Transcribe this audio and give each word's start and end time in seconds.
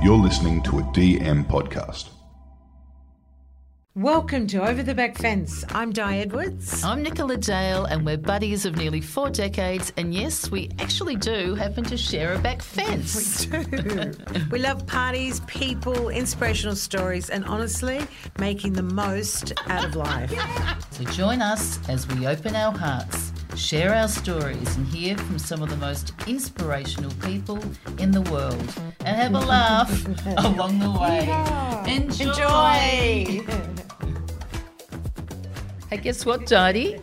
You're 0.00 0.16
listening 0.16 0.62
to 0.62 0.78
a 0.78 0.82
DM 0.82 1.44
podcast. 1.48 2.10
Welcome 3.96 4.46
to 4.46 4.64
Over 4.64 4.84
the 4.84 4.94
Back 4.94 5.18
Fence. 5.18 5.64
I'm 5.70 5.92
Di 5.92 6.18
Edwards. 6.18 6.84
I'm 6.84 7.02
Nicola 7.02 7.36
Dale, 7.36 7.84
and 7.84 8.06
we're 8.06 8.16
buddies 8.16 8.64
of 8.64 8.76
nearly 8.76 9.00
four 9.00 9.28
decades. 9.28 9.92
And 9.96 10.14
yes, 10.14 10.52
we 10.52 10.70
actually 10.78 11.16
do 11.16 11.56
happen 11.56 11.82
to 11.82 11.96
share 11.96 12.34
a 12.34 12.38
back 12.38 12.62
fence. 12.62 13.48
we 13.48 13.64
do. 13.64 14.12
we 14.52 14.60
love 14.60 14.86
parties, 14.86 15.40
people, 15.48 16.10
inspirational 16.10 16.76
stories, 16.76 17.28
and 17.28 17.44
honestly, 17.46 18.06
making 18.38 18.74
the 18.74 18.84
most 18.84 19.52
out 19.66 19.84
of 19.84 19.96
life. 19.96 20.32
So 20.92 21.02
join 21.06 21.42
us 21.42 21.80
as 21.88 22.06
we 22.06 22.28
open 22.28 22.54
our 22.54 22.70
hearts, 22.70 23.27
share 23.56 23.94
our 23.94 24.08
stories, 24.08 24.76
and 24.76 24.86
hear 24.88 25.16
from 25.16 25.38
some 25.38 25.62
of 25.62 25.70
the 25.70 25.76
most 25.76 26.12
inspirational 26.26 27.10
people 27.22 27.58
in 27.98 28.10
the 28.10 28.22
world, 28.22 28.62
and 29.04 29.16
have 29.16 29.34
a 29.34 29.40
laugh 29.40 30.26
along 30.38 30.78
the 30.78 30.90
way. 30.90 31.28
Enjoy. 31.92 32.30
Enjoy. 32.30 33.44
Hey, 35.90 35.96
guess 35.96 36.26
what, 36.26 36.46
Dottie? 36.46 37.00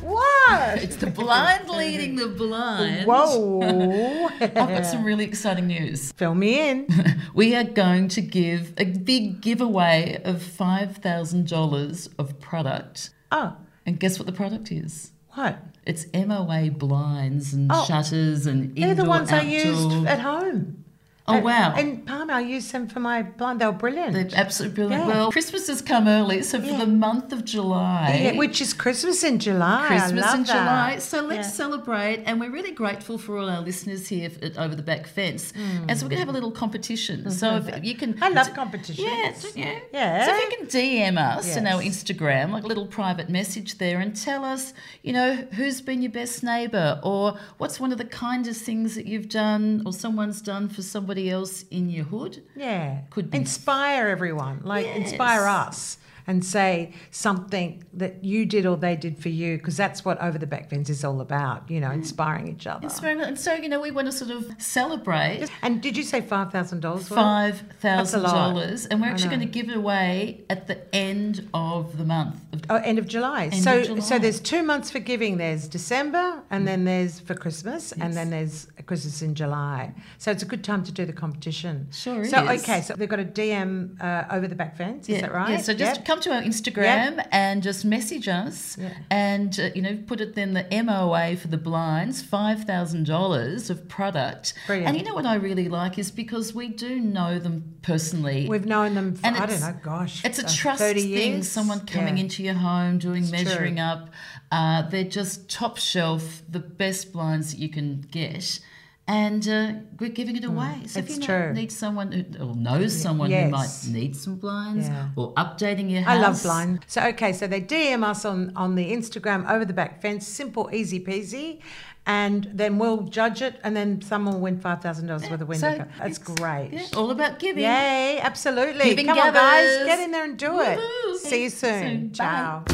What? 0.00 0.82
It's 0.82 0.96
the 0.96 1.08
blind 1.08 1.68
leading 1.68 2.16
the 2.16 2.26
blind. 2.28 3.06
Whoa. 3.06 4.28
I've 4.40 4.54
got 4.54 4.84
some 4.86 5.04
really 5.04 5.24
exciting 5.24 5.66
news. 5.68 6.12
Fill 6.12 6.34
me 6.34 6.68
in. 6.70 6.86
We 7.34 7.54
are 7.54 7.64
going 7.64 8.08
to 8.08 8.20
give 8.20 8.74
a 8.76 8.84
big 8.84 9.40
giveaway 9.40 10.20
of 10.22 10.36
$5,000 10.42 12.08
of 12.18 12.40
product. 12.40 13.10
Oh, 13.30 13.56
And 13.86 13.98
guess 13.98 14.18
what 14.18 14.26
the 14.26 14.32
product 14.32 14.70
is? 14.70 15.12
What? 15.34 15.58
It's 15.84 16.06
MOA 16.14 16.70
blinds 16.70 17.52
and 17.52 17.70
Oh, 17.72 17.84
shutters 17.84 18.46
and 18.46 18.74
They're 18.76 18.94
the 18.94 19.04
ones 19.04 19.30
I 19.32 19.38
outdoor. 19.38 19.50
used 19.50 20.06
at 20.06 20.20
home. 20.20 20.81
Oh, 21.28 21.38
wow. 21.40 21.72
And 21.76 22.04
Palm, 22.04 22.30
I 22.30 22.40
used 22.40 22.72
them 22.72 22.88
for 22.88 22.98
my 22.98 23.22
blind. 23.22 23.60
They 23.60 23.66
were 23.66 23.72
brilliant. 23.72 24.12
They're 24.12 24.28
absolutely 24.34 24.74
brilliant. 24.74 25.06
Yeah. 25.06 25.14
Well, 25.14 25.30
Christmas 25.32 25.68
has 25.68 25.80
come 25.80 26.08
early, 26.08 26.42
so 26.42 26.58
for 26.58 26.66
Yeah. 26.66 26.78
the 26.78 26.86
month 26.86 27.32
of 27.32 27.44
July, 27.44 28.20
Yeah, 28.24 28.38
which 28.38 28.60
is 28.60 28.74
Christmas 28.74 29.22
in 29.22 29.38
July. 29.38 29.86
Christmas 29.86 30.34
in 30.34 30.42
that. 30.42 30.46
July. 30.46 30.98
So 30.98 31.20
let's 31.22 31.54
celebrate. 31.54 32.24
And 32.26 32.40
we're 32.40 32.50
really 32.50 32.72
grateful 32.72 33.18
for 33.18 33.38
all 33.38 33.48
our 33.48 33.60
listeners 33.60 34.08
here 34.08 34.30
at 34.42 34.58
Over 34.58 34.74
the 34.74 34.82
Back 34.82 35.06
Fence. 35.06 35.52
Hmm. 35.52 35.84
And 35.88 35.98
so 35.98 36.04
we're 36.06 36.10
going 36.10 36.20
to 36.20 36.26
have 36.26 36.28
a 36.28 36.32
little 36.32 36.50
competition. 36.50 37.20
Mm-hmm. 37.20 37.30
So 37.30 37.56
if 37.56 37.84
you 37.84 37.94
can. 37.94 38.18
I 38.20 38.28
love 38.30 38.52
competitions. 38.54 39.06
Yeah, 39.06 39.32
yeah. 39.54 39.78
Yeah. 39.92 40.26
So 40.26 40.32
if 40.34 40.50
you 40.50 40.56
can 40.58 40.66
DM 40.66 41.18
us 41.18 41.56
in 41.56 41.66
our 41.68 41.80
Instagram, 41.80 42.50
like 42.50 42.64
a 42.64 42.66
little 42.66 42.86
private 42.86 43.28
message 43.30 43.78
there, 43.78 44.00
and 44.00 44.16
tell 44.16 44.44
us, 44.44 44.74
you 45.02 45.12
know, 45.12 45.36
who's 45.52 45.80
been 45.80 46.02
your 46.02 46.10
best 46.12 46.42
neighbour, 46.42 46.98
or 47.04 47.38
what's 47.58 47.78
one 47.78 47.92
of 47.92 47.98
the 47.98 48.04
kindest 48.04 48.62
things 48.62 48.96
that 48.96 49.06
you've 49.06 49.28
done, 49.28 49.82
or 49.86 49.92
someone's 49.92 50.42
done 50.42 50.68
for 50.68 50.82
somebody 51.12 51.30
else 51.30 51.64
in 51.70 51.90
your 51.90 52.04
hood. 52.04 52.42
Yeah. 52.56 53.02
Could 53.10 53.30
be. 53.30 53.38
Inspire 53.38 54.08
everyone. 54.08 54.62
Like 54.64 54.86
inspire 54.86 55.46
us 55.46 55.98
and 56.26 56.44
say 56.44 56.92
something 57.10 57.84
that 57.92 58.24
you 58.24 58.44
did 58.46 58.66
or 58.66 58.76
they 58.76 58.96
did 58.96 59.18
for 59.22 59.28
you 59.28 59.56
because 59.56 59.76
that's 59.76 60.04
what 60.04 60.20
Over 60.22 60.38
the 60.38 60.46
Back 60.46 60.70
Fence 60.70 60.88
is 60.90 61.04
all 61.04 61.20
about, 61.20 61.70
you 61.70 61.80
know, 61.80 61.90
inspiring 61.90 62.48
each 62.48 62.66
other. 62.66 62.84
Inspiring. 62.84 63.20
And 63.20 63.38
so, 63.38 63.54
you 63.54 63.68
know, 63.68 63.80
we 63.80 63.90
want 63.90 64.06
to 64.06 64.12
sort 64.12 64.30
of 64.30 64.50
celebrate 64.58 65.48
And 65.62 65.80
did 65.82 65.96
you 65.96 66.02
say 66.02 66.20
$5,000? 66.20 67.02
five 67.08 67.62
That's 67.80 68.12
a 68.14 68.18
thousand 68.18 68.22
lot. 68.22 68.32
dollars, 68.32 68.86
and 68.86 69.00
we're 69.00 69.08
actually 69.08 69.28
going 69.28 69.40
to 69.40 69.46
give 69.46 69.68
it 69.68 69.76
away 69.76 70.44
at 70.50 70.66
the 70.66 70.94
end 70.94 71.48
of 71.54 71.98
the 71.98 72.04
month. 72.04 72.36
Of, 72.52 72.62
Oh, 72.70 72.76
end 72.76 72.98
of 72.98 73.06
July. 73.08 73.44
End 73.46 73.54
so 73.62 73.78
of 73.80 73.86
July. 73.86 74.00
so 74.00 74.18
there's 74.18 74.40
two 74.40 74.62
months 74.62 74.90
for 74.90 74.98
giving. 75.00 75.36
There's 75.36 75.68
December 75.68 76.42
and 76.50 76.66
then 76.66 76.84
there's 76.84 77.20
for 77.20 77.34
Christmas 77.34 77.92
and 77.92 78.14
then 78.14 78.30
there's 78.30 78.66
Christmas 78.86 79.20
in 79.22 79.34
July. 79.34 79.92
So 80.18 80.30
it's 80.30 80.42
a 80.42 80.46
good 80.46 80.62
time 80.64 80.82
to 80.84 80.92
do 80.92 81.04
the 81.04 81.12
competition. 81.12 81.88
Sure 81.92 82.24
So 82.24 82.48
is. 82.48 82.62
okay, 82.62 82.80
so 82.82 82.94
they've 82.94 83.08
got 83.08 83.20
a 83.20 83.24
DM 83.24 84.00
uh, 84.02 84.24
over 84.34 84.46
the 84.48 84.54
back 84.54 84.76
fence. 84.76 85.08
Is 85.08 85.16
yeah, 85.16 85.20
that 85.22 85.32
right? 85.32 85.50
Yeah, 85.50 85.56
so 85.58 85.74
just 85.74 85.96
Yep. 85.96 86.04
Come 86.12 86.20
to 86.20 86.30
our 86.34 86.42
Instagram 86.42 87.26
and 87.32 87.62
just 87.62 87.84
message 87.84 88.28
us, 88.28 88.76
Yeah. 88.78 88.92
and 89.10 89.58
uh, 89.58 89.70
you 89.74 89.80
know, 89.82 89.98
put 90.06 90.20
it 90.20 90.34
then 90.34 90.52
the 90.52 90.66
MOA 90.84 91.36
for 91.36 91.48
the 91.48 91.56
blinds, 91.56 92.20
five 92.22 92.64
thousand 92.64 93.06
dollars 93.06 93.70
of 93.70 93.88
product. 93.88 94.52
Brilliant. 94.66 94.88
And 94.88 94.96
you 94.98 95.04
know 95.04 95.14
what 95.14 95.24
I 95.26 95.36
really 95.36 95.68
like 95.68 95.98
is 95.98 96.10
because 96.10 96.54
we 96.54 96.68
do 96.68 97.00
know 97.00 97.38
them 97.38 97.76
personally. 97.82 98.46
We've 98.48 98.66
known 98.66 98.94
them 98.94 99.14
for 99.14 99.26
And 99.26 99.36
I 99.36 99.40
don't 99.40 99.50
it's- 99.56 99.62
know, 99.62 99.74
gosh. 99.82 100.24
It's 100.24 100.38
a 100.38 100.44
uh, 100.46 100.50
trust 100.54 100.82
thing. 100.82 101.08
years. 101.08 101.48
Someone 101.48 101.80
coming 101.86 102.16
Yeah. 102.18 102.24
into 102.24 102.42
your 102.42 102.54
home, 102.54 102.98
doing 102.98 103.22
true. 103.22 103.32
measuring 103.32 103.80
up. 103.80 104.10
Uh, 104.50 104.82
they're 104.82 105.04
just 105.04 105.48
top 105.48 105.78
shelf, 105.78 106.42
the 106.48 106.58
best 106.60 107.12
blinds 107.12 107.52
that 107.52 107.58
you 107.58 107.68
can 107.70 108.02
get. 108.10 108.60
And 109.08 109.46
uh, 109.48 109.72
we're 109.98 110.10
giving 110.10 110.36
it 110.36 110.44
away. 110.44 110.82
so 110.86 111.00
if 111.00 111.08
Mm, 111.08 111.20
you 111.22 111.28
know, 111.28 111.52
need 111.52 111.72
someone 111.72 112.12
who, 112.12 112.24
or 112.44 112.54
knows 112.54 112.98
someone 112.98 113.30
yes. 113.30 113.44
who 113.44 113.50
might 113.50 113.98
need 114.00 114.16
some 114.16 114.36
blinds 114.36 114.86
Yeah. 114.88 115.08
or 115.16 115.34
updating 115.34 115.90
your 115.90 116.02
house. 116.02 116.16
I 116.18 116.20
love 116.20 116.42
blind. 116.42 116.84
So 116.86 117.02
okay, 117.08 117.32
so 117.32 117.46
they 117.48 117.60
DM 117.60 118.04
us 118.04 118.24
on 118.24 118.52
on 118.54 118.76
the 118.76 118.92
Instagram 118.92 119.50
over 119.50 119.64
the 119.64 119.72
back 119.74 120.00
fence, 120.00 120.26
simple, 120.26 120.70
easy 120.72 121.00
peasy, 121.00 121.58
and 122.06 122.48
then 122.54 122.78
we'll 122.78 123.02
judge 123.02 123.42
it, 123.42 123.58
and 123.64 123.76
then 123.76 124.00
someone 124.02 124.34
will 124.34 124.40
win 124.40 124.60
five 124.60 124.80
thousand 124.80 125.08
dollars 125.08 125.28
worth 125.28 125.40
of 125.40 125.48
window. 125.48 125.70
So. 125.78 125.84
That's 125.98 126.18
it's- 126.18 126.36
great. 126.38 126.70
Yeah, 126.72 126.86
all 126.96 127.10
about 127.10 127.40
giving. 127.40 127.64
Yay, 127.64 128.20
absolutely. 128.22 128.84
Giving 128.84 129.06
Come 129.06 129.18
on, 129.18 129.32
guys, 129.34 129.84
get 129.84 129.98
in 129.98 130.12
there 130.12 130.24
and 130.24 130.38
do 130.38 130.60
it. 130.60 130.78
See 130.78 131.08
you 131.08 131.18
See 131.18 131.42
you 131.42 131.50
soon. 131.50 131.82
soon. 131.90 132.08
Bye. 132.08 132.62
Ciao. 132.62 132.64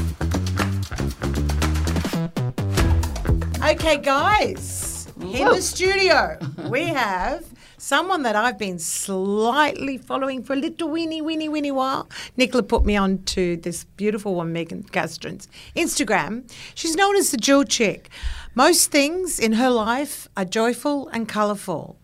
Okay, 3.70 3.96
guys, 3.98 4.87
in 5.20 5.48
the 5.48 5.60
studio, 5.60 6.38
we 6.68 6.84
have 6.84 7.44
someone 7.76 8.22
that 8.22 8.36
I've 8.36 8.58
been 8.58 8.78
slightly 8.78 9.98
following 9.98 10.42
for 10.42 10.52
a 10.52 10.56
little 10.56 10.88
weeny, 10.88 11.20
weeny, 11.20 11.48
weeny 11.48 11.70
while. 11.70 12.08
Nicola 12.36 12.62
put 12.62 12.84
me 12.84 12.96
on 12.96 13.22
to 13.24 13.56
this 13.56 13.84
beautiful 13.84 14.34
one, 14.34 14.52
Megan 14.52 14.84
Castran's 14.84 15.48
Instagram. 15.76 16.50
She's 16.74 16.96
known 16.96 17.16
as 17.16 17.30
the 17.30 17.36
Jewelchic. 17.36 18.08
Most 18.54 18.90
things 18.90 19.38
in 19.38 19.54
her 19.54 19.70
life 19.70 20.28
are 20.36 20.44
joyful 20.44 21.08
and 21.08 21.28
colourful, 21.28 21.98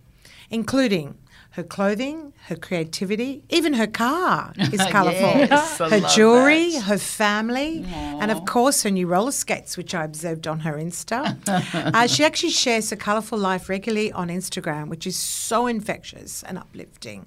including 0.51 1.17
her 1.51 1.63
clothing, 1.63 2.33
her 2.49 2.57
creativity, 2.57 3.43
even 3.49 3.73
her 3.73 3.87
car 3.87 4.53
is 4.59 4.81
colourful. 4.91 5.21
Yes, 5.21 5.79
her 5.79 6.01
jewelry, 6.15 6.73
that. 6.73 6.83
her 6.83 6.99
family, 6.99 7.85
and 7.89 8.31
of 8.31 8.45
course 8.45 8.83
her 8.83 8.91
new 8.91 9.07
roller 9.07 9.33
skates, 9.33 9.79
which 9.79 9.95
I 9.95 10.05
observed 10.05 10.47
on 10.47 10.61
her 10.61 10.75
Insta. 10.75 11.39
uh, 11.49 12.07
she 12.07 12.23
actually 12.29 12.51
shares 12.51 12.91
her 12.91 12.97
colourful 12.97 13.39
life 13.39 13.71
regularly 13.71 14.13
on 14.13 14.29
Instagram, 14.29 14.89
which 14.89 15.07
is 15.07 15.17
so 15.17 15.67
infectious 15.67 16.43
and 16.43 16.59
uplifting. 16.59 17.27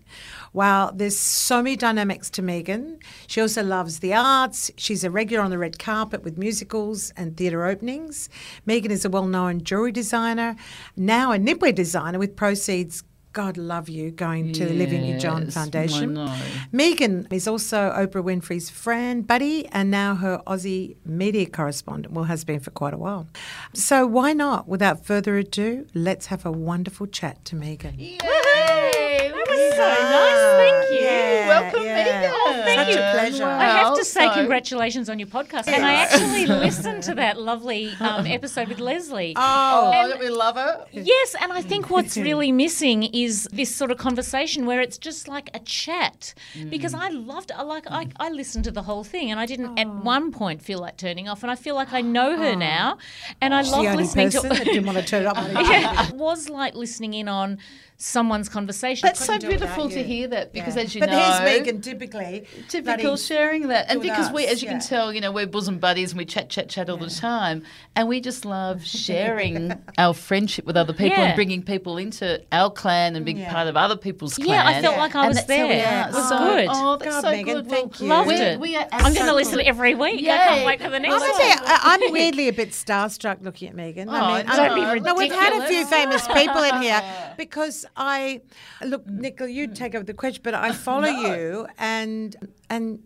Wow, 0.54 0.92
there's 0.94 1.18
so 1.18 1.64
many 1.64 1.76
dynamics 1.76 2.30
to 2.32 2.44
Megan. 2.44 3.00
She 3.26 3.42
also 3.42 3.64
loves 3.64 4.00
the 4.00 4.14
arts. 4.14 4.70
She's 4.78 5.04
a 5.04 5.10
regular 5.10 5.44
on 5.44 5.50
the 5.50 5.58
red 5.58 5.80
carpet 5.80 6.24
with 6.24 6.38
musicals 6.38 7.12
and 7.18 7.36
theatre 7.36 7.66
openings. 7.66 8.30
Megan 8.68 8.92
is 8.92 9.04
a 9.04 9.10
well 9.10 9.26
known 9.26 9.64
jewelry 9.64 9.92
designer, 9.92 10.56
now 10.96 11.32
a 11.32 11.38
knitwear 11.38 11.74
designer 11.74 12.20
with 12.20 12.36
proceeds. 12.36 13.04
God 13.38 13.56
love 13.56 13.88
you 13.88 14.10
going 14.10 14.52
to 14.54 14.66
the 14.66 14.72
Olivia 14.72 15.00
Newton-John 15.00 15.52
Foundation. 15.52 16.28
Megan 16.72 17.28
is 17.30 17.48
also 17.48 17.92
Oprah 17.92 18.24
Winfrey's 18.24 18.72
friend, 18.72 19.28
buddy, 19.28 19.68
and 19.68 19.92
now 19.92 20.16
her 20.16 20.42
Aussie 20.48 20.96
media 21.06 21.46
correspondent. 21.46 22.16
Well, 22.16 22.24
has 22.24 22.44
been 22.44 22.60
for 22.60 22.72
quite 22.72 22.96
a 22.96 22.98
while. 22.98 23.28
So 23.76 24.08
why 24.08 24.34
not? 24.34 24.68
Without 24.68 25.06
further 25.06 25.38
ado, 25.38 25.86
let's 25.94 26.26
have 26.26 26.48
a 26.48 26.52
wonderful 26.52 27.06
chat 27.06 27.46
to 27.46 27.56
Megan. 27.56 28.00
Yay! 28.00 29.32
That 29.58 29.68
was 29.68 29.76
so 29.76 30.18
nice. 30.18 30.58
Thank 30.58 30.92
you. 31.02 31.06
Yeah, 31.08 31.48
Welcome, 31.48 31.84
yeah. 31.84 31.96
Megan. 31.96 32.32
Oh, 32.34 32.62
thank 32.66 32.80
Such 32.80 32.88
you. 32.90 33.02
a 33.02 33.12
pleasure. 33.12 33.46
I 33.46 33.66
have 33.66 33.96
to 33.98 34.06
say 34.06 34.28
So- 34.28 34.34
congratulations 34.34 35.10
on 35.10 35.20
your 35.20 35.28
podcast. 35.28 35.68
And 35.68 35.86
I 35.86 35.94
actually 35.94 36.46
listened 36.68 37.04
to 37.04 37.16
that 37.16 37.40
lovely 37.40 37.92
um, 38.00 38.26
episode 38.38 38.68
with 38.70 38.80
Leslie. 38.80 39.34
Oh, 39.36 39.92
Oh, 39.94 40.18
we 40.20 40.30
love 40.30 40.56
her? 40.56 40.86
Yes, 40.92 41.36
and 41.42 41.52
I 41.52 41.62
think 41.62 41.90
what's 41.90 42.18
really 42.30 42.52
missing 42.52 43.04
is 43.04 43.48
this 43.52 43.74
sort 43.76 43.92
of 43.92 43.98
conversation 43.98 44.66
where 44.66 44.82
it's 44.82 44.98
just 44.98 45.28
like 45.28 45.50
a 45.54 45.60
chat. 45.60 46.34
Because 46.70 46.94
I 46.94 47.10
loved, 47.10 47.52
I 47.52 47.62
like, 47.64 47.86
I, 47.90 48.08
I 48.20 48.30
listened 48.30 48.64
to 48.66 48.72
the 48.72 48.84
whole 48.84 49.04
thing, 49.04 49.32
and 49.32 49.40
I 49.40 49.46
didn't 49.46 49.78
at 49.80 49.88
one 49.88 50.32
point 50.32 50.62
feel 50.62 50.80
like 50.80 50.98
turning 50.98 51.28
off. 51.28 51.44
And 51.44 51.52
I 51.52 51.56
feel 51.56 51.76
like 51.76 51.94
I 51.94 52.02
know 52.02 52.38
her 52.38 52.56
now, 52.56 52.98
and 53.42 53.54
I 53.54 53.64
the 53.64 53.70
love 53.72 53.86
only 53.86 53.98
listening 54.04 54.28
person 54.32 54.50
to. 54.50 54.56
that 54.56 54.66
didn't 54.66 54.86
want 54.86 54.98
to 54.98 55.04
turn 55.06 55.26
up. 55.26 55.38
it. 55.40 55.54
yeah, 55.54 56.08
it 56.08 56.14
was 56.16 56.50
like 56.50 56.76
listening 56.76 57.14
in 57.14 57.28
on 57.28 57.58
someone's 58.00 58.48
conversation. 58.48 59.08
That's 59.08 59.20
so 59.20 59.34
couldn't 59.34 59.42
do 59.42 59.48
it 59.56 59.58
beautiful 59.60 59.90
to 59.90 59.98
you. 59.98 60.04
hear 60.06 60.28
that 60.28 60.54
because, 60.54 60.76
Yeah. 60.76 60.82
as 60.84 60.94
you 60.96 61.00
but 61.02 61.10
know, 61.10 61.18
here's 61.20 61.40
Megan 61.42 61.82
typically. 61.82 62.46
typical 62.70 63.18
sharing 63.18 63.70
that, 63.70 63.90
and 63.90 64.00
with 64.00 64.08
because 64.10 64.32
we, 64.32 64.46
as 64.46 64.62
you 64.62 64.68
yeah. 64.68 64.74
can 64.74 64.82
tell, 64.82 65.12
you 65.12 65.20
know, 65.20 65.32
we're 65.32 65.48
bosom 65.48 65.80
buddies 65.80 66.12
and 66.12 66.20
we 66.20 66.26
chat, 66.26 66.48
chat, 66.50 66.70
chat 66.70 66.90
all 66.92 66.98
the 66.98 67.10
time, 67.10 67.64
and 67.96 68.08
we 68.08 68.22
just 68.22 68.46
love 68.46 68.86
sharing 68.86 69.74
our 69.98 70.14
friendship 70.14 70.66
with 70.66 70.78
other 70.78 70.94
people 70.94 71.18
Yeah. 71.18 71.24
and 71.30 71.36
bringing 71.36 71.64
people 71.64 71.98
into 71.98 72.40
our 72.52 72.70
clan 72.70 73.16
and 73.16 73.26
being 73.26 73.38
Yeah. 73.40 73.52
part 73.52 73.68
of 73.68 73.76
other 73.76 73.98
people's 73.98 74.36
clan. 74.36 74.48
Yeah, 74.50 74.68
I 74.68 74.80
felt 74.82 74.98
like 74.98 75.16
I 75.16 75.28
was 75.28 75.38
that's 75.38 75.48
there. 75.48 75.66
are. 75.66 76.10
It 76.10 76.14
was 76.14 76.30
So- 76.30 76.38
good. 76.38 76.68
Oh, 76.70 76.98
that's 76.98 77.12
God, 77.16 77.22
so 77.22 77.32
Megan, 77.32 77.56
good. 77.56 77.70
thank 77.70 78.00
you. 78.00 78.08
Loved 78.10 78.28
we're- 78.28 78.40
it. 78.54 78.60
We 78.60 78.76
are 78.76 78.84
I'm 78.84 78.90
going 78.90 79.14
to 79.16 79.20
absolutely- 79.22 79.44
listen 79.44 79.62
every 79.66 79.96
week. 79.96 80.28
I 80.28 80.38
can't 80.38 80.66
wait 80.68 80.82
for 80.84 80.90
the 80.92 81.00
next 81.00 81.16
I 81.16 81.18
one. 81.18 81.30
must 81.30 81.62
I- 81.66 81.80
I'm 82.00 82.12
weirdly 82.12 82.48
a 82.48 82.54
bit 82.54 82.72
starstruck 82.74 83.38
looking 83.42 83.70
at 83.70 83.76
Megan. 83.76 84.08
Oh, 84.08 84.14
I 84.14 84.38
mean, 84.38 84.46
don't 84.46 84.60
I 84.60 84.94
be 84.94 85.00
No, 85.00 85.16
we've 85.16 85.32
had 85.32 85.54
a 85.64 85.68
few 85.68 85.84
famous 85.88 86.28
people 86.28 86.62
in 86.62 86.82
here 86.84 87.02
because 87.38 87.87
I 87.96 88.42
look, 88.84 89.06
mm. 89.06 89.20
Nicola, 89.20 89.50
you 89.50 89.68
mm. 89.68 89.76
take 89.76 89.96
over 89.96 90.04
the 90.04 90.14
question, 90.14 90.42
but 90.44 90.54
I 90.54 90.72
follow 90.72 91.08
you, 91.08 91.68
and 91.78 92.36
and 92.70 93.04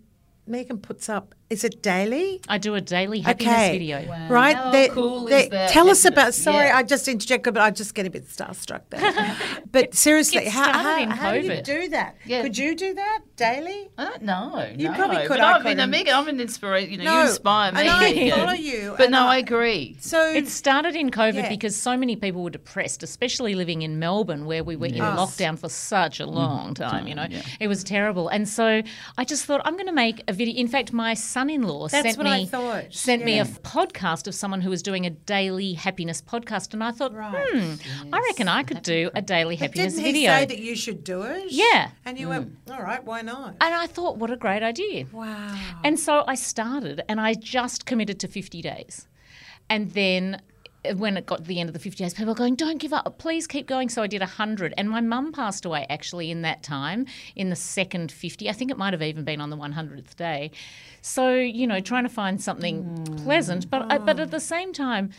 Megan 0.47 0.79
puts 0.79 1.09
up. 1.09 1.35
Is 1.51 1.65
it 1.65 1.81
daily? 1.83 2.39
I 2.47 2.57
do 2.57 2.75
a 2.75 2.81
daily 2.81 3.19
happiness 3.19 3.53
Okay. 3.53 3.71
video. 3.77 3.97
Right? 4.29 4.55
How 4.55 4.71
They- 4.71 4.87
cool 4.87 5.25
they- 5.25 5.43
is 5.43 5.49
that? 5.49 5.69
Tell 5.71 5.89
us 5.89 6.05
about. 6.05 6.33
Sorry, 6.33 6.67
Yeah. 6.67 6.77
I 6.77 6.83
just 6.83 7.09
interjected, 7.09 7.53
but 7.53 7.61
I 7.61 7.71
just 7.71 7.93
get 7.93 8.05
a 8.05 8.09
bit 8.09 8.25
starstruck 8.29 8.83
there. 8.89 9.35
but 9.71 9.93
seriously, 9.93 10.45
how, 10.45 10.63
started 10.71 11.09
how, 11.09 11.15
how 11.15 11.31
do 11.33 11.41
you 11.41 11.61
do 11.61 11.89
that? 11.89 12.15
Yeah. 12.25 12.41
Could 12.43 12.57
you 12.57 12.73
do 12.73 12.93
that 12.93 13.19
daily? 13.35 13.89
I 13.97 14.05
don't 14.05 14.21
know. 14.23 14.65
You 14.77 14.87
no. 14.91 14.93
probably 14.95 15.17
could, 15.27 15.27
But 15.27 15.41
I 15.41 15.51
I, 15.51 15.53
mean, 15.55 15.63
couldn't. 15.75 15.89
Megan, 15.89 16.13
I'm 16.15 16.27
an 16.29 16.39
inspiration. 16.39 16.89
You 16.91 16.97
know, 16.99 17.03
No, 17.03 17.21
you 17.23 17.27
inspire 17.27 17.71
me. 17.73 17.81
and 17.81 17.89
I 17.89 17.99
Megan. 17.99 18.39
follow 18.39 18.53
you, 18.53 18.95
But 18.97 19.11
no, 19.11 19.23
I- 19.23 19.35
I 19.35 19.37
agree. 19.39 19.97
So 19.99 20.31
It 20.31 20.47
started 20.47 20.95
in 20.95 21.09
COVID 21.11 21.33
Yeah. 21.35 21.49
because 21.49 21.75
so 21.75 21.97
many 21.97 22.15
people 22.15 22.43
were 22.43 22.49
depressed, 22.49 23.03
especially 23.03 23.55
living 23.55 23.81
in 23.81 23.99
Melbourne, 23.99 24.45
where 24.45 24.63
we 24.63 24.77
were 24.77 24.85
in 24.85 24.95
lockdown 24.95 25.59
for 25.59 25.67
such 25.67 26.21
a 26.21 26.25
Mm. 26.25 26.33
long 26.33 26.73
time. 26.75 27.07
You 27.07 27.15
know, 27.15 27.27
it 27.59 27.67
was 27.67 27.83
terrible, 27.83 28.29
and 28.29 28.47
so 28.47 28.81
I 29.17 29.25
just 29.25 29.43
thought 29.45 29.59
I'm 29.65 29.73
going 29.73 29.87
to 29.87 29.91
make 30.07 30.23
a 30.29 30.33
video. 30.33 30.55
In 30.55 30.69
fact, 30.69 30.93
my 30.93 31.13
son-in-law 31.41 31.87
That's 31.87 32.03
sent 32.03 32.17
what 32.17 32.23
me 32.25 32.31
I 32.43 32.45
thought, 32.45 32.93
sent 32.93 33.25
me 33.25 33.39
a 33.39 33.45
podcast 33.45 34.27
of 34.27 34.35
someone 34.35 34.61
who 34.61 34.69
was 34.69 34.83
doing 34.83 35.05
a 35.05 35.09
daily 35.09 35.73
happiness 35.73 36.21
podcast, 36.21 36.73
and 36.73 36.83
I 36.83 36.91
thought, 36.91 37.13
Right. 37.13 37.47
hmm, 37.51 38.13
I 38.13 38.19
reckon 38.19 38.47
I 38.47 38.63
could 38.63 38.81
do 38.83 39.09
a 39.15 39.21
daily 39.21 39.55
But 39.55 39.67
happiness 39.67 39.93
didn't 39.95 40.05
he 40.05 40.11
video. 40.13 40.31
say 40.31 40.45
that 40.45 40.59
you 40.59 40.75
should 40.75 41.03
do 41.03 41.23
it? 41.23 41.45
Yeah. 41.51 41.89
And 42.05 42.19
you 42.19 42.29
went, 42.29 42.55
all 42.69 42.81
right, 42.81 43.03
why 43.03 43.21
not? 43.21 43.55
and 43.59 43.73
I 43.75 43.87
thought, 43.87 44.17
what 44.17 44.29
a 44.31 44.37
great 44.37 44.61
idea. 44.63 45.05
Wow. 45.11 45.57
And 45.83 45.99
so 45.99 46.23
I 46.27 46.35
started 46.35 47.01
and 47.09 47.19
I 47.19 47.33
just 47.33 47.85
committed 47.85 48.19
to 48.21 48.27
50 48.27 48.61
days. 48.61 49.07
And 49.69 49.91
then 49.91 50.41
when 50.95 51.17
it 51.17 51.25
got 51.25 51.37
to 51.37 51.43
the 51.43 51.59
end 51.59 51.69
of 51.69 51.73
the 51.73 51.79
50 51.79 52.03
days, 52.03 52.13
people 52.13 52.31
were 52.31 52.37
going, 52.37 52.55
don't 52.55 52.77
give 52.77 52.93
up, 52.93 53.17
please 53.17 53.47
keep 53.47 53.67
going. 53.67 53.89
So 53.89 54.01
I 54.01 54.07
did 54.07 54.21
100. 54.21 54.73
And 54.77 54.89
my 54.89 55.01
mum 55.01 55.31
passed 55.31 55.65
away 55.65 55.85
actually 55.89 56.31
in 56.31 56.41
that 56.41 56.63
time, 56.63 57.05
in 57.35 57.49
the 57.49 57.55
second 57.55 58.11
50. 58.11 58.49
I 58.49 58.53
think 58.53 58.71
it 58.71 58.77
might 58.77 58.93
have 58.93 59.01
even 59.01 59.23
been 59.23 59.41
on 59.41 59.49
the 59.49 59.57
100th 59.57 60.15
day. 60.15 60.51
So, 61.01 61.35
you 61.35 61.67
know, 61.67 61.79
trying 61.79 62.03
to 62.03 62.09
find 62.09 62.41
something 62.41 62.83
hmm. 62.83 63.15
pleasant. 63.23 63.69
But, 63.69 63.91
I, 63.91 63.97
but 63.97 64.19
ah. 64.19 64.23
at 64.23 64.31
the 64.31 64.39
same 64.39 64.73
time, 64.73 65.11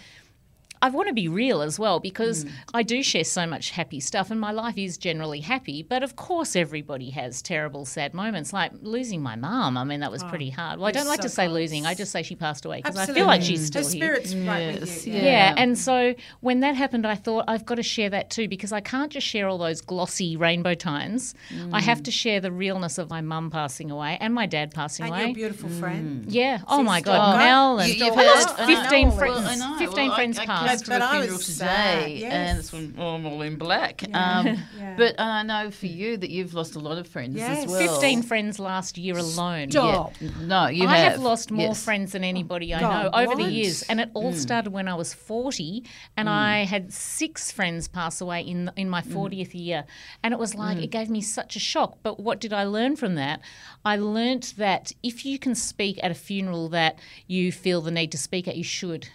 I 0.82 0.90
want 0.90 1.08
to 1.08 1.14
be 1.14 1.28
real 1.28 1.62
as 1.62 1.78
well 1.78 2.00
because 2.00 2.44
mm. 2.44 2.50
I 2.74 2.82
do 2.82 3.02
share 3.02 3.24
so 3.24 3.46
much 3.46 3.70
happy 3.70 4.00
stuff 4.00 4.30
and 4.30 4.40
my 4.40 4.50
life 4.50 4.76
is 4.76 4.98
generally 4.98 5.40
happy. 5.40 5.82
But 5.82 6.02
of 6.02 6.16
course, 6.16 6.56
everybody 6.56 7.10
has 7.10 7.40
terrible, 7.40 7.84
sad 7.84 8.14
moments 8.14 8.52
like 8.52 8.72
losing 8.82 9.22
my 9.22 9.36
mum. 9.36 9.76
I 9.78 9.84
mean, 9.84 10.00
that 10.00 10.10
was 10.10 10.22
ah, 10.22 10.28
pretty 10.28 10.50
hard. 10.50 10.78
Well, 10.78 10.88
I 10.88 10.92
don't 10.92 11.06
like 11.06 11.18
so 11.20 11.24
to 11.24 11.28
say 11.28 11.46
close. 11.46 11.54
losing, 11.54 11.86
I 11.86 11.94
just 11.94 12.10
say 12.10 12.22
she 12.22 12.34
passed 12.34 12.64
away 12.64 12.78
because 12.78 12.96
I 12.96 13.06
feel 13.06 13.26
like 13.26 13.42
she's 13.42 13.66
still 13.66 13.84
Her 13.84 13.90
here. 13.90 13.98
spirit's 14.00 14.34
right 14.34 14.80
with 14.80 15.06
you. 15.06 15.14
yeah. 15.14 15.22
Yeah, 15.22 15.54
and 15.56 15.78
so 15.78 16.14
when 16.40 16.60
that 16.60 16.74
happened, 16.74 17.06
I 17.06 17.14
thought 17.14 17.44
I've 17.46 17.64
got 17.64 17.76
to 17.76 17.82
share 17.82 18.10
that 18.10 18.30
too 18.30 18.48
because 18.48 18.72
I 18.72 18.80
can't 18.80 19.12
just 19.12 19.26
share 19.26 19.48
all 19.48 19.58
those 19.58 19.80
glossy 19.80 20.36
rainbow 20.36 20.74
times. 20.74 21.34
I 21.72 21.80
have 21.80 22.00
mm. 22.00 22.04
to 22.04 22.10
share 22.10 22.40
the 22.40 22.50
realness 22.50 22.98
of 22.98 23.08
my 23.08 23.20
mum 23.20 23.50
passing 23.50 23.90
away 23.90 24.18
and 24.20 24.34
my 24.34 24.46
dad 24.46 24.74
passing 24.74 25.06
And 25.06 25.14
away. 25.14 25.26
your 25.26 25.34
beautiful 25.34 25.68
friend. 25.68 26.26
Mm. 26.26 26.34
yeah. 26.34 26.60
Oh 26.66 26.82
my 26.82 27.00
God, 27.00 27.38
Mel 27.38 27.78
and 27.78 27.88
You- 27.88 28.06
you've 28.06 28.16
I 28.16 28.22
had- 28.22 28.34
lost 28.34 28.56
15 28.56 29.12
friends. 29.12 29.36
this. 29.36 29.60
Well, 29.60 29.72
I 29.72 29.72
know. 29.72 29.78
15 29.78 30.12
friends 30.12 30.38
I, 30.38 30.42
I 30.42 30.46
passed. 30.46 30.71
Came 30.80 30.84
to 30.84 30.90
But 30.90 31.00
a 31.02 31.04
I 31.04 31.10
funeral 31.12 31.36
was 31.38 31.46
today, 31.46 32.18
sad, 32.22 32.32
and 32.32 32.58
it's 32.58 32.72
when 32.72 32.94
I'm 32.98 33.26
all 33.26 33.42
in 33.42 33.56
black. 33.56 34.02
Um, 34.14 34.46
Yeah. 34.76 34.94
But 34.96 35.18
I 35.20 35.42
know 35.42 35.70
for 35.70 35.86
you 35.86 36.16
that 36.18 36.30
you've 36.30 36.52
lost 36.54 36.74
a 36.76 36.78
lot 36.78 36.98
of 36.98 37.06
friends 37.08 37.36
Yes. 37.36 37.64
as 37.64 37.70
well. 37.70 37.80
15 37.80 38.22
friends 38.22 38.58
last 38.58 38.98
year 38.98 39.16
alone. 39.16 39.70
Stop. 39.70 40.12
No, 40.40 40.66
you 40.66 40.82
have. 40.86 40.90
I 40.90 40.98
have. 40.98 41.12
have 41.12 41.22
lost 41.22 41.50
more 41.50 41.68
Yes. 41.68 41.82
friends 41.84 42.12
than 42.12 42.24
anybody 42.24 42.74
I 42.74 42.80
God, 42.80 43.04
know 43.04 43.10
over 43.18 43.36
the 43.42 43.50
years, 43.50 43.82
and 43.82 44.00
it 44.00 44.08
Mm. 44.10 44.16
all 44.16 44.32
started 44.34 44.70
when 44.72 44.88
I 44.88 44.94
was 44.94 45.14
forty, 45.14 45.84
and 46.16 46.28
I 46.28 46.64
had 46.64 46.92
six 46.92 47.50
friends 47.50 47.88
pass 47.88 48.20
away 48.20 48.42
in 48.42 48.70
in 48.76 48.88
my 48.90 49.02
Mm. 49.02 49.12
fortieth 49.12 49.54
year, 49.54 49.84
and 50.22 50.32
it 50.34 50.38
was 50.38 50.54
like 50.54 50.78
it 50.78 50.90
gave 50.90 51.08
me 51.10 51.20
such 51.20 51.56
a 51.56 51.60
shock. 51.60 51.98
But 52.02 52.20
what 52.20 52.40
did 52.40 52.52
I 52.52 52.64
learn 52.64 52.96
from 52.96 53.14
that? 53.16 53.40
I 53.84 53.96
learned 53.96 54.54
that 54.58 54.92
if 55.02 55.24
you 55.24 55.38
can 55.38 55.54
speak 55.54 55.98
at 56.02 56.10
a 56.10 56.14
funeral 56.14 56.68
that 56.70 56.98
you 57.26 57.50
feel 57.52 57.80
the 57.80 57.90
need 57.90 58.12
to 58.12 58.18
speak 58.18 58.46
at, 58.48 58.56
you 58.56 58.64
should. 58.64 59.08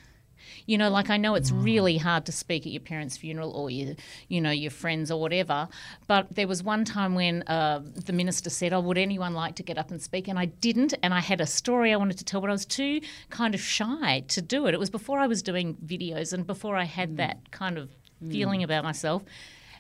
You 0.68 0.78
know, 0.78 0.90
like 0.90 1.10
I 1.10 1.18
know 1.18 1.34
it's 1.34 1.52
really 1.52 1.98
hard 1.98 2.26
to 2.28 2.32
speak 2.32 2.68
at 2.68 2.72
your 2.72 2.82
parents' 2.82 3.18
funeral 3.18 3.52
or 3.52 3.72
your, 3.72 3.96
you 4.28 4.40
know, 4.40 4.52
your 4.52 4.70
friends 4.70 5.10
or 5.10 5.20
whatever. 5.20 5.68
But 6.06 6.36
there 6.36 6.48
was 6.48 6.62
one 6.62 6.86
time 6.86 7.16
when 7.16 7.42
uh, 7.44 7.82
the 8.06 8.14
minister 8.14 8.52
said, 8.52 8.74
"Oh, 8.74 8.82
would 8.82 8.98
anyone 8.98 9.34
like 9.34 9.56
to 9.56 9.64
get 9.64 9.80
up 9.80 9.90
and 9.90 10.00
speak?" 10.02 10.28
And 10.28 10.38
I 10.38 10.46
didn't, 10.46 10.94
and 11.02 11.14
I 11.14 11.22
had 11.22 11.42
a 11.42 11.48
story 11.48 11.94
I 11.94 11.96
wanted 11.96 12.18
to 12.20 12.26
tell, 12.26 12.42
but 12.42 12.50
I 12.50 12.54
was 12.54 12.66
too 12.66 13.02
kind 13.30 13.56
of 13.56 13.62
shy 13.62 14.26
to 14.28 14.42
do 14.42 14.68
it. 14.68 14.76
It 14.76 14.80
was 14.80 14.92
before 14.92 15.20
I 15.20 15.28
was 15.28 15.42
doing 15.42 15.76
videos 15.86 16.34
and 16.34 16.46
before 16.46 16.76
I 16.76 16.84
had 16.84 17.18
that 17.18 17.50
kind 17.52 17.78
of 17.78 17.90
feeling 18.30 18.62
about 18.64 18.84
myself. 18.84 19.24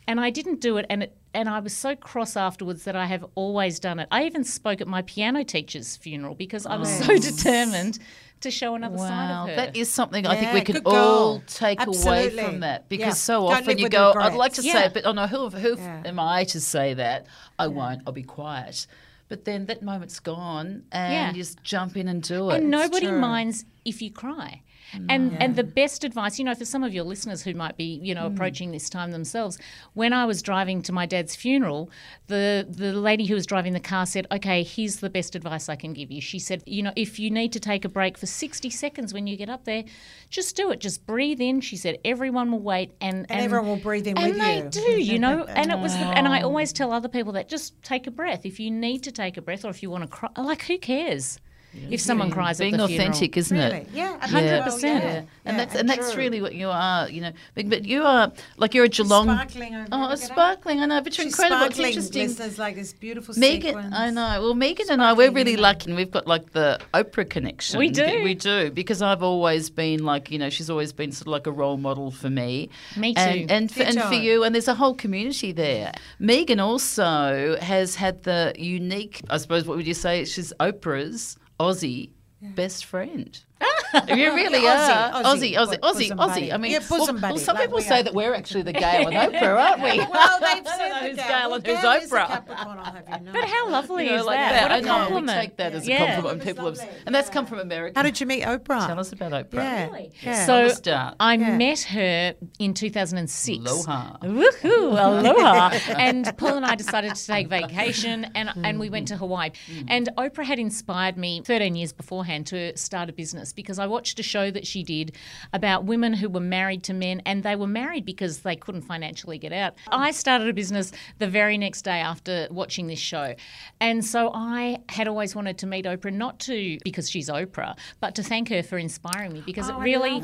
And 0.09 0.21
I 0.21 0.29
didn't 0.29 0.61
do 0.61 0.77
it, 0.77 0.85
and 0.89 1.03
it, 1.03 1.17
and 1.33 1.49
I 1.49 1.59
was 1.59 1.73
so 1.73 1.95
cross 1.95 2.37
afterwards 2.37 2.85
that 2.85 2.95
I 2.95 3.07
have 3.07 3.25
always 3.35 3.77
done 3.79 3.99
it. 3.99 4.07
I 4.09 4.23
even 4.23 4.45
spoke 4.45 4.79
at 4.79 4.87
my 4.87 5.01
piano 5.01 5.43
teacher's 5.43 5.97
funeral 5.97 6.33
because 6.33 6.65
I 6.65 6.77
was 6.77 6.89
so 6.89 7.17
determined 7.19 7.99
to 8.41 8.51
show 8.51 8.75
another 8.75 8.97
side 8.97 9.29
Wow, 9.29 9.43
of 9.43 9.49
her. 9.49 9.55
that 9.55 9.75
is 9.75 9.89
something 9.89 10.25
I 10.27 10.35
think 10.35 10.53
we 10.53 10.61
can 10.61 10.77
all 10.85 10.91
goal. 11.37 11.43
take 11.47 11.85
away 11.85 12.29
from 12.29 12.59
that 12.61 12.87
because 12.89 13.05
Yeah. 13.07 13.13
so 13.13 13.33
Don't 13.47 13.57
often 13.61 13.77
you 13.77 13.85
with 13.85 13.91
go, 13.91 14.13
I'd 14.15 14.33
like 14.33 14.53
to 14.53 14.61
regrets. 14.61 14.73
say 14.73 14.79
Yeah. 14.79 14.85
it, 14.87 14.93
but 14.93 15.05
oh 15.05 15.11
no, 15.11 15.27
who, 15.27 15.49
who 15.49 15.75
Yeah. 15.77 16.03
am 16.05 16.19
I 16.19 16.43
to 16.45 16.59
say 16.59 16.93
that? 16.93 17.25
I 17.57 17.67
won't, 17.67 18.01
I'll 18.05 18.13
be 18.13 18.23
quiet. 18.23 18.85
But 19.29 19.43
then 19.45 19.65
that 19.65 19.81
moment's 19.81 20.19
gone 20.19 20.83
and 20.91 21.13
Yeah. 21.13 21.27
you 21.29 21.33
just 21.35 21.61
jump 21.63 21.97
in 21.97 22.07
and 22.07 22.21
do 22.23 22.49
it. 22.51 22.57
and 22.61 22.69
nobody 22.69 23.07
minds 23.11 23.65
if 23.83 24.01
you 24.01 24.11
cry. 24.11 24.61
And 24.93 25.31
mm. 25.31 25.37
and 25.39 25.55
the 25.55 25.63
best 25.63 26.03
advice, 26.03 26.39
you 26.39 26.45
know, 26.45 26.55
for 26.55 26.65
some 26.65 26.83
of 26.83 26.93
your 26.93 27.03
listeners 27.03 27.41
who 27.43 27.53
might 27.53 27.75
be, 27.75 27.99
you 28.01 28.15
know, 28.15 28.29
mm. 28.29 28.33
approaching 28.33 28.71
this 28.71 28.89
time 28.89 29.11
themselves, 29.11 29.57
when 29.93 30.13
I 30.13 30.25
was 30.25 30.41
driving 30.41 30.81
to 30.83 30.93
my 30.93 31.05
dad's 31.05 31.35
funeral, 31.35 31.89
the 32.27 32.65
the 32.69 32.93
lady 32.93 33.25
who 33.25 33.35
was 33.35 33.45
driving 33.45 33.73
the 33.73 33.79
car 33.79 34.05
said, 34.05 34.27
"Okay, 34.31 34.63
here's 34.63 34.97
the 34.97 35.09
best 35.09 35.35
advice 35.35 35.67
I 35.67 35.75
can 35.75 35.93
give 35.93 36.09
you." 36.09 36.21
She 36.21 36.39
said, 36.39 36.63
"You 36.65 36.83
know, 36.83 36.93
if 36.95 37.19
you 37.19 37.29
need 37.29 37.51
to 37.53 37.59
take 37.59 37.83
a 37.83 37.89
break 37.89 38.17
for 38.17 38.25
60 38.25 38.69
seconds 38.69 39.13
when 39.13 39.27
you 39.27 39.35
get 39.35 39.49
up 39.49 39.65
there, 39.65 39.83
just 40.29 40.55
do 40.55 40.71
it. 40.71 40.79
Just 40.79 41.05
breathe 41.05 41.41
in." 41.41 41.59
She 41.61 41.75
said, 41.75 41.97
"Everyone 42.05 42.51
will 42.51 42.59
wait 42.59 42.93
and 43.01 43.25
And 43.29 43.41
everyone 43.41 43.67
will 43.67 43.77
breathe 43.77 44.07
in 44.07 44.17
and 44.17 44.29
with 44.29 44.39
they 44.39 44.57
you. 44.57 44.69
do, 44.69 45.03
you 45.03 45.19
know. 45.19 45.45
And 45.57 45.71
it 45.71 45.79
was, 45.79 45.93
the, 45.93 46.05
and 46.05 46.27
I 46.27 46.41
always 46.41 46.71
tell 46.71 46.93
other 46.93 47.09
people 47.09 47.33
that 47.33 47.49
just 47.49 47.81
take 47.81 48.05
a 48.05 48.11
breath. 48.11 48.45
If 48.45 48.59
you 48.59 48.69
need 48.69 49.01
to 49.03 49.11
take 49.11 49.37
a 49.37 49.41
breath, 49.41 49.65
or 49.65 49.69
if 49.69 49.81
you 49.81 49.89
want 49.89 50.03
to 50.03 50.07
cry, 50.07 50.29
like 50.37 50.63
who 50.63 50.77
cares 50.77 51.39
if 51.73 52.01
someone 52.01 52.31
cries 52.31 52.57
being 52.59 52.73
at 52.73 52.79
the 52.79 52.87
funeral? 52.87 53.09
authentic, 53.09 53.37
isn't 53.37 53.57
Really? 53.57 53.77
it? 53.77 53.89
Yeah, 53.93 54.17
A 54.21 54.27
hundred 54.27 54.45
Yeah. 54.47 54.63
percent. 54.63 55.03
Yeah. 55.03 55.09
Yeah. 55.11 55.17
And 55.17 55.27
Yeah, 55.45 55.57
that's 55.57 55.71
and 55.75 55.79
and 55.81 55.89
that's 55.89 56.15
really 56.15 56.41
what 56.41 56.55
you 56.55 56.69
are, 56.69 57.09
you 57.09 57.21
know. 57.21 57.31
But, 57.55 57.69
but 57.69 57.85
you 57.85 58.03
are 58.03 58.31
like 58.57 58.73
you're 58.73 58.85
a 58.85 58.89
Geelong. 58.89 59.25
Sparkling 59.27 59.75
Oh, 59.75 59.79
it. 59.79 59.89
Look 59.89 60.11
at 60.11 60.19
sparkling! 60.19 60.79
I 60.81 60.85
know, 60.87 61.01
but 61.01 61.17
you're 61.17 61.25
She's 61.25 61.33
incredible. 61.33 61.65
It's 61.65 61.75
sparkling, 61.75 61.93
interesting. 61.93 62.27
listeners, 62.27 62.57
like 62.59 62.75
this 62.75 62.93
beautiful 62.93 63.35
Megan, 63.37 63.67
sequence. 63.69 63.95
I 63.95 64.09
know. 64.09 64.41
Well, 64.41 64.53
Megan 64.55 64.87
and 64.89 65.01
I, 65.01 65.13
we're 65.13 65.31
really 65.31 65.55
lucky, 65.57 65.89
and 65.89 65.95
we've 65.97 66.11
got 66.11 66.25
like 66.27 66.51
the 66.53 66.79
Oprah 66.93 67.29
connection. 67.29 67.77
We 67.79 67.89
do. 67.89 68.23
We 68.23 68.33
do 68.33 68.71
because 68.71 69.01
I've 69.01 69.23
always 69.23 69.69
been 69.69 70.03
like, 70.03 70.31
you 70.31 70.39
know, 70.39 70.49
she's 70.49 70.69
always 70.69 70.91
been 70.93 71.11
sort 71.11 71.27
of 71.27 71.31
like 71.31 71.47
a 71.47 71.51
role 71.51 71.77
model 71.77 72.11
for 72.11 72.29
me. 72.29 72.69
Me 72.95 73.13
too. 73.13 73.21
And 73.21 73.51
and 73.51 73.71
for, 73.71 73.83
and 73.83 74.01
for 74.01 74.13
you, 74.15 74.43
and 74.43 74.53
there's 74.55 74.67
a 74.67 74.75
whole 74.75 74.95
community 74.95 75.51
there. 75.51 75.91
Megan 76.19 76.59
also 76.59 77.57
has 77.61 77.95
had 77.95 78.23
the 78.23 78.53
unique, 78.57 79.21
I 79.29 79.37
suppose, 79.37 79.65
what 79.65 79.77
would 79.77 79.87
you 79.87 79.93
say? 79.93 80.25
She's 80.25 80.51
Oprah's 80.59 81.37
Aussie 81.59 82.09
best 82.41 82.85
friend. 82.85 83.39
Ah! 83.61 83.76
you 84.07 84.33
really 84.35 84.63
Yeah, 84.63 85.11
are. 85.13 85.23
Aussie, 85.23 85.53
Aussie, 85.55 85.55
Aussie, 85.55 85.79
Aussie, 85.79 85.79
bo- 85.81 85.87
Aussie, 85.87 86.09
Aussie. 86.11 86.15
buddy. 86.17 86.53
I 86.53 86.57
mean, 86.57 86.71
Yeah, 86.71 86.79
bosom 86.79 87.21
well, 87.21 87.31
well, 87.33 87.37
some 87.39 87.55
like 87.55 87.63
people 87.65 87.77
we 87.77 87.83
say 87.83 88.01
that 88.01 88.13
we're 88.13 88.33
actually 88.33 88.63
the 88.63 88.73
Gail 88.73 89.07
and 89.09 89.33
Oprah, 89.33 89.57
aren't 89.57 89.81
we? 89.83 89.97
Well, 89.99 90.39
they've 90.39 90.65
I 90.67 90.77
said 90.77 90.89
don't 90.89 91.03
the 91.03 91.07
who's 91.09 91.15
Gail. 91.17 91.27
Gail 91.27 91.53
and 91.53 91.67
who's 91.67 91.81
Gail 91.81 91.91
is 91.91 92.11
a 92.11 92.15
Oprah. 92.15 92.27
Capricorn, 92.27 92.77
I'll 92.79 92.83
have 92.85 93.05
you 93.19 93.25
know. 93.25 93.31
But 93.33 93.43
how 93.45 93.69
lovely 93.69 94.03
You 94.05 94.09
know, 94.11 94.17
is 94.17 94.25
like 94.25 94.37
that? 94.37 94.51
that. 94.51 94.61
What 94.63 94.71
I 94.71 94.77
a 94.77 94.81
know. 94.81 94.87
compliment. 94.87 95.37
We 95.37 95.41
take 95.47 95.57
that 95.57 95.73
as 95.73 95.87
a 95.87 95.89
Yeah. 95.89 95.97
compliment. 96.15 96.37
It's 96.41 96.45
People 96.45 96.65
have, 96.65 96.89
and 97.05 97.15
that's 97.15 97.27
Yeah. 97.29 97.33
come 97.33 97.45
from 97.45 97.59
America. 97.59 97.99
How 97.99 98.03
did 98.03 98.19
you 98.19 98.25
meet 98.27 98.43
Oprah? 98.43 98.87
Tell 98.87 98.99
us 98.99 99.11
about 99.11 99.31
Oprah. 99.31 99.53
Yeah. 99.53 99.85
Really? 99.89 100.11
So. 100.45 101.13
I 101.19 101.37
met 101.37 101.79
her 101.81 102.35
in 102.59 102.73
2006. 102.73 103.59
Aloha. 103.59 104.17
Woohoo, 104.23 104.91
aloha. 104.91 105.69
and 105.97 106.31
Paul 106.37 106.57
and 106.57 106.65
I 106.65 106.75
decided 106.75 107.15
to 107.15 107.27
take 107.27 107.47
vacation 107.47 108.25
and, 108.35 108.49
and 108.63 108.79
we 108.79 108.89
went 108.89 109.07
to 109.09 109.15
mm. 109.15 109.19
Hawaii. 109.19 109.51
Mm. 109.71 109.85
And 109.87 110.09
Oprah 110.17 110.43
had 110.45 110.59
inspired 110.59 111.17
me 111.17 111.41
13 111.45 111.75
years 111.75 111.93
beforehand 111.93 112.47
to 112.47 112.75
start 112.77 113.09
a 113.09 113.13
business 113.13 113.53
because 113.53 113.76
I 113.79 113.87
watched 113.87 114.19
a 114.19 114.23
show 114.23 114.51
that 114.51 114.65
she 114.65 114.83
did 114.83 115.15
about 115.53 115.85
women 115.85 116.13
who 116.13 116.29
were 116.29 116.39
married 116.39 116.83
to 116.83 116.93
men 116.93 117.21
and 117.25 117.43
they 117.43 117.55
were 117.55 117.67
married 117.67 118.05
because 118.05 118.39
they 118.39 118.55
couldn't 118.55 118.83
financially 118.83 119.37
get 119.37 119.53
out. 119.53 119.75
I 119.91 120.11
started 120.11 120.47
a 120.47 120.53
business 120.53 120.91
the 121.19 121.27
very 121.27 121.57
next 121.57 121.83
day 121.83 121.99
after 121.99 122.47
watching 122.51 122.87
this 122.87 122.99
show. 122.99 123.35
And 123.79 124.03
so 124.03 124.31
I 124.33 124.79
had 124.89 125.07
always 125.07 125.35
wanted 125.35 125.57
to 125.59 125.67
meet 125.67 125.85
Oprah, 125.85 126.13
not 126.13 126.39
to 126.41 126.77
because 126.83 127.09
she's 127.09 127.29
Oprah, 127.29 127.77
but 127.99 128.15
to 128.15 128.23
thank 128.23 128.49
her 128.49 128.63
for 128.63 128.77
inspiring 128.77 129.33
me 129.33 129.43
because 129.45 129.69
Oh, 129.69 129.79
it 129.79 129.83
really 129.83 130.21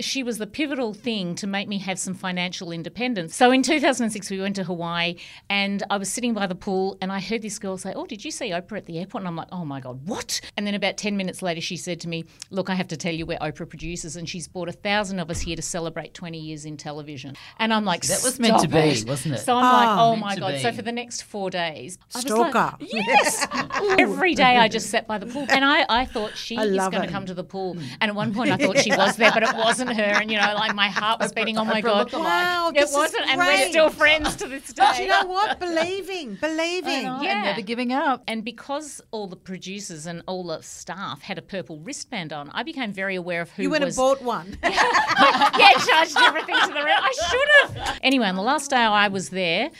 she 0.00 0.22
was 0.22 0.38
the 0.38 0.46
pivotal 0.46 0.94
thing 0.94 1.34
to 1.36 1.46
make 1.46 1.68
me 1.68 1.78
have 1.78 1.98
some 1.98 2.14
financial 2.14 2.72
independence. 2.72 3.34
So 3.36 3.50
in 3.50 3.62
2006, 3.62 4.30
we 4.30 4.40
went 4.40 4.56
to 4.56 4.64
Hawaii 4.64 5.16
and 5.48 5.82
I 5.90 5.96
was 5.96 6.08
sitting 6.10 6.34
by 6.34 6.46
the 6.46 6.54
pool 6.54 6.98
and 7.00 7.12
I 7.12 7.20
heard 7.20 7.42
this 7.42 7.58
girl 7.58 7.76
say, 7.76 7.92
Oh, 7.94 8.06
did 8.06 8.24
you 8.24 8.30
see 8.30 8.50
Oprah 8.50 8.78
at 8.78 8.86
the 8.86 8.98
airport? 8.98 9.22
And 9.22 9.28
I'm 9.28 9.36
like, 9.36 9.48
Oh 9.52 9.64
my 9.64 9.80
God, 9.80 10.06
what? 10.06 10.40
And 10.56 10.66
then 10.66 10.74
about 10.74 10.96
10 10.96 11.16
minutes 11.16 11.42
later, 11.42 11.60
she 11.60 11.76
said 11.76 12.00
to 12.00 12.08
me, 12.08 12.24
Look, 12.50 12.70
I 12.72 12.76
have 12.76 12.88
to 12.88 12.96
tell 12.96 13.12
you, 13.14 13.26
we're 13.26 13.38
Oprah 13.38 13.68
producers, 13.68 14.16
and 14.16 14.28
she's 14.28 14.48
brought 14.48 14.68
a 14.68 14.72
thousand 14.72 15.18
of 15.18 15.30
us 15.30 15.40
here 15.40 15.56
to 15.56 15.62
celebrate 15.62 16.14
20 16.14 16.38
years 16.38 16.64
in 16.64 16.76
television. 16.76 17.36
And 17.58 17.72
I'm 17.72 17.84
like, 17.84 18.02
That 18.02 18.22
was 18.24 18.40
meant 18.40 18.54
to 18.54 18.58
"Stop 18.60 18.70
be, 18.70 18.78
it." 18.78 19.06
wasn't 19.06 19.34
it? 19.34 19.38
So 19.38 19.54
I'm 19.56 19.62
like, 19.62 19.88
ah. 19.88 20.04
oh 20.08 20.16
my 20.16 20.36
God. 20.36 20.52
be. 20.54 20.58
So 20.60 20.72
for 20.72 20.82
the 20.82 20.92
next 20.92 21.22
four 21.22 21.50
days, 21.50 21.98
I 22.14 22.18
was 22.18 22.24
Stalker. 22.24 22.76
like, 22.80 22.92
yes. 22.92 23.46
Every 23.98 24.34
day 24.34 24.56
I 24.56 24.68
just 24.68 24.90
sat 24.90 25.06
by 25.06 25.18
the 25.18 25.26
pool. 25.26 25.46
And 25.48 25.64
I, 25.64 25.84
I 25.88 26.04
thought 26.06 26.36
she 26.36 26.56
I 26.58 26.64
is 26.64 26.76
going 26.76 27.02
to 27.02 27.08
come 27.08 27.26
to 27.26 27.34
the 27.34 27.44
pool. 27.44 27.76
And 28.00 28.08
at 28.10 28.14
one 28.14 28.32
point 28.34 28.50
I 28.50 28.56
thought 28.56 28.78
she 28.78 28.90
was 28.90 29.16
there, 29.16 29.30
but 29.32 29.42
it 29.42 29.54
wasn't 29.54 29.92
her. 29.94 30.02
And, 30.02 30.30
you 30.30 30.38
know, 30.38 30.54
like 30.54 30.74
my 30.74 30.88
heart 30.88 31.20
was 31.20 31.32
beating, 31.32 31.58
oh 31.58 31.64
my 31.64 31.80
Oprah 31.82 32.10
God. 32.10 32.12
Wow, 32.14 32.68
It 32.70 32.74
this 32.74 32.92
wasn't, 32.94 33.28
and 33.28 33.38
we're 33.38 33.68
still 33.68 33.90
friends 33.90 34.36
to 34.36 34.48
this 34.48 34.72
day. 34.72 34.90
Do 34.96 35.02
you 35.02 35.08
know 35.08 35.26
what? 35.26 35.58
Believing, 35.60 36.34
believing. 36.40 37.04
know, 37.04 37.20
Yeah. 37.22 37.32
and 37.36 37.44
never 37.44 37.60
giving 37.62 37.92
up. 37.92 38.22
And 38.26 38.44
because 38.44 39.00
all 39.10 39.26
the 39.26 39.36
producers 39.36 40.06
and 40.06 40.22
all 40.26 40.44
the 40.44 40.62
staff 40.62 41.22
had 41.22 41.38
a 41.38 41.42
purple 41.42 41.78
wristband 41.80 42.32
on, 42.32 42.50
I 42.54 42.61
became 42.62 42.92
very 42.92 43.16
aware 43.16 43.42
of 43.42 43.50
who 43.50 43.62
You 43.62 43.70
went 43.70 43.84
was. 43.84 43.96
and 43.96 44.02
bought 44.02 44.22
one. 44.22 44.56
yeah, 44.62 45.70
charged 45.86 46.16
everything 46.18 46.56
to 46.60 46.68
the 46.68 46.74
room. 46.82 46.88
I 46.88 47.12
should 47.28 47.76
have. 47.78 47.98
Anyway, 48.02 48.26
on 48.26 48.34
the 48.36 48.42
last 48.42 48.70
day 48.70 48.76
I 48.76 49.08
was 49.08 49.30
there, 49.30 49.70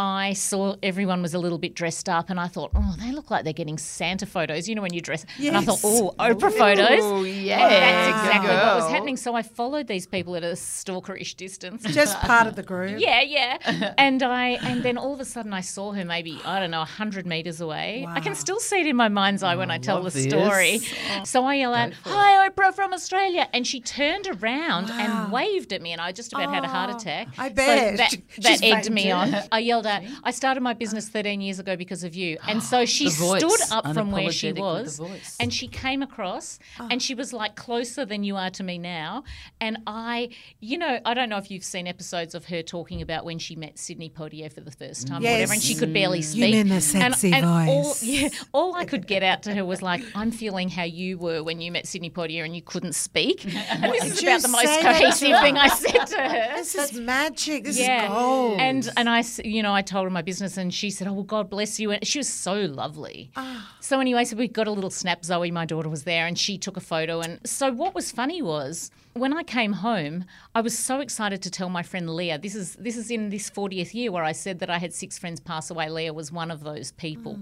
I 0.00 0.32
saw 0.32 0.76
everyone 0.82 1.20
was 1.20 1.34
a 1.34 1.38
little 1.38 1.58
bit 1.58 1.74
dressed 1.74 2.08
up, 2.08 2.30
and 2.30 2.40
I 2.40 2.48
thought, 2.48 2.70
oh, 2.74 2.96
they 2.98 3.12
look 3.12 3.30
like 3.30 3.44
they're 3.44 3.52
getting 3.52 3.76
Santa 3.76 4.24
photos. 4.24 4.66
You 4.66 4.74
know, 4.74 4.80
when 4.80 4.94
you 4.94 5.02
dress. 5.02 5.26
And 5.38 5.54
I 5.54 5.60
thought, 5.60 5.80
oh, 5.84 6.14
Oprah 6.18 6.50
photos. 6.50 7.04
Ooh, 7.04 7.24
And 7.26 7.36
yeah, 7.44 7.68
that's 7.68 8.08
exactly 8.08 8.48
what 8.48 8.76
was 8.76 8.90
happening. 8.90 9.18
So 9.18 9.34
I 9.34 9.42
followed 9.42 9.88
these 9.88 10.06
people 10.06 10.36
at 10.36 10.42
a 10.42 10.52
stalkerish 10.52 11.36
distance. 11.36 11.82
Just 11.82 12.18
part 12.20 12.46
of 12.46 12.56
the 12.56 12.62
group. 12.62 12.98
Yeah, 13.10 13.20
yeah. 13.22 13.94
And 13.98 14.22
I 14.22 14.50
and 14.62 14.82
then 14.82 14.96
all 14.98 15.14
of 15.14 15.20
a 15.20 15.24
sudden 15.24 15.52
I 15.52 15.60
saw 15.60 15.92
her 15.92 16.04
maybe, 16.04 16.38
I 16.44 16.60
don't 16.60 16.70
know, 16.70 16.84
hundred 16.84 17.26
meters 17.26 17.60
away. 17.60 18.06
I 18.08 18.20
can 18.20 18.34
still 18.34 18.58
see 18.60 18.80
it 18.80 18.86
in 18.86 18.96
my 18.96 19.08
mind's 19.08 19.42
eye 19.42 19.54
when 19.56 19.70
I 19.70 19.76
oh, 19.76 19.80
tell 19.80 20.02
the 20.02 20.10
this. 20.10 20.24
story. 20.24 20.80
Oh, 21.12 21.24
so 21.24 21.44
I 21.44 21.54
yell 21.56 21.74
out, 21.74 21.92
Hi 22.04 22.48
Oprah 22.48 22.74
from 22.74 22.92
Australia 22.92 23.48
and 23.52 23.66
she 23.66 23.80
turned 23.80 24.26
around 24.28 24.90
and 24.90 25.32
waved 25.32 25.72
at 25.72 25.82
me 25.82 25.92
and 25.92 26.00
I 26.00 26.12
just 26.12 26.32
about 26.32 26.52
had 26.52 26.64
a 26.64 26.68
heart 26.68 26.90
oh, 26.92 26.96
attack. 26.96 27.28
I 27.38 27.48
So 27.48 27.54
bet. 27.54 27.96
that 27.98 28.14
that 28.38 28.62
egged 28.62 28.90
me 28.90 29.10
on. 29.10 29.34
I 29.52 29.58
yelled 29.60 29.86
out, 29.90 30.02
I 30.24 30.30
started 30.30 30.62
my 30.62 30.72
business 30.74 31.06
ah. 31.08 31.12
thirteen 31.14 31.40
years 31.40 31.58
ago 31.58 31.76
because 31.76 32.04
of 32.04 32.14
you. 32.14 32.38
And 32.48 32.62
so 32.72 32.86
she 32.86 33.10
stood 33.10 33.60
up 33.70 33.92
from 33.94 34.10
where 34.10 34.30
she 34.32 34.52
Unapologetic 34.52 34.84
with 34.84 34.96
the 34.96 35.02
was 35.02 35.36
and 35.40 35.52
she 35.52 35.68
came 35.68 36.02
across 36.02 36.58
ah. 36.78 36.88
and 36.90 37.02
she 37.02 37.14
was 37.14 37.32
like 37.32 37.56
closer 37.56 38.04
than 38.04 38.24
you 38.24 38.36
are 38.36 38.50
to 38.50 38.62
me 38.62 38.78
now. 38.78 39.24
And 39.60 39.78
I, 39.86 40.30
you 40.60 40.78
know, 40.78 41.00
I 41.04 41.14
don't 41.14 41.28
know 41.28 41.36
if 41.38 41.50
you've 41.50 41.64
seen 41.64 41.86
episodes 41.86 42.34
of 42.34 42.46
her 42.46 42.62
talking 42.62 43.02
about 43.02 43.24
when 43.24 43.38
she 43.38 43.56
met 43.56 43.78
Sidney 43.78 44.10
Poitier 44.10 44.52
for 44.52 44.60
the 44.60 44.70
first 44.70 45.06
time 45.08 45.22
or 45.22 45.30
whatever, 45.30 45.52
and 45.52 45.62
she 45.62 45.74
could 45.74 45.92
barely 45.92 46.22
speak. 46.22 46.52
mean 46.52 46.68
the 46.68 46.74
And- 46.74 46.82
sexy 46.82 47.32
and 47.32 47.44
All, 47.44 47.82
voice. 47.84 48.02
yeah, 48.02 48.28
all 48.52 48.74
I 48.74 48.84
could 48.84 49.06
get 49.06 49.22
out 49.22 49.42
to 49.44 49.54
her 49.54 49.64
was 49.64 49.82
like, 49.82 50.02
I'm 50.14 50.30
feeling 50.30 50.68
how 50.68 50.84
you 50.84 51.18
were 51.18 51.42
when 51.42 51.60
you 51.60 51.72
met 51.72 51.86
Sidney 51.86 52.10
Poitier 52.10 52.44
and 52.44 52.54
you 52.54 52.62
couldn't 52.62 52.94
speak. 52.94 53.46
And 53.70 53.84
this 53.92 54.04
is 54.14 54.22
about 54.22 54.42
the 54.42 54.48
most 54.48 54.80
cohesive 54.80 55.38
thing 55.40 55.56
I 55.56 55.68
said 55.68 56.04
to 56.06 56.16
her. 56.16 56.56
This 56.56 56.74
is 56.74 56.92
magic. 56.94 57.64
This 57.64 57.78
Yeah, 57.78 58.04
is 58.04 58.08
gold. 58.10 58.60
and 58.60 58.90
and 58.96 59.08
I, 59.08 59.22
you 59.44 59.62
know, 59.62 59.69
I 59.74 59.82
told 59.82 60.04
her 60.04 60.10
my 60.10 60.22
business, 60.22 60.56
and 60.56 60.72
she 60.72 60.90
said, 60.90 61.08
"Oh, 61.08 61.12
well, 61.12 61.22
God 61.22 61.50
bless 61.50 61.80
you." 61.80 61.90
And 61.90 62.06
she 62.06 62.18
was 62.18 62.28
so 62.28 62.54
lovely. 62.54 63.30
Ah. 63.36 63.76
So 63.80 64.00
anyway, 64.00 64.24
so 64.24 64.36
we 64.36 64.48
got 64.48 64.66
a 64.66 64.70
little 64.70 64.90
snap. 64.90 65.24
Zoe, 65.24 65.50
my 65.50 65.64
daughter, 65.64 65.88
was 65.88 66.04
there, 66.04 66.26
and 66.26 66.38
she 66.38 66.58
took 66.58 66.76
a 66.76 66.80
photo. 66.80 67.20
And 67.20 67.40
so 67.44 67.72
what 67.72 67.94
was 67.94 68.12
funny 68.12 68.42
was 68.42 68.90
when 69.14 69.32
I 69.36 69.42
came 69.42 69.72
home, 69.72 70.24
I 70.54 70.60
was 70.60 70.78
so 70.78 71.00
excited 71.00 71.42
to 71.42 71.50
tell 71.50 71.68
my 71.68 71.82
friend 71.82 72.08
Leah. 72.08 72.38
This 72.38 72.54
is 72.54 72.76
this 72.76 72.96
is 72.96 73.10
in 73.10 73.30
this 73.30 73.50
40th 73.50 73.94
year 73.94 74.12
where 74.12 74.24
I 74.24 74.32
said 74.32 74.60
that 74.60 74.70
I 74.70 74.78
had 74.78 74.94
six 74.94 75.18
friends 75.18 75.40
pass 75.40 75.70
away. 75.70 75.88
Leah 75.88 76.12
was 76.12 76.30
one 76.30 76.50
of 76.50 76.62
those 76.62 76.92
people, 76.92 77.38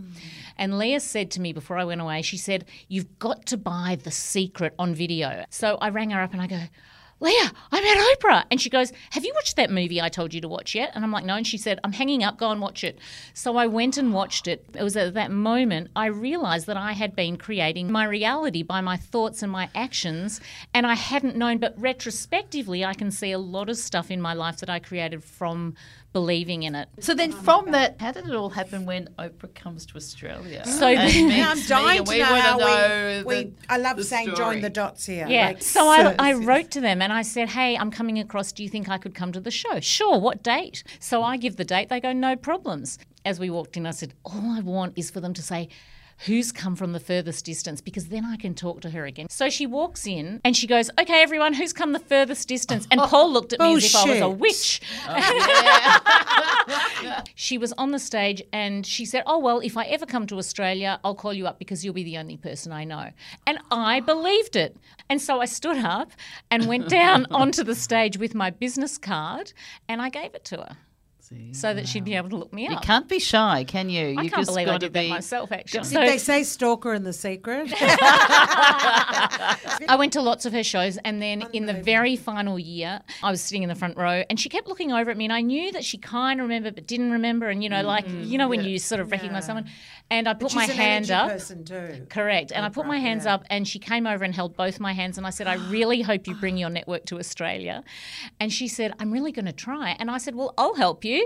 and 0.57 0.79
Leah 0.79 1.01
said 1.01 1.31
to 1.33 1.41
me 1.41 1.53
before 1.53 1.79
I 1.79 1.85
went 1.85 2.01
away, 2.01 2.23
she 2.23 2.37
said, 2.37 2.65
"You've 2.89 3.19
got 3.19 3.47
to 3.47 3.57
buy 3.57 3.99
The 4.03 4.11
Secret 4.11 4.75
on 4.79 4.95
video." 4.95 5.45
So 5.51 5.77
I 5.81 5.91
rang 5.91 6.11
her 6.11 6.23
up 6.23 6.33
and 6.33 6.43
I 6.43 6.47
go. 6.47 6.63
Leah, 7.21 7.53
I'm 7.73 7.85
at 7.85 8.19
Oprah. 8.19 8.45
And 8.51 8.61
she 8.61 8.71
goes, 8.71 8.93
Have 9.11 9.25
you 9.25 9.33
watched 9.35 9.57
that 9.57 9.71
movie 9.71 10.01
I 10.01 10.09
told 10.09 10.33
you 10.33 10.41
to 10.41 10.49
watch 10.49 10.75
yet? 10.75 10.93
And 10.95 11.05
I'm 11.05 11.11
like, 11.11 11.25
No. 11.25 11.35
And 11.35 11.47
she 11.47 11.59
said, 11.59 11.81
I'm 11.83 11.93
hanging 11.93 12.23
up, 12.23 12.39
go 12.39 12.51
and 12.51 12.61
watch 12.61 12.85
it. 12.85 12.99
So 13.35 13.57
I 13.57 13.67
went 13.67 13.97
and 13.97 14.13
watched 14.15 14.47
it. 14.47 14.65
It 14.75 14.83
was 14.83 14.97
at 14.97 15.15
that 15.15 15.31
moment 15.31 15.91
I 15.97 16.07
realized 16.07 16.67
that 16.67 16.77
I 16.77 16.93
had 16.93 17.17
been 17.17 17.37
creating 17.37 17.91
my 17.91 18.05
reality 18.05 18.63
by 18.63 18.81
my 18.81 18.97
thoughts 18.97 19.43
and 19.43 19.51
my 19.51 19.69
actions. 19.75 20.41
And 20.73 20.87
I 20.87 20.95
hadn't 20.95 21.37
known, 21.37 21.59
but 21.59 21.75
retrospectively, 21.77 22.85
I 22.85 22.95
can 22.95 23.11
see 23.11 23.33
a 23.33 23.39
lot 23.39 23.69
of 23.69 23.77
stuff 23.77 24.11
in 24.11 24.21
my 24.21 24.35
life 24.35 24.59
that 24.59 24.71
I 24.71 24.79
created 24.79 25.25
from 25.25 25.75
believing 26.13 26.63
in 26.63 26.75
it. 26.75 26.89
So 27.01 27.15
then, 27.15 27.33
from 27.33 27.71
that, 27.73 28.01
how 28.01 28.13
did 28.13 28.27
it 28.27 28.35
all 28.35 28.49
happen 28.51 28.87
when 28.87 29.09
Oprah 29.19 29.55
comes 29.55 29.85
to 29.87 29.97
Australia? 29.97 30.65
So 30.67 30.87
And 30.87 30.99
then- 31.11 31.29
meets 31.29 31.39
Now 31.39 31.51
I'm 31.51 31.63
dying 31.67 31.99
Megan? 32.01 32.05
to 32.07 32.19
know 32.19 32.31
wanna 32.31 32.43
how 32.43 32.57
know 32.57 33.23
we, 33.27 33.45
we. 33.45 33.53
I 33.69 33.77
love 33.77 33.97
the 33.97 34.05
saying 34.05 34.35
join 34.35 34.61
the 34.61 34.71
dots 34.71 35.05
here. 35.07 35.27
Yeah. 35.29 35.49
Like, 35.49 35.63
so 35.63 35.87
I, 35.87 36.15
I 36.19 36.33
wrote 36.33 36.71
to 36.73 36.81
them 36.81 37.03
and 37.03 37.13
I 37.13 37.23
said, 37.23 37.51
Hey, 37.51 37.77
I'm 37.77 37.91
coming 37.91 38.19
across. 38.19 38.53
Do 38.53 38.63
you 38.63 38.69
think 38.69 38.89
I 38.89 38.99
could 38.99 39.15
come 39.15 39.33
to 39.33 39.41
the 39.41 39.51
show? 39.51 39.81
Sure. 39.81 40.19
What 40.19 40.43
date? 40.43 40.83
So 40.99 41.23
I 41.23 41.37
give 41.37 41.57
the 41.57 41.65
date. 41.65 41.89
They 41.91 42.01
go, 42.01 42.13
No 42.13 42.37
problems. 42.37 42.99
As 43.25 43.39
we 43.39 43.51
walked 43.51 43.77
in, 43.77 43.85
I 43.87 43.91
said, 43.91 44.15
All 44.25 44.53
I 44.57 44.61
want 44.61 44.95
is 44.97 45.11
for 45.11 45.21
them 45.21 45.35
to 45.35 45.43
say, 45.43 45.69
Who's 46.27 46.51
come 46.51 46.75
from 46.75 46.93
the 46.93 47.01
furthest 47.01 47.45
distance? 47.45 47.81
Because 47.81 48.09
then 48.09 48.25
I 48.25 48.37
can 48.37 48.55
talk 48.55 48.81
to 48.81 48.91
her 48.91 49.07
again. 49.07 49.29
So 49.31 49.49
she 49.49 49.67
walks 49.67 50.07
in 50.07 50.41
and 50.45 50.57
she 50.57 50.67
goes, 50.67 50.91
Okay, 51.01 51.23
everyone, 51.23 51.55
who's 51.55 51.73
come 51.73 51.93
the 51.93 52.01
furthest 52.01 52.49
distance? 52.49 52.87
And 52.91 53.01
oh, 53.01 53.07
Paul 53.07 53.33
looked 53.33 53.53
at 53.53 53.61
me 53.61 53.77
as 53.77 53.85
if 53.85 53.95
I 53.95 54.05
was 54.05 54.21
a 54.21 54.29
witch. 54.29 54.81
she 57.37 57.57
was 57.57 57.73
on 57.75 57.93
the 57.93 57.99
stage 57.99 58.43
and 58.53 58.85
she 58.85 59.05
said, 59.05 59.23
Oh, 59.27 59.39
well, 59.39 59.61
if 59.61 59.77
I 59.77 59.85
ever 59.85 60.07
come 60.07 60.27
to 60.27 60.39
Australia, 60.39 60.99
I'll 61.05 61.15
call 61.15 61.33
you 61.33 61.47
up 61.47 61.59
because 61.59 61.85
you'll 61.85 61.95
be 61.95 62.05
the 62.05 62.19
only 62.19 62.37
person 62.37 62.73
I 62.73 62.85
know. 62.85 63.11
And 63.47 63.59
I 63.71 64.01
believed 64.01 64.57
it. 64.57 64.77
And 65.09 65.23
so 65.23 65.41
I 65.41 65.45
stood 65.45 65.79
up 65.79 66.11
and 66.51 66.67
went 66.67 66.89
down 66.89 67.27
onto 67.31 67.63
the 67.63 67.75
stage 67.75 68.19
with 68.19 68.35
my 68.35 68.51
business 68.51 68.99
card 68.99 69.53
and 69.89 70.03
I 70.03 70.09
gave 70.09 70.35
it 70.35 70.45
to 70.47 70.57
her 70.57 70.77
so 71.53 71.75
that 71.75 71.87
she'd 71.89 72.05
be 72.05 72.15
able 72.15 72.31
to 72.31 72.37
look 72.37 72.53
me 72.53 72.67
up. 72.67 72.73
You 72.73 72.79
can't 72.79 73.09
be 73.09 73.19
shy, 73.19 73.65
can 73.65 73.91
you? 73.91 74.09
I 74.19 74.23
you 74.23 74.31
can't 74.31 74.35
just 74.35 74.49
believe 74.49 74.69
I 74.69 74.73
gotta 74.73 74.89
did 74.89 74.93
that 74.95 75.09
myself, 75.09 75.53
actually. 75.53 75.81
Did 75.81 75.87
So 75.89 76.01
they 76.01 76.19
say 76.19 76.43
stalker 76.43 76.95
in 76.95 77.05
the 77.05 77.13
secret? 77.13 77.73
I 79.89 79.97
went 79.99 80.13
to 80.15 80.23
lots 80.23 80.47
of 80.47 80.53
her 80.53 80.63
shows, 80.63 80.97
and 80.99 81.21
then 81.21 81.45
in 81.53 81.67
the 81.67 81.75
very 81.75 82.17
final 82.17 82.59
year, 82.59 83.01
I 83.23 83.31
was 83.31 83.41
sitting 83.41 83.63
in 83.63 83.69
the 83.69 83.75
front 83.75 83.97
row, 83.97 84.25
and 84.29 84.41
she 84.41 84.49
kept 84.49 84.69
looking 84.69 84.93
over 84.93 85.11
at 85.11 85.17
me, 85.17 85.25
and 85.25 85.33
I 85.33 85.41
knew 85.41 85.73
that 85.73 85.85
she 85.85 85.99
kind 85.99 86.41
of 86.41 86.45
remembered 86.45 86.75
but 86.75 86.87
didn't 86.87 87.13
remember, 87.13 87.49
and 87.49 87.63
you 87.63 87.69
know, 87.69 87.83
like 87.83 88.07
mm-hmm. 88.07 88.25
you 88.25 88.39
know 88.39 88.49
when 88.49 88.65
you 88.65 88.79
sort 88.79 89.01
of 89.01 89.11
recognize 89.11 89.47
someone, 89.47 89.67
and 90.11 90.27
I 90.27 90.35
put 90.35 90.51
She's 90.51 90.57
my 90.57 90.65
an 90.65 90.71
hand 90.71 91.11
up. 91.11 91.29
person 91.29 91.65
too. 91.65 92.07
Correct. 92.09 92.51
And 92.51 92.65
I 92.65 92.71
put 92.71 92.87
my 92.87 92.99
hands 92.99 93.27
up 93.27 93.45
and 93.51 93.69
she 93.69 93.79
came 93.79 94.07
over 94.07 94.25
and 94.25 94.35
held 94.35 94.57
both 94.57 94.81
my 94.81 94.93
hands 94.93 95.19
and 95.19 95.27
I 95.27 95.31
said, 95.31 95.47
I 95.47 95.55
really 95.71 96.01
hope 96.01 96.27
you 96.27 96.35
bring 96.35 96.57
your 96.57 96.71
network 96.71 97.05
to 97.07 97.19
Australia. 97.19 97.85
And 98.41 98.53
she 98.53 98.69
said, 98.69 98.95
I'm 98.99 99.13
really 99.13 99.33
going 99.33 99.45
to 99.47 99.53
try. 99.53 99.97
And 99.99 100.11
I 100.11 100.19
said, 100.19 100.35
Well, 100.35 100.55
I'll 100.57 100.75
help 100.75 101.05
you. 101.05 101.18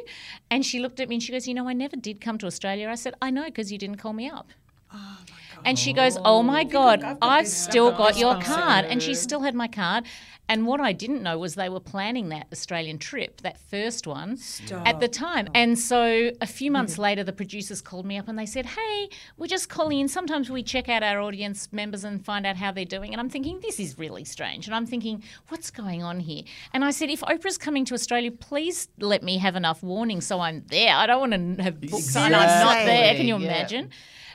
And 0.50 0.64
she 0.64 0.78
looked 0.78 1.00
at 1.00 1.08
me 1.08 1.16
and 1.16 1.22
she 1.22 1.32
goes, 1.32 1.46
You 1.48 1.54
know, 1.54 1.68
I 1.68 1.72
never 1.72 1.96
did 1.96 2.20
come 2.20 2.38
to 2.38 2.46
Australia. 2.46 2.88
I 2.88 2.94
said, 2.94 3.14
I 3.20 3.30
know 3.30 3.44
because 3.44 3.72
you 3.72 3.78
didn't 3.78 3.96
call 3.96 4.12
me 4.12 4.28
up. 4.28 4.48
Oh, 4.92 5.18
And 5.64 5.78
she 5.78 5.92
goes, 5.92 6.18
Oh 6.24 6.42
my 6.42 6.64
God, 6.64 7.18
I've 7.22 7.48
still 7.48 7.92
got 7.92 8.16
your 8.16 8.40
card. 8.40 8.84
And 8.84 9.02
she 9.02 9.14
still 9.14 9.40
had 9.40 9.54
my 9.54 9.68
card. 9.68 10.04
And 10.48 10.66
what 10.66 10.80
I 10.80 10.92
didn't 10.92 11.22
know 11.22 11.38
was 11.38 11.54
they 11.54 11.68
were 11.68 11.80
planning 11.80 12.28
that 12.30 12.46
Australian 12.52 12.98
trip, 12.98 13.40
that 13.40 13.58
first 13.58 14.06
one, 14.06 14.38
at 14.84 15.00
the 15.00 15.08
time. 15.08 15.48
And 15.54 15.78
so 15.78 16.30
a 16.40 16.46
few 16.46 16.70
months 16.70 16.98
later, 16.98 17.24
the 17.24 17.32
producers 17.32 17.80
called 17.80 18.04
me 18.04 18.18
up 18.18 18.28
and 18.28 18.38
they 18.38 18.44
said, 18.44 18.66
Hey, 18.66 19.08
we're 19.38 19.46
just 19.46 19.68
calling 19.68 20.00
in. 20.00 20.08
Sometimes 20.08 20.50
we 20.50 20.62
check 20.62 20.88
out 20.88 21.02
our 21.02 21.20
audience 21.20 21.72
members 21.72 22.04
and 22.04 22.22
find 22.24 22.44
out 22.44 22.56
how 22.56 22.72
they're 22.72 22.84
doing. 22.84 23.12
And 23.12 23.20
I'm 23.20 23.30
thinking, 23.30 23.60
This 23.60 23.80
is 23.80 23.98
really 23.98 24.24
strange. 24.24 24.66
And 24.66 24.74
I'm 24.74 24.84
thinking, 24.84 25.22
What's 25.48 25.70
going 25.70 26.02
on 26.02 26.20
here? 26.20 26.42
And 26.74 26.84
I 26.84 26.90
said, 26.90 27.08
If 27.08 27.20
Oprah's 27.20 27.56
coming 27.56 27.84
to 27.86 27.94
Australia, 27.94 28.30
please 28.30 28.88
let 28.98 29.22
me 29.22 29.38
have 29.38 29.56
enough 29.56 29.82
warning 29.82 30.20
so 30.20 30.40
I'm 30.40 30.64
there. 30.66 30.94
I 30.94 31.06
don't 31.06 31.30
want 31.30 31.56
to 31.56 31.62
have 31.62 31.80
booked 31.80 32.16
and 32.16 32.36
I'm 32.36 32.66
not 32.66 32.84
there. 32.84 33.14
Can 33.14 33.26
you 33.26 33.38
yeah. 33.38 33.46
imagine? 33.46 33.90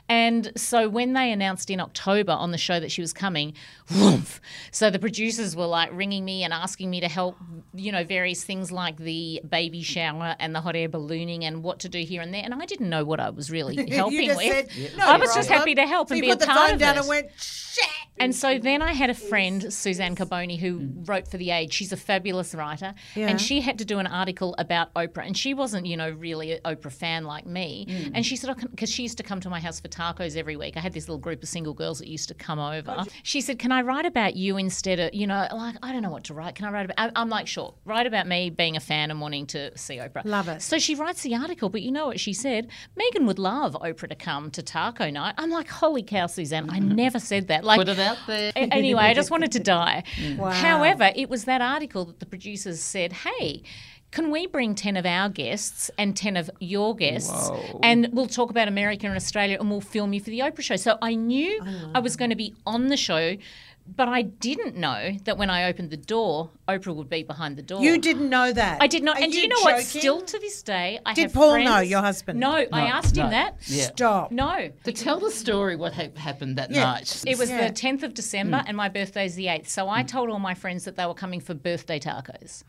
And 0.10 0.52
so 0.56 0.88
when 0.90 1.14
they 1.14 1.32
announced 1.32 1.70
in 1.70 1.80
October 1.80 2.32
on 2.32 2.52
the 2.52 2.58
show 2.58 2.80
that 2.80 2.92
she 2.92 3.02
was 3.02 3.12
coming, 3.14 3.54
whoomph, 3.94 4.40
so 4.72 4.90
the 4.90 5.00
producers 5.00 5.56
were 5.56 5.66
like 5.66 5.90
ringing 5.92 6.24
me 6.24 6.44
and 6.44 6.54
asking 6.54 6.90
me 6.90 7.02
to 7.02 7.08
help, 7.10 7.38
you 7.74 7.92
know, 7.92 8.04
various 8.04 8.44
things 8.44 8.72
like 8.72 8.98
the 8.98 9.42
baby 9.48 9.82
shower 9.82 10.36
and 10.40 10.56
the 10.56 10.62
hot 10.62 10.76
air 10.76 10.88
ballooning 10.90 11.44
and 11.44 11.64
what 11.64 11.80
to 11.80 11.90
do 11.90 12.00
here 12.00 12.22
and 12.22 12.34
there. 12.34 12.44
And 12.44 12.54
I 12.54 12.66
didn't 12.66 12.90
know 12.90 13.04
what 13.04 13.20
I 13.20 13.30
was 13.32 13.52
really 13.52 13.90
helping 13.90 14.22
you 14.22 14.26
just 14.28 14.38
with. 14.38 14.72
said, 14.72 14.98
"No 14.98 15.06
I 15.06 15.18
was 15.18 15.34
just 15.34 15.48
problem." 15.50 15.60
happy 15.60 15.76
to 15.76 15.86
help 15.88 16.10
So 16.10 16.16
and 16.16 16.20
you 16.24 16.30
be 16.30 16.32
a 16.32 16.34
put 16.36 16.40
the 16.40 16.46
part 16.48 16.58
phone 16.68 16.74
of 16.76 16.80
down 16.80 16.96
it. 16.96 17.00
and 17.00 17.08
went, 17.08 17.28
shit. 17.38 17.86
And 18.20 18.34
so 18.36 18.58
then 18.58 18.82
I 18.82 18.94
had 18.94 19.12
a 19.12 19.14
friend, 19.14 19.72
Suzanne 19.72 20.16
Carbone, 20.16 20.58
who 20.58 20.80
Mm. 20.80 21.08
wrote 21.08 21.28
for 21.28 21.38
The 21.38 21.52
Age. 21.52 21.72
She's 21.72 21.92
a 21.94 21.98
fabulous 21.98 22.56
writer. 22.56 22.96
And 23.16 23.40
she 23.40 23.62
had 23.62 23.78
to 23.78 23.86
do 23.86 24.00
an 24.00 24.08
article 24.08 24.56
about 24.58 24.92
Oprah. 24.96 25.28
And 25.28 25.38
she 25.38 25.54
wasn't, 25.54 25.86
you 25.86 25.96
know, 25.96 26.10
really 26.10 26.54
an 26.54 26.60
Oprah 26.66 26.92
fan 26.92 27.26
like 27.26 27.46
me. 27.46 27.86
Mm. 27.88 28.12
And 28.16 28.26
she 28.26 28.36
said, 28.36 28.56
because 28.72 28.90
she 28.92 29.04
used 29.04 29.18
to 29.18 29.24
come 29.24 29.40
to 29.42 29.50
my 29.52 29.60
house 29.60 29.80
for 29.80 29.88
tacos 29.98 30.36
every 30.38 30.56
week. 30.56 30.78
I 30.78 30.80
had 30.80 30.94
this 30.94 31.08
little 31.08 31.20
group 31.20 31.42
of 31.44 31.50
single 31.50 31.74
girls 31.74 32.00
that 32.00 32.08
used 32.08 32.28
to 32.30 32.34
come 32.34 32.60
over. 32.60 33.04
She 33.24 33.42
said, 33.42 33.60
"Can 33.60 33.72
I 33.72 33.82
write 33.82 34.06
about 34.06 34.36
you 34.36 34.58
instead 34.58 35.00
of 35.00 35.14
you 35.14 35.26
know 35.28 35.48
like 35.52 35.76
I 35.82 35.92
don't 35.92 36.02
know 36.04 36.10
what 36.12 36.26
to 36.26 36.34
write. 36.34 36.56
Can 36.56 36.66
I 36.66 36.72
write 36.72 36.86
about?" 36.86 36.98
I- 37.00 37.12
I'm 37.22 37.30
like, 37.30 37.48
"Sure, 37.48 37.74
write 37.86 38.06
about 38.08 38.28
me 38.28 38.50
being 38.50 38.76
a 38.78 38.80
fan 38.80 39.12
and 39.12 39.20
wanting 39.22 39.46
to 39.48 39.78
see 39.78 39.98
Oprah." 39.98 40.24
Love 40.26 40.48
it. 40.48 40.62
So 40.62 40.78
she 40.80 40.96
writes 40.96 41.22
the 41.24 41.36
article, 41.36 41.70
but 41.70 41.82
you 41.82 41.92
know 41.92 42.08
what 42.08 42.20
she 42.20 42.34
said? 42.34 42.68
Megan 42.96 43.26
would 43.26 43.40
love 43.40 43.74
Oprah 43.82 44.10
to 44.10 44.16
come 44.16 44.52
to 44.52 44.62
taco 44.62 45.10
night. 45.10 45.36
I'm 45.38 45.50
like, 45.50 45.70
"Holy 45.70 46.04
cow, 46.04 46.28
Suzanne! 46.28 46.70
I 46.70 46.80
never 47.04 47.20
said 47.20 47.48
that." 47.48 47.64
Like, 47.64 47.78
Put 47.80 47.90
it 47.90 48.00
out 48.00 48.18
there. 48.28 48.52
anyway, 48.56 49.02
I 49.04 49.14
just 49.14 49.32
wanted 49.32 49.52
to 49.54 49.60
die. 49.60 50.04
Wow. 50.38 50.52
However, 50.52 51.12
it 51.16 51.30
was 51.30 51.46
that 51.46 51.62
article 51.62 52.06
that 52.06 52.20
the 52.20 52.26
producers 52.26 52.80
said, 52.82 53.12
hey, 53.14 53.64
can 54.18 54.32
we 54.32 54.48
bring 54.48 54.74
10 54.74 54.98
of 54.98 55.06
our 55.06 55.30
guests 55.30 55.92
and 55.98 56.18
10 56.18 56.38
of 56.38 56.50
your 56.60 56.96
guests 56.96 57.52
and 57.84 58.10
we'll 58.12 58.26
talk 58.26 58.50
about 58.50 58.68
America 58.68 59.06
and 59.06 59.16
Australia 59.16 59.58
and 59.60 59.70
we'll 59.70 59.80
film 59.80 60.12
you 60.12 60.20
for 60.20 60.32
the 60.32 60.40
Oprah 60.40 60.62
show? 60.62 60.76
So 60.76 60.98
I 61.04 61.14
knew 61.14 61.62
I 61.94 62.00
was 62.00 62.16
going 62.16 62.32
to 62.32 62.36
be 62.36 62.56
on 62.66 62.88
the 62.88 62.98
show, 62.98 63.38
but 63.96 64.08
I 64.10 64.24
didn't 64.24 64.76
know 64.76 65.12
that 65.26 65.38
when 65.38 65.52
I 65.52 65.70
opened 65.70 65.92
the 65.92 65.98
door, 65.98 66.50
Oprah 66.68 66.96
would 66.96 67.10
be 67.10 67.22
behind 67.22 67.58
the 67.58 67.62
door. 67.62 67.82
You 67.84 68.00
didn't 68.00 68.30
know 68.30 68.52
that. 68.52 68.82
I 68.82 68.88
did 68.88 69.04
not. 69.04 69.18
Are 69.18 69.24
and 69.24 69.32
do 69.32 69.38
you 69.38 69.44
you 69.44 69.50
know 69.50 69.62
what? 69.62 69.74
joking? 69.86 70.00
Still 70.02 70.22
to 70.22 70.40
this 70.40 70.64
day, 70.64 71.00
I 71.06 71.14
Did 71.14 71.22
have 71.22 71.34
Paul 71.34 71.52
friends- 71.52 71.70
know, 71.70 71.80
your 71.80 72.02
husband? 72.02 72.40
No, 72.40 72.66
I 72.74 72.82
asked 72.88 73.16
him 73.16 73.30
that. 73.30 73.58
Yeah. 73.68 73.84
Stop. 73.86 74.32
No. 74.32 74.72
To 74.84 74.92
tell 74.92 75.20
the 75.20 75.32
story 75.32 75.76
what 75.76 75.94
ha- 75.94 76.10
happened 76.18 76.58
that 76.58 76.72
Yeah. 76.72 76.84
night. 76.86 77.24
It 77.28 77.38
was 77.38 77.50
Yeah. 77.52 77.68
the 77.68 77.74
10th 77.74 78.02
of 78.04 78.16
December, 78.16 78.64
and 78.66 78.76
my 78.76 78.90
birthday's 78.90 79.36
the 79.36 79.48
8th. 79.48 79.70
So 79.70 79.86
Mm. 79.86 79.92
I 79.92 80.04
told 80.04 80.30
all 80.32 80.40
my 80.40 80.56
friends 80.56 80.84
that 80.86 80.96
they 80.98 81.06
were 81.06 81.14
coming 81.14 81.40
for 81.40 81.54
birthday 81.54 82.00
tacos. 82.00 82.64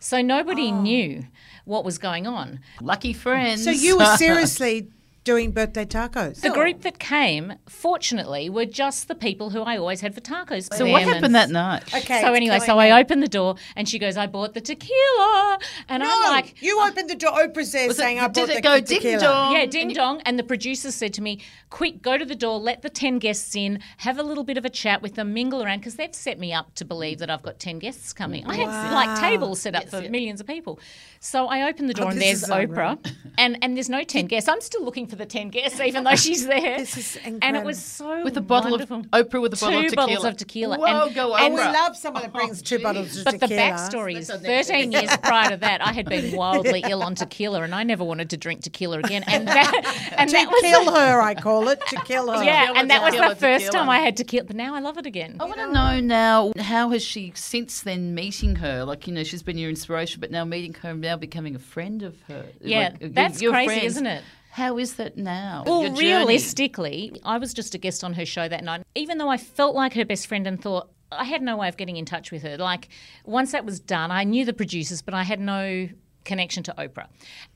So 0.00 0.22
nobody 0.22 0.68
Oh. 0.72 0.80
knew 0.80 1.24
what 1.64 1.84
was 1.84 1.98
going 1.98 2.26
on. 2.26 2.60
lucky 2.80 3.12
friends. 3.12 3.64
So 3.64 3.70
you 3.70 3.98
were 3.98 4.04
seriously 4.16 4.88
doing 5.28 5.50
birthday 5.50 5.84
tacos. 5.84 6.40
The 6.40 6.48
group 6.48 6.80
that 6.80 6.98
came, 6.98 7.52
fortunately, 7.68 8.48
were 8.48 8.64
just 8.64 9.08
the 9.08 9.14
people 9.14 9.50
who 9.50 9.60
I 9.60 9.76
always 9.76 10.00
had 10.00 10.14
for 10.14 10.22
tacos. 10.22 10.72
So 10.74 10.86
what 10.86 11.02
happened 11.02 11.26
and- 11.26 11.34
that 11.34 11.50
night? 11.50 11.82
Okay. 11.94 12.22
So 12.22 12.32
anyway, 12.32 12.60
so 12.60 12.78
I 12.78 12.98
opened 12.98 13.22
the 13.22 13.28
door, 13.28 13.56
and 13.76 13.86
she 13.86 13.98
goes, 13.98 14.16
"I 14.16 14.26
bought 14.26 14.54
the 14.54 14.62
tequila," 14.62 15.58
and 15.90 16.02
No, 16.02 16.08
I'm 16.10 16.30
like, 16.30 16.62
you 16.62 16.78
oh. 16.80 16.88
opened 16.88 17.10
the 17.10 17.14
door. 17.14 17.32
Oprah's 17.32 17.72
there 17.72 17.88
Was 17.88 17.98
it- 17.98 18.00
saying, 18.00 18.18
"I 18.20 18.28
did 18.28 18.48
bought 18.48 18.56
it 18.56 18.62
go 18.62 18.80
tequila." 18.80 19.00
ding 19.00 19.18
dong? 19.20 19.52
Yeah, 19.52 19.66
ding 19.66 19.92
dong. 19.92 20.22
And 20.24 20.38
the 20.38 20.44
producers 20.44 20.94
said 20.94 21.12
to 21.14 21.20
me, 21.20 21.40
quick, 21.68 22.00
go 22.00 22.16
to 22.16 22.24
the 22.24 22.34
door, 22.34 22.58
let 22.58 22.80
the 22.80 22.88
10 22.88 23.18
guests 23.18 23.54
in, 23.54 23.80
have 23.98 24.18
a 24.18 24.22
little 24.22 24.44
bit 24.44 24.56
of 24.56 24.64
a 24.64 24.70
chat 24.70 25.02
with 25.02 25.14
them, 25.14 25.34
mingle 25.34 25.62
around, 25.62 25.80
because 25.80 25.96
they've 25.96 26.14
set 26.14 26.38
me 26.38 26.54
up 26.54 26.74
to 26.76 26.86
believe 26.86 27.18
that 27.18 27.28
I've 27.28 27.42
got 27.42 27.58
10 27.58 27.78
guests 27.80 28.14
coming. 28.14 28.46
I 28.46 28.56
had 28.56 28.92
like 28.92 29.20
tables 29.20 29.60
set 29.60 29.74
up 29.74 29.90
for 29.90 30.00
millions 30.08 30.40
of 30.40 30.46
people. 30.46 30.80
So 31.20 31.48
I 31.48 31.68
open 31.68 31.86
the 31.86 31.92
oh, 31.98 32.00
door 32.00 32.06
Oh, 32.06 32.10
and 32.12 32.20
there's. 32.22 32.44
Oprah, 32.44 32.96
and, 33.36 33.58
and 33.62 33.76
there's 33.76 33.90
no 33.90 34.02
10 34.04 34.26
guests. 34.26 34.48
I'm 34.48 34.60
still 34.62 34.84
looking 34.84 35.06
for 35.06 35.16
the 35.18 35.26
10 35.26 35.48
guests, 35.50 35.80
even 35.80 36.04
though 36.04 36.14
she's 36.16 36.46
there. 36.46 36.78
This 36.78 36.96
is 36.96 37.18
And 37.24 37.56
it 37.56 37.64
was 37.64 37.82
so 37.82 38.22
With 38.24 38.36
a 38.36 38.40
bottle 38.40 38.70
wonderful. 38.72 39.00
of 39.12 39.28
Oprah 39.28 39.42
with 39.42 39.52
a 39.52 39.56
bottle 39.56 39.80
Two 39.80 39.86
of 39.86 39.90
tequila. 39.90 40.06
bottles 40.06 40.24
of 40.24 40.36
tequila. 40.36 40.78
Whoa, 40.78 41.06
And- 41.06 41.14
go 41.14 41.32
Oh, 41.34 41.36
Oprah. 41.36 41.50
we 41.50 41.56
love 41.60 41.96
someone 41.96 42.22
that 42.22 42.30
oh, 42.34 42.38
brings 42.38 42.62
two 42.62 42.78
bottles 42.78 43.16
of 43.18 43.24
tequila. 43.24 43.32
But 43.38 43.40
the 43.40 43.48
tequila. 43.48 43.62
backstory 43.72 44.16
is 44.16 44.30
13 44.30 44.92
years 44.92 45.16
prior 45.22 45.50
to 45.50 45.56
that, 45.58 45.84
I 45.86 45.92
had 45.92 46.08
been 46.08 46.34
wildly 46.36 46.84
ill 46.88 47.02
on 47.02 47.14
tequila, 47.14 47.62
and 47.62 47.74
I 47.74 47.82
never 47.82 48.04
wanted 48.04 48.30
to 48.30 48.36
drink 48.36 48.62
tequila 48.62 48.98
again. 49.00 49.24
And 49.26 49.46
that, 49.48 50.12
and 50.16 50.30
To 50.30 50.36
that 50.36 50.48
was 50.50 50.60
kill 50.62 50.94
her, 50.94 51.20
I 51.20 51.34
call 51.34 51.68
it. 51.68 51.80
To 51.88 51.96
kill 52.04 52.30
her. 52.30 52.42
yeah, 52.44 52.60
Tequila, 52.66 52.78
and 52.80 52.90
that 52.90 53.02
was 53.02 53.12
tequila, 53.14 53.34
the 53.34 53.40
first 53.40 53.64
tequila. 53.66 53.80
time 53.84 53.90
I 53.90 53.98
had 53.98 54.16
tequila. 54.16 54.44
But 54.44 54.56
now 54.56 54.74
I 54.74 54.80
love 54.80 54.98
it 54.98 55.06
again. 55.06 55.36
I 55.40 55.44
want 55.44 55.56
to 55.56 55.72
know 55.72 56.00
now 56.00 56.52
how 56.58 56.90
has 56.90 57.02
she 57.02 57.32
since 57.34 57.80
then 57.82 58.14
meeting 58.14 58.56
her? 58.56 58.84
Like 58.84 59.06
you 59.06 59.12
know, 59.12 59.24
she's 59.24 59.42
been 59.42 59.58
your 59.58 59.70
inspiration, 59.70 60.20
but 60.20 60.30
now 60.30 60.44
meeting 60.44 60.74
her, 60.82 60.94
now 60.94 61.16
becoming 61.16 61.54
a 61.56 61.58
friend 61.58 62.02
of 62.02 62.14
her. 62.28 62.46
Yeah, 62.60 62.90
Like, 63.00 63.14
that's 63.14 63.42
you're 63.42 63.52
crazy, 63.52 63.66
friends. 63.80 63.84
isn't 63.96 64.06
it? 64.06 64.22
How 64.58 64.76
is 64.78 64.94
that 64.96 65.16
now? 65.16 65.62
Well, 65.66 65.82
Your 65.84 65.94
realistically, 65.94 67.12
I 67.24 67.38
was 67.38 67.54
just 67.54 67.74
a 67.74 67.78
guest 67.78 68.02
on 68.04 68.14
her 68.14 68.26
show 68.26 68.48
that 68.48 68.64
night. 68.64 68.82
Even 68.94 69.18
though 69.18 69.28
I 69.28 69.36
felt 69.36 69.74
like 69.74 69.94
her 69.94 70.04
best 70.04 70.26
friend 70.26 70.46
and 70.46 70.60
thought 70.60 70.90
I 71.10 71.24
had 71.24 71.42
no 71.42 71.56
way 71.56 71.68
of 71.68 71.76
getting 71.76 71.96
in 71.96 72.04
touch 72.04 72.30
with 72.32 72.42
her. 72.42 72.56
Like 72.58 72.88
once 73.24 73.52
that 73.52 73.64
was 73.64 73.80
done, 73.80 74.10
I 74.10 74.24
knew 74.24 74.44
the 74.44 74.52
producers, 74.52 75.00
but 75.00 75.14
I 75.14 75.22
had 75.22 75.40
no 75.40 75.88
connection 76.24 76.62
to 76.64 76.74
Oprah. 76.76 77.06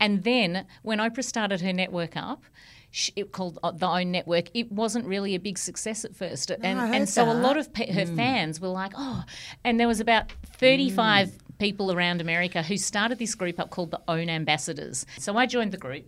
And 0.00 0.23
then 0.25 0.66
when 0.82 0.99
Oprah 0.99 1.25
started 1.25 1.61
her 1.61 1.73
network 1.73 2.16
up. 2.16 2.44
sh- 2.90 3.11
It 3.16 3.32
called 3.32 3.59
uh, 3.62 3.73
the 3.73 3.87
Own 3.88 4.11
Network. 4.12 4.47
It 4.54 4.71
wasn't 4.71 5.04
really 5.06 5.35
a 5.35 5.40
big 5.40 5.59
success 5.59 6.04
at 6.04 6.14
first, 6.14 6.50
and 6.50 6.78
I 6.78 6.87
heard 6.87 6.97
and 6.97 7.09
so 7.09 7.30
a 7.30 7.35
lot 7.35 7.56
of 7.56 7.73
pe- 7.73 7.90
her 7.92 8.06
fans 8.06 8.61
were 8.61 8.68
like, 8.82 8.92
"Oh," 8.97 9.25
and 9.64 9.78
there 9.80 9.88
was 9.88 10.00
about 10.00 10.25
thirty-five 10.61 11.28
people 11.59 11.90
around 11.92 12.21
America 12.21 12.62
who 12.62 12.76
started 12.76 13.18
this 13.18 13.35
group 13.35 13.59
up 13.59 13.71
called 13.71 13.90
the 13.90 14.00
Own 14.09 14.28
Ambassadors. 14.28 15.06
So 15.18 15.37
I 15.37 15.47
joined 15.47 15.73
the 15.73 15.78
group. 15.78 16.04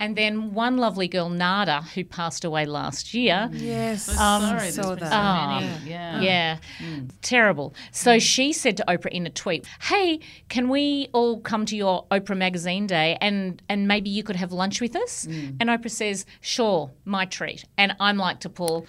And 0.00 0.16
then 0.16 0.54
one 0.54 0.78
lovely 0.78 1.08
girl, 1.08 1.28
Nada, 1.28 1.82
who 1.94 2.04
passed 2.04 2.46
away 2.46 2.64
last 2.64 3.12
year. 3.12 3.50
Yes. 3.52 4.08
Oh, 4.08 4.22
um, 4.22 4.42
sorry, 4.42 4.58
there's 4.60 4.74
saw 4.74 4.94
been 4.94 5.04
so 5.04 5.10
that. 5.10 5.60
many. 5.60 5.90
Yeah. 5.90 6.20
Yeah, 6.20 6.56
hmm. 6.78 7.06
terrible. 7.20 7.74
So 7.92 8.14
hmm. 8.14 8.18
she 8.18 8.54
said 8.54 8.78
to 8.78 8.84
Oprah 8.88 9.10
in 9.12 9.26
a 9.26 9.30
tweet, 9.30 9.66
"Hey, 9.82 10.20
can 10.48 10.70
we 10.70 11.08
all 11.12 11.40
come 11.40 11.66
to 11.66 11.76
your 11.76 12.06
Oprah 12.10 12.36
Magazine 12.36 12.86
Day 12.86 13.18
and 13.20 13.62
and 13.68 13.86
maybe 13.86 14.08
you 14.08 14.22
could 14.22 14.36
have 14.36 14.52
lunch 14.52 14.80
with 14.80 14.96
us?" 14.96 15.26
Hmm. 15.26 15.56
And 15.60 15.68
Oprah 15.68 15.90
says, 15.90 16.24
"Sure, 16.40 16.90
my 17.04 17.26
treat." 17.26 17.64
And 17.76 17.94
I'm 18.00 18.16
like 18.16 18.40
to 18.40 18.48
Paul, 18.48 18.86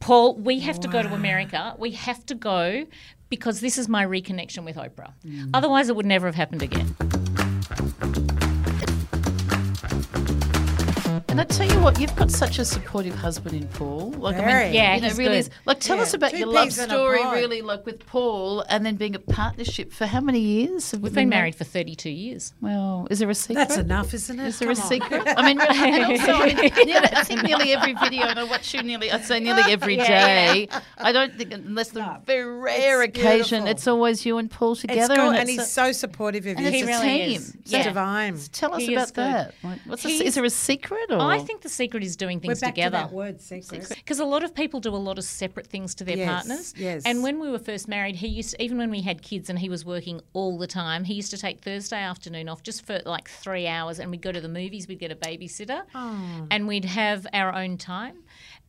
"Paul, 0.00 0.34
we 0.36 0.58
have 0.60 0.80
to 0.80 0.88
go 0.88 1.02
to 1.02 1.14
America. 1.14 1.76
We 1.78 1.92
have 1.92 2.26
to 2.26 2.34
go." 2.34 2.86
Because 3.30 3.60
this 3.60 3.76
is 3.76 3.90
my 3.90 4.06
reconnection 4.06 4.64
with 4.64 4.76
Oprah. 4.76 5.12
Otherwise, 5.52 5.90
it 5.90 5.96
would 5.96 6.06
never 6.06 6.26
have 6.26 6.34
happened 6.34 6.62
again. 6.62 6.96
And 11.30 11.42
I 11.42 11.44
tell 11.44 11.68
you 11.70 11.78
what, 11.80 12.00
you've 12.00 12.16
got 12.16 12.30
such 12.30 12.58
a 12.58 12.64
supportive 12.64 13.14
husband 13.14 13.54
in 13.54 13.68
Paul. 13.68 14.12
Like 14.12 14.36
I 14.36 14.40
Very. 14.40 14.64
mean, 14.64 14.74
Yeah, 14.74 14.94
you 14.94 15.02
know, 15.02 15.08
he's 15.08 15.18
really 15.18 15.30
good. 15.32 15.38
is. 15.40 15.50
Like, 15.66 15.78
tell 15.78 15.96
Yeah, 15.96 16.02
us 16.02 16.14
about 16.14 16.30
two 16.30 16.38
your 16.38 16.46
love 16.48 16.64
peas 16.64 16.78
in 16.78 16.86
a 16.86 16.88
story, 16.88 17.18
really, 17.22 17.60
like 17.60 17.84
with 17.84 18.04
Paul, 18.06 18.62
and 18.70 18.84
then 18.84 18.96
being 18.96 19.14
a 19.14 19.18
partnership 19.18 19.92
for 19.92 20.06
how 20.06 20.20
many 20.22 20.40
years? 20.40 20.90
Have 20.90 21.00
we 21.00 21.04
We've 21.08 21.14
been 21.14 21.28
married 21.28 21.54
for 21.54 21.64
32 21.64 22.08
years. 22.08 22.54
Well, 22.62 23.06
is 23.10 23.18
there 23.18 23.28
a 23.28 23.34
secret? 23.34 23.68
That's 23.68 23.76
enough, 23.76 24.14
isn't 24.14 24.40
it? 24.40 24.46
Is 24.48 24.58
there 24.58 24.68
a 24.68 24.70
on. 24.70 24.76
secret? 24.76 25.22
I 25.36 25.42
mean, 25.46 25.58
really, 25.58 25.78
and 26.02 26.04
also, 26.20 26.32
I, 26.32 26.46
mean, 26.46 26.56
nearly, 26.86 27.06
I 27.12 27.22
think 27.24 27.42
nearly 27.42 27.72
every 27.74 27.92
video, 27.94 28.22
and 28.26 28.38
I 28.38 28.44
watch 28.44 28.72
you 28.72 28.82
nearly, 28.82 29.12
I'd 29.12 29.24
say 29.26 29.38
nearly 29.38 29.70
every 29.70 29.96
day. 29.96 30.66
I 30.96 31.12
don't 31.12 31.36
think, 31.36 31.52
unless 31.52 31.90
the 31.90 32.20
very 32.24 32.46
rare 32.58 33.02
it's 33.02 33.16
occasion, 33.18 33.64
beautiful. 33.64 33.66
it's 33.70 33.86
always 33.86 34.24
you 34.24 34.38
and 34.38 34.50
Paul 34.50 34.72
It's 34.72 34.80
together. 34.80 35.14
cool, 35.16 35.28
and, 35.28 35.38
and, 35.40 35.48
he's 35.50 35.58
a, 35.60 35.64
so 35.66 35.92
supportive 35.92 36.46
of 36.46 36.58
you. 36.58 36.66
and 36.66 36.74
He 36.74 36.80
it's 36.80 36.88
It's 36.88 36.98
a 36.98 37.02
really 37.02 37.18
team. 37.18 37.36
is. 37.42 37.48
so 37.66 37.76
Yeah. 37.76 37.82
divine. 37.84 38.38
Tell 38.52 38.72
us 38.74 38.80
He 38.82 38.94
about 38.94 39.04
is 39.08 39.12
that. 39.12 39.54
Like, 39.62 39.78
what's 39.86 40.02
the, 40.02 40.08
He's- 40.08 40.22
is 40.22 40.34
there 40.34 40.44
a 40.44 40.50
secret? 40.50 41.00
Or? 41.10 41.17
I 41.20 41.38
think 41.40 41.62
the 41.62 41.68
secret 41.68 42.02
is 42.02 42.16
doing 42.16 42.38
We're 42.38 42.42
things 42.54 42.60
back 42.60 42.74
together. 42.74 42.98
to 42.98 43.04
that 43.04 43.12
word, 43.12 43.40
secret. 43.40 43.88
Because 43.88 44.18
a 44.20 44.24
lot 44.24 44.44
of 44.44 44.54
people 44.54 44.80
do 44.80 44.94
a 44.94 44.96
lot 44.96 45.18
of 45.18 45.24
separate 45.24 45.66
things 45.66 45.94
to 45.96 46.04
their 46.04 46.16
Yes, 46.16 46.28
partners. 46.30 46.74
yes. 46.76 47.02
And 47.04 47.22
when 47.22 47.40
we 47.40 47.50
were 47.50 47.58
first 47.58 47.88
married, 47.88 48.16
he 48.16 48.28
used 48.28 48.50
to, 48.50 48.62
even 48.62 48.78
when 48.78 48.90
we 48.90 49.02
had 49.02 49.22
kids 49.22 49.50
and 49.50 49.58
he 49.58 49.68
was 49.68 49.84
working 49.84 50.20
all 50.32 50.58
the 50.58 50.66
time, 50.66 51.04
he 51.04 51.14
used 51.14 51.30
to 51.30 51.38
take 51.38 51.60
Thursday 51.60 52.00
afternoon 52.00 52.48
off 52.48 52.62
just 52.62 52.84
for 52.86 53.00
like 53.04 53.28
three 53.28 53.66
hours 53.66 53.98
and 53.98 54.10
we'd 54.10 54.22
go 54.22 54.32
to 54.32 54.40
the 54.40 54.48
movies, 54.48 54.86
we'd 54.88 54.98
get 54.98 55.10
a 55.12 55.16
babysitter 55.16 55.82
Oh. 55.94 56.46
and 56.50 56.66
we'd 56.68 56.84
have 56.84 57.26
our 57.32 57.54
own 57.54 57.76
time. 57.78 58.18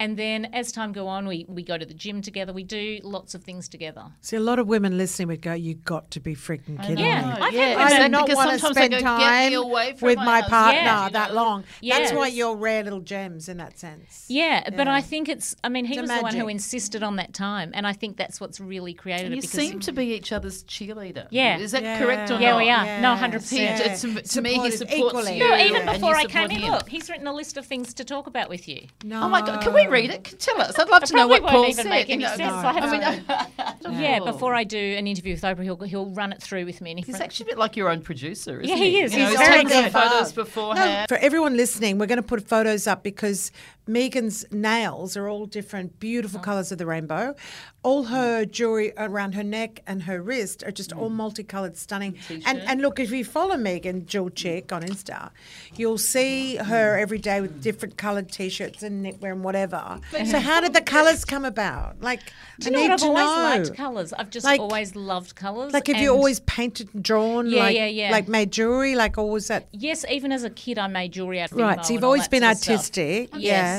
And 0.01 0.15
then 0.17 0.45
as 0.53 0.71
time 0.71 0.93
go 0.93 1.07
on, 1.07 1.27
we, 1.27 1.45
we 1.49 1.61
go 1.61 1.77
to 1.77 1.85
the 1.85 1.93
gym 1.93 2.21
together. 2.21 2.53
We 2.53 2.63
do 2.63 2.99
lots 3.03 3.35
of 3.35 3.43
things 3.43 3.67
together. 3.67 4.05
See, 4.21 4.37
a 4.37 4.39
lot 4.39 4.57
of 4.57 4.67
women 4.67 4.97
listening 4.97 5.27
would 5.27 5.41
go, 5.41 5.51
"You 5.53 5.75
got 5.75 6.09
to 6.11 6.21
be 6.21 6.35
freaking 6.35 6.81
kidding 6.81 6.99
Yeah, 6.99 7.35
me." 7.35 7.41
I've 7.41 7.53
yeah, 7.53 7.75
I 7.77 7.99
do 8.03 8.07
not 8.07 8.33
want 8.33 8.51
to 8.51 8.59
spend 8.73 8.91
go, 8.93 8.99
"Get 8.99 8.99
me 8.99 9.01
time 9.03 9.53
away 9.55 9.93
from 9.97 10.05
with 10.05 10.17
my 10.17 10.25
my 10.29 10.41
partner 10.43 10.79
Yeah. 10.81 11.09
that 11.09 11.29
know. 11.31 11.35
long. 11.35 11.61
That's 11.63 11.81
Yes. 11.81 12.13
why 12.13 12.27
you're 12.39 12.55
rare 12.55 12.83
little 12.83 12.99
gems 13.01 13.47
in 13.49 13.57
that 13.57 13.77
sense. 13.77 14.25
Yeah, 14.27 14.69
but 14.75 14.87
I 14.87 15.01
think 15.01 15.29
it's, 15.29 15.55
I 15.63 15.69
mean, 15.69 15.85
he 15.85 15.93
It's 15.93 16.01
was 16.01 16.09
a 16.11 16.15
the 16.15 16.21
one 16.23 16.33
who 16.35 16.47
insisted 16.47 17.03
on 17.03 17.17
that 17.17 17.33
time. 17.33 17.71
And 17.75 17.85
I 17.85 17.93
think 17.93 18.17
that's 18.17 18.39
what's 18.41 18.59
really 18.59 18.93
created 18.93 19.25
And 19.27 19.33
it 19.35 19.43
you 19.43 19.47
seem 19.47 19.79
to 19.81 19.91
be 19.91 20.13
each 20.15 20.31
other's 20.31 20.63
cheerleader. 20.63 21.27
Yeah. 21.29 21.57
Is 21.59 21.71
that 21.73 21.83
Yeah. 21.83 21.99
correct 21.99 22.31
or 22.31 22.39
Yeah, 22.39 22.51
not? 22.51 22.57
we 22.59 22.69
are. 22.71 23.01
No, 23.01 23.15
100%. 23.15 23.49
He, 23.51 23.63
Yeah. 23.63 23.95
to, 23.95 24.21
to 24.21 24.41
me, 24.41 24.53
he 24.59 24.71
supports 24.71 24.93
equally. 24.97 25.37
you. 25.37 25.47
No, 25.47 25.55
even 25.57 25.81
and 25.87 25.91
before 26.01 26.15
I 26.15 26.25
came 26.25 26.49
in, 26.51 26.71
look, 26.71 26.89
he's 26.89 27.09
written 27.09 27.27
a 27.27 27.33
list 27.33 27.57
of 27.57 27.65
things 27.65 27.93
to 27.95 28.03
talk 28.03 28.25
about 28.27 28.49
with 28.49 28.67
you. 28.67 28.87
No. 29.03 29.21
Oh 29.23 29.29
my 29.29 29.41
God! 29.41 29.61
Can 29.61 29.73
we 29.73 29.85
read 29.87 30.09
it? 30.09 30.23
Can- 30.23 30.37
Tell 30.39 30.61
us. 30.61 30.79
I'd 30.79 30.89
love 30.89 31.03
to 31.03 31.13
know 31.13 31.27
probably 31.27 31.41
what 31.41 31.43
won't 31.43 31.53
Paul 31.53 31.63
even 31.65 31.83
said. 31.83 31.89
make 31.89 32.09
any 32.09 32.23
you 32.23 32.29
sense. 32.29 32.39
No. 32.39 32.55
I 32.55 32.73
have 32.73 32.83
I 32.83 33.85
mean, 33.85 33.99
Yeah, 34.01 34.19
before 34.19 34.53
I 34.55 34.63
do 34.63 34.77
an 34.97 35.05
interview 35.07 35.33
with 35.33 35.41
Oprah, 35.41 35.63
he'll, 35.63 35.77
he'll 35.77 36.09
run 36.11 36.31
it 36.31 36.41
through 36.41 36.65
with 36.65 36.79
me. 36.81 36.91
And 36.91 36.99
if 36.99 37.05
He's 37.05 37.19
actually 37.19 37.45
a 37.45 37.47
bit 37.47 37.57
like 37.57 37.75
your 37.75 37.89
own 37.89 38.01
producer, 38.01 38.61
isn't 38.61 38.75
he? 38.77 38.83
Yeah, 38.83 38.89
he 38.89 39.01
is. 39.01 39.13
You 39.13 39.19
He's 39.21 39.29
he's 39.29 39.37
very 39.39 39.63
taking 39.63 39.83
good. 39.83 39.91
photos 39.91 40.35
No, 40.35 40.43
beforehand. 40.43 41.09
for 41.09 41.17
everyone 41.17 41.57
listening, 41.57 41.97
we're 41.97 42.05
going 42.05 42.17
to 42.17 42.23
put 42.29 42.47
photos 42.47 42.85
up 42.85 43.01
because 43.03 43.51
Megan's 43.89 44.45
nails 44.51 45.17
are 45.17 45.27
all 45.27 45.45
different, 45.45 45.91
Oh. 45.93 45.97
beautiful 45.99 46.39
colours 46.39 46.71
of 46.71 46.77
the 46.77 46.85
rainbow. 46.85 47.35
All 47.81 48.03
her 48.03 48.45
jewelry 48.45 48.93
around 48.97 49.33
her 49.35 49.43
neck 49.43 49.81
and 49.87 50.03
her 50.03 50.21
wrist 50.21 50.63
are 50.63 50.71
just 50.71 50.91
Mm. 50.91 50.99
all 50.99 51.09
multicoloured, 51.09 51.75
stunning. 51.77 52.15
And 52.45 52.59
and 52.61 52.81
look, 52.81 52.99
if 52.99 53.09
you 53.11 53.25
follow 53.25 53.57
Megan 53.57 54.05
Jewelchic 54.05 54.71
on 54.71 54.83
Insta, 54.83 55.31
you'll 55.75 55.97
see 55.97 56.57
her 56.57 56.97
Mm. 56.97 57.01
every 57.01 57.17
day 57.17 57.41
with 57.41 57.61
different 57.63 57.97
coloured 57.97 58.31
t-shirts 58.31 58.83
and 58.83 59.03
knitwear 59.03 59.31
and 59.31 59.43
whatever. 59.43 59.99
So 60.25 60.39
how 60.39 60.61
did 60.61 60.73
the 60.73 60.81
colours 60.81 61.25
come 61.25 61.45
about? 61.45 62.01
Like, 62.01 62.19
Do 62.59 62.67
I 62.67 62.69
you 62.69 62.71
know 62.71 62.81
need 62.81 62.89
what? 62.89 63.01
I've 63.01 63.09
always 63.09 63.25
know. 63.25 63.63
liked 63.69 63.77
colours. 63.77 64.13
I've 64.13 64.29
just 64.29 64.45
Like- 64.45 64.59
always 64.59 64.95
loved 64.95 65.35
colours. 65.35 65.73
Like, 65.73 65.87
have 65.87 65.97
you 65.97 66.11
always 66.11 66.41
painted 66.41 66.89
and 66.93 67.01
drawn? 67.03 67.49
Yeah, 67.49 67.59
like, 67.63 67.75
yeah, 67.75 67.85
yeah. 67.87 68.11
Like 68.11 68.27
made 68.27 68.51
jewelry? 68.51 68.93
Like, 68.95 69.17
always 69.17 69.47
that? 69.47 69.67
Yes, 69.71 70.05
even 70.09 70.31
as 70.31 70.43
a 70.43 70.49
kid, 70.49 70.77
I 70.77 70.87
made 70.87 71.13
jewellery 71.13 71.39
out 71.39 71.51
of 71.53 71.57
Right. 71.57 71.83
So 71.85 71.93
you've 71.93 72.03
always 72.03 72.27
been 72.27 72.41
sort 72.43 72.51
of 72.51 72.57
stuff. 72.59 72.73
artistic. 72.73 73.29
Yes. 73.33 73.41
Yeah. 73.41 73.78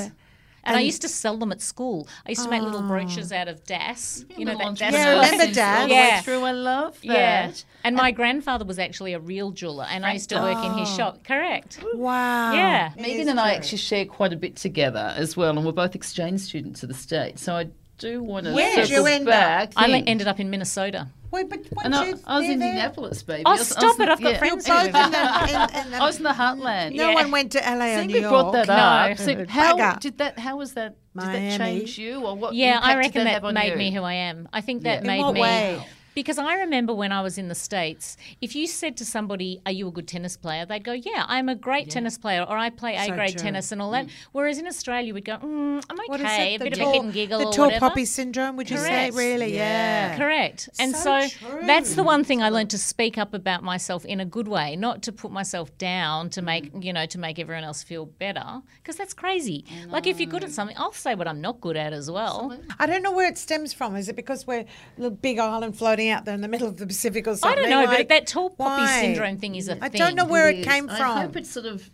And, 0.63 0.77
I 0.77 0.81
used 0.81 1.01
to 1.01 1.07
sell 1.07 1.37
them 1.37 1.51
at 1.51 1.61
school. 1.61 2.07
I 2.25 2.29
used 2.29 2.43
to 2.43 2.49
make 2.49 2.61
little 2.61 2.83
brooches 2.83 3.31
out 3.31 3.47
of 3.47 3.63
das. 3.65 4.25
You 4.37 4.45
know, 4.45 4.53
Little 4.53 4.73
that 4.73 4.79
das 4.79 4.93
Yeah, 4.93 5.09
remember 5.09 5.37
sense 5.43 5.55
Dad? 5.55 5.81
all 5.81 5.87
the 5.87 5.93
Yeah. 5.93 6.15
way 6.17 6.21
through. 6.21 6.43
I 6.43 6.51
love 6.51 7.01
that. 7.01 7.05
Yeah. 7.05 7.51
And 7.83 7.95
my 7.95 8.11
grandfather 8.11 8.63
was 8.63 8.77
actually 8.77 9.13
a 9.13 9.19
real 9.19 9.51
jeweler, 9.51 9.87
and 9.89 10.05
I 10.05 10.13
used 10.13 10.29
to 10.29 10.39
work 10.39 10.63
in 10.63 10.77
his 10.77 10.89
oh. 10.91 10.97
shop. 10.97 11.23
Correct. 11.23 11.79
Wow. 11.95 12.53
Yeah. 12.53 12.91
Megan 12.95 13.29
and 13.29 13.39
I 13.39 13.53
actually 13.53 13.79
share 13.79 14.05
quite 14.05 14.33
a 14.33 14.37
bit 14.37 14.55
together 14.55 15.13
as 15.17 15.35
well, 15.35 15.57
and 15.57 15.65
we're 15.65 15.71
both 15.71 15.95
exchange 15.95 16.41
students 16.41 16.81
to 16.81 16.87
the 16.87 16.93
States. 16.93 17.41
So 17.41 17.55
I 17.55 17.67
do 17.97 18.21
want 18.21 18.45
to 18.45 18.53
Where 18.53 18.75
did 18.75 18.87
circle 18.87 19.03
you 19.03 19.13
end 19.13 19.27
up? 19.27 19.31
back. 19.31 19.73
I 19.75 19.89
ended 19.89 20.27
up 20.27 20.39
in 20.39 20.49
Minnesota. 20.49 21.07
Wait, 21.31 21.49
but 21.49 21.59
and 21.83 21.95
I, 21.95 22.05
you 22.09 22.19
I 22.25 22.39
was 22.39 22.49
in 22.49 22.59
there? 22.59 22.69
Indianapolis, 22.69 23.23
baby. 23.23 23.43
Oh, 23.45 23.51
I 23.51 23.53
was- 23.53 23.61
I 23.71 23.79
stop 23.79 23.97
was 23.97 23.99
it, 24.01 24.09
I've 24.09 24.21
got 24.21 24.31
yeah. 24.33 24.37
friends 24.39 24.67
Both 24.67 24.85
in 24.87 24.91
the, 24.91 24.99
in, 24.99 25.87
in 25.87 25.93
I 26.01 26.05
was 26.05 26.17
in 26.17 26.23
the 26.23 26.29
heartland. 26.31 26.95
no 26.95 27.09
Yeah. 27.09 27.13
one 27.15 27.31
went 27.31 27.51
to 27.53 27.59
LA 27.59 27.85
I 27.85 27.89
or 28.01 28.05
New 28.05 28.13
we 28.15 28.19
brought 28.21 28.53
York. 28.53 28.67
that 28.67 28.69
up. 28.69 29.09
No. 29.19 29.25
So 29.25 29.45
how 29.49 29.77
Bugger. 29.77 29.99
did 30.01 30.17
that? 30.17 30.37
How 30.39 30.57
was 30.57 30.73
that? 30.73 30.95
Did 31.17 31.23
that 31.23 31.57
change 31.57 31.97
you, 31.97 32.25
or 32.25 32.35
what? 32.35 32.53
Yeah, 32.53 32.79
I 32.81 32.91
impact 32.93 32.93
did 32.93 32.97
reckon 32.97 33.23
that, 33.25 33.43
have 33.43 33.53
made 33.53 33.71
you? 33.71 33.75
me 33.77 33.91
who 33.91 34.01
I 34.03 34.13
am. 34.13 34.47
I 34.53 34.61
think 34.61 34.83
that 34.83 35.01
Yeah. 35.03 35.07
made 35.07 35.19
In 35.19 35.25
what 35.25 35.33
me 35.35 35.41
way? 35.41 35.85
Because 36.15 36.37
I 36.37 36.55
remember 36.55 36.93
when 36.93 37.11
I 37.11 37.21
was 37.21 37.37
in 37.37 37.47
the 37.47 37.55
states, 37.55 38.17
if 38.41 38.55
you 38.55 38.67
said 38.67 38.97
to 38.97 39.05
somebody, 39.05 39.61
"Are 39.65 39.71
you 39.71 39.87
a 39.87 39.91
good 39.91 40.07
tennis 40.07 40.35
player?" 40.37 40.65
they'd 40.65 40.83
go, 40.83 40.93
"Yeah, 40.93 41.25
I'm 41.27 41.49
a 41.49 41.55
great 41.55 41.89
tennis 41.89 42.17
player," 42.17 42.43
or 42.43 42.57
"I 42.57 42.69
play 42.69 42.95
A 42.95 43.05
So 43.05 43.13
grade 43.13 43.31
true. 43.33 43.41
tennis 43.41 43.71
and 43.71 43.81
all 43.81 43.91
that." 43.91 44.07
Whereas 44.31 44.57
in 44.57 44.67
Australia, 44.67 45.13
we'd 45.13 45.25
go, 45.25 45.37
mm, 45.37 45.83
"I'm 45.89 45.99
okay, 46.15 46.55
a 46.55 46.59
bit 46.59 46.73
tall, 46.73 46.83
of 46.87 46.89
a 46.89 46.93
hit 46.93 47.03
and 47.03 47.13
giggle 47.13 47.39
the 47.39 47.45
or 47.47 47.53
tall 47.53 47.65
whatever." 47.65 47.89
poppy 47.89 48.05
syndrome, 48.05 48.55
would 48.57 48.69
you 48.69 48.77
say? 48.77 48.87
Correct. 48.89 49.15
Really? 49.15 49.55
Yeah. 49.55 50.17
Correct. 50.17 50.69
And 50.79 50.95
So 50.95 51.27
so, 51.27 51.61
that's 51.65 51.95
the 51.95 52.03
one 52.03 52.23
thing 52.23 52.41
I 52.41 52.49
learned 52.49 52.69
to 52.71 52.77
speak 52.77 53.17
up 53.17 53.33
about 53.33 53.63
myself 53.63 54.05
in 54.05 54.19
a 54.19 54.25
good 54.25 54.47
way, 54.47 54.75
not 54.75 55.01
to 55.03 55.11
put 55.11 55.31
myself 55.31 55.75
down 55.77 56.29
to 56.31 56.41
make, 56.41 56.71
Mm. 56.73 56.83
you 56.83 56.93
know, 56.93 57.05
to 57.05 57.17
make 57.17 57.39
everyone 57.39 57.63
else 57.63 57.83
feel 57.83 58.05
better 58.05 58.61
because 58.81 58.95
that's 58.97 59.13
crazy. 59.13 59.65
Like 59.87 60.07
if 60.07 60.19
you're 60.19 60.29
good 60.29 60.43
at 60.43 60.51
something, 60.51 60.75
I'll 60.77 60.91
say 60.91 61.15
what 61.15 61.27
I'm 61.27 61.41
not 61.41 61.59
good 61.61 61.77
at 61.77 61.93
as 61.93 62.09
well. 62.09 62.55
I 62.79 62.85
don't 62.85 63.01
know 63.03 63.11
where 63.11 63.27
it 63.27 63.37
stems 63.37 63.73
from. 63.73 63.95
Is 63.95 64.09
it 64.09 64.15
because 64.15 64.45
we're 64.47 64.65
a 65.01 65.09
big 65.09 65.39
island 65.39 65.77
floating 65.77 66.00
out 66.09 66.25
there 66.25 66.33
in 66.35 66.41
the 66.41 66.47
middle 66.47 66.67
of 66.67 66.77
the 66.77 66.87
Pacific 66.87 67.27
or 67.27 67.35
something. 67.35 67.59
I 67.59 67.61
don't 67.61 67.69
know, 67.69 67.83
Like, 67.85 67.97
but 67.99 68.09
that 68.09 68.27
tall 68.27 68.49
poppy 68.49 68.81
why? 68.83 69.01
syndrome 69.01 69.37
thing 69.37 69.55
is 69.55 69.69
a 69.69 69.73
I 69.83 69.89
thing. 69.89 70.01
I 70.01 70.05
don't 70.05 70.15
know 70.15 70.25
where 70.25 70.49
it 70.49 70.59
is. 70.59 70.65
came 70.65 70.87
from. 70.87 71.01
I 71.17 71.21
hope 71.21 71.35
it's 71.35 71.49
sort 71.51 71.65
of. 71.65 71.89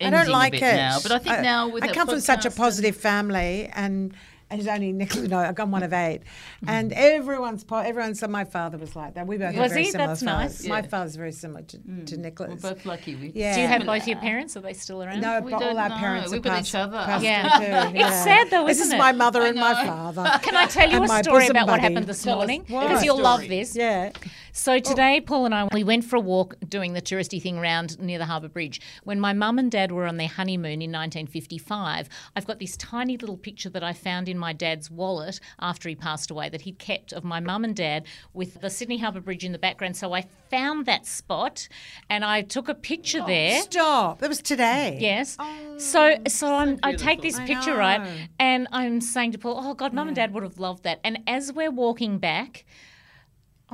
I 0.00 0.10
don't 0.10 0.14
ending 0.14 0.34
a 0.34 0.36
like 0.36 0.52
bit 0.52 0.62
it 0.62 0.76
now, 0.76 0.98
but 1.02 1.12
I 1.12 1.18
think 1.18 1.38
I- 1.38 1.42
now 1.42 1.68
with 1.68 1.84
I 1.84 1.88
come 1.88 2.08
from 2.08 2.20
such 2.20 2.44
a 2.44 2.48
and- 2.48 2.56
positive 2.56 2.96
family, 2.96 3.70
and 3.74 4.12
and 4.54 4.60
it's 4.60 4.68
only 4.68 4.92
Nicholas. 4.92 5.28
No, 5.28 5.38
I've 5.38 5.54
got 5.54 5.68
one 5.68 5.82
of 5.82 5.92
eight, 5.92 6.20
Mm-hmm. 6.20 6.68
and 6.70 6.92
everyone's 6.92 7.64
po- 7.64 7.78
everyone. 7.78 8.14
So 8.14 8.26
my 8.28 8.44
father 8.44 8.78
was 8.78 8.94
like 8.96 9.14
that. 9.14 9.26
We 9.26 9.36
both 9.36 9.48
Was 9.54 9.56
have 9.62 9.70
very 9.70 9.84
he? 9.84 9.90
similar 9.90 10.08
That's 10.08 10.22
fathers. 10.22 10.60
nice. 10.60 10.68
My 10.68 10.80
Yeah. 10.80 10.86
father's 10.86 11.16
very 11.16 11.32
similar 11.32 11.62
to, 11.62 11.78
to 12.06 12.16
Nicola's. 12.16 12.62
We're 12.62 12.70
both 12.74 12.86
lucky. 12.86 13.16
We, 13.16 13.32
Yeah. 13.34 13.54
Do 13.54 13.60
you 13.60 13.66
have 13.66 13.84
both 13.84 14.06
your 14.06 14.18
parents? 14.18 14.56
Are 14.56 14.60
they 14.60 14.72
still 14.72 15.02
around? 15.02 15.20
No, 15.20 15.40
We 15.40 15.50
but 15.50 15.56
all 15.56 15.60
don't 15.60 15.78
our 15.78 15.88
know. 15.90 15.96
parents 15.96 16.30
We've 16.30 16.40
are 16.40 16.42
got 16.44 16.56
passed, 16.58 16.68
each 16.70 16.74
other. 16.74 16.96
passed 16.98 17.24
Yeah. 17.24 17.88
too, 17.92 17.98
It's 17.98 18.22
sad 18.24 18.50
though, 18.50 18.66
This 18.66 18.78
isn't 18.78 18.88
is 18.88 18.92
it? 18.94 18.98
my 18.98 19.12
mother 19.12 19.42
and 19.42 19.58
my 19.58 19.74
father. 19.86 20.22
Can 20.42 20.56
I 20.56 20.66
tell 20.66 20.90
you 20.90 21.02
a 21.02 21.08
story 21.22 21.40
bosom 21.44 21.56
about 21.56 21.68
what 21.68 21.80
happened 21.80 22.06
this 22.06 22.22
Tell 22.22 22.36
morning? 22.36 22.62
Because 22.62 23.04
you'll 23.04 23.20
love 23.20 23.46
this. 23.48 23.74
Yeah. 23.76 24.10
So 24.52 24.78
today, 24.78 25.20
Paul 25.20 25.46
and 25.46 25.54
I 25.54 25.68
we 25.72 25.82
went 25.82 26.04
for 26.04 26.14
a 26.16 26.20
walk 26.20 26.54
doing 26.68 26.92
the 26.92 27.02
touristy 27.02 27.42
thing 27.42 27.58
around 27.58 27.98
near 28.00 28.18
the 28.18 28.24
Harbour 28.26 28.48
Bridge. 28.48 28.80
When 29.02 29.18
my 29.18 29.32
mum 29.32 29.58
and 29.58 29.68
dad 29.70 29.90
were 29.90 30.06
on 30.06 30.16
their 30.16 30.28
honeymoon 30.28 30.80
in 30.80 30.92
1955, 30.92 32.08
I've 32.36 32.46
got 32.46 32.60
this 32.60 32.76
tiny 32.76 33.16
little 33.16 33.36
picture 33.36 33.68
that 33.70 33.82
I 33.82 33.92
found 33.92 34.28
in 34.28 34.38
my 34.44 34.52
dad's 34.52 34.90
wallet 34.90 35.40
after 35.58 35.88
he 35.88 35.94
passed 35.94 36.30
away 36.30 36.50
that 36.50 36.60
he'd 36.60 36.78
kept 36.78 37.14
of 37.14 37.24
my 37.24 37.40
mum 37.40 37.64
and 37.64 37.74
dad 37.74 38.04
with 38.34 38.60
the 38.60 38.68
Sydney 38.68 38.98
Harbour 38.98 39.22
Bridge 39.22 39.42
in 39.42 39.52
the 39.52 39.58
background. 39.58 39.96
So 39.96 40.12
I 40.12 40.26
found 40.50 40.84
that 40.84 41.06
spot 41.06 41.66
and 42.10 42.26
I 42.26 42.42
took 42.42 42.68
a 42.68 42.74
picture 42.74 43.22
oh, 43.22 43.26
there. 43.26 43.62
Stop. 43.62 44.18
That 44.18 44.28
was 44.28 44.42
today. 44.42 44.98
Yes. 45.00 45.38
Oh, 45.38 45.78
so 45.78 46.16
so 46.28 46.54
I'm, 46.54 46.78
I 46.82 46.92
take 46.92 47.22
this 47.22 47.40
picture 47.40 47.74
right, 47.74 48.28
and 48.38 48.68
I'm 48.70 49.00
saying 49.00 49.32
to 49.32 49.38
Paul, 49.38 49.58
"Oh 49.62 49.72
God, 49.72 49.94
Mum 49.94 50.08
and 50.08 50.16
Dad 50.16 50.34
would 50.34 50.42
have 50.42 50.58
loved 50.58 50.84
that." 50.84 51.00
And 51.02 51.20
as 51.26 51.52
we're 51.52 51.70
walking 51.70 52.18
back, 52.18 52.66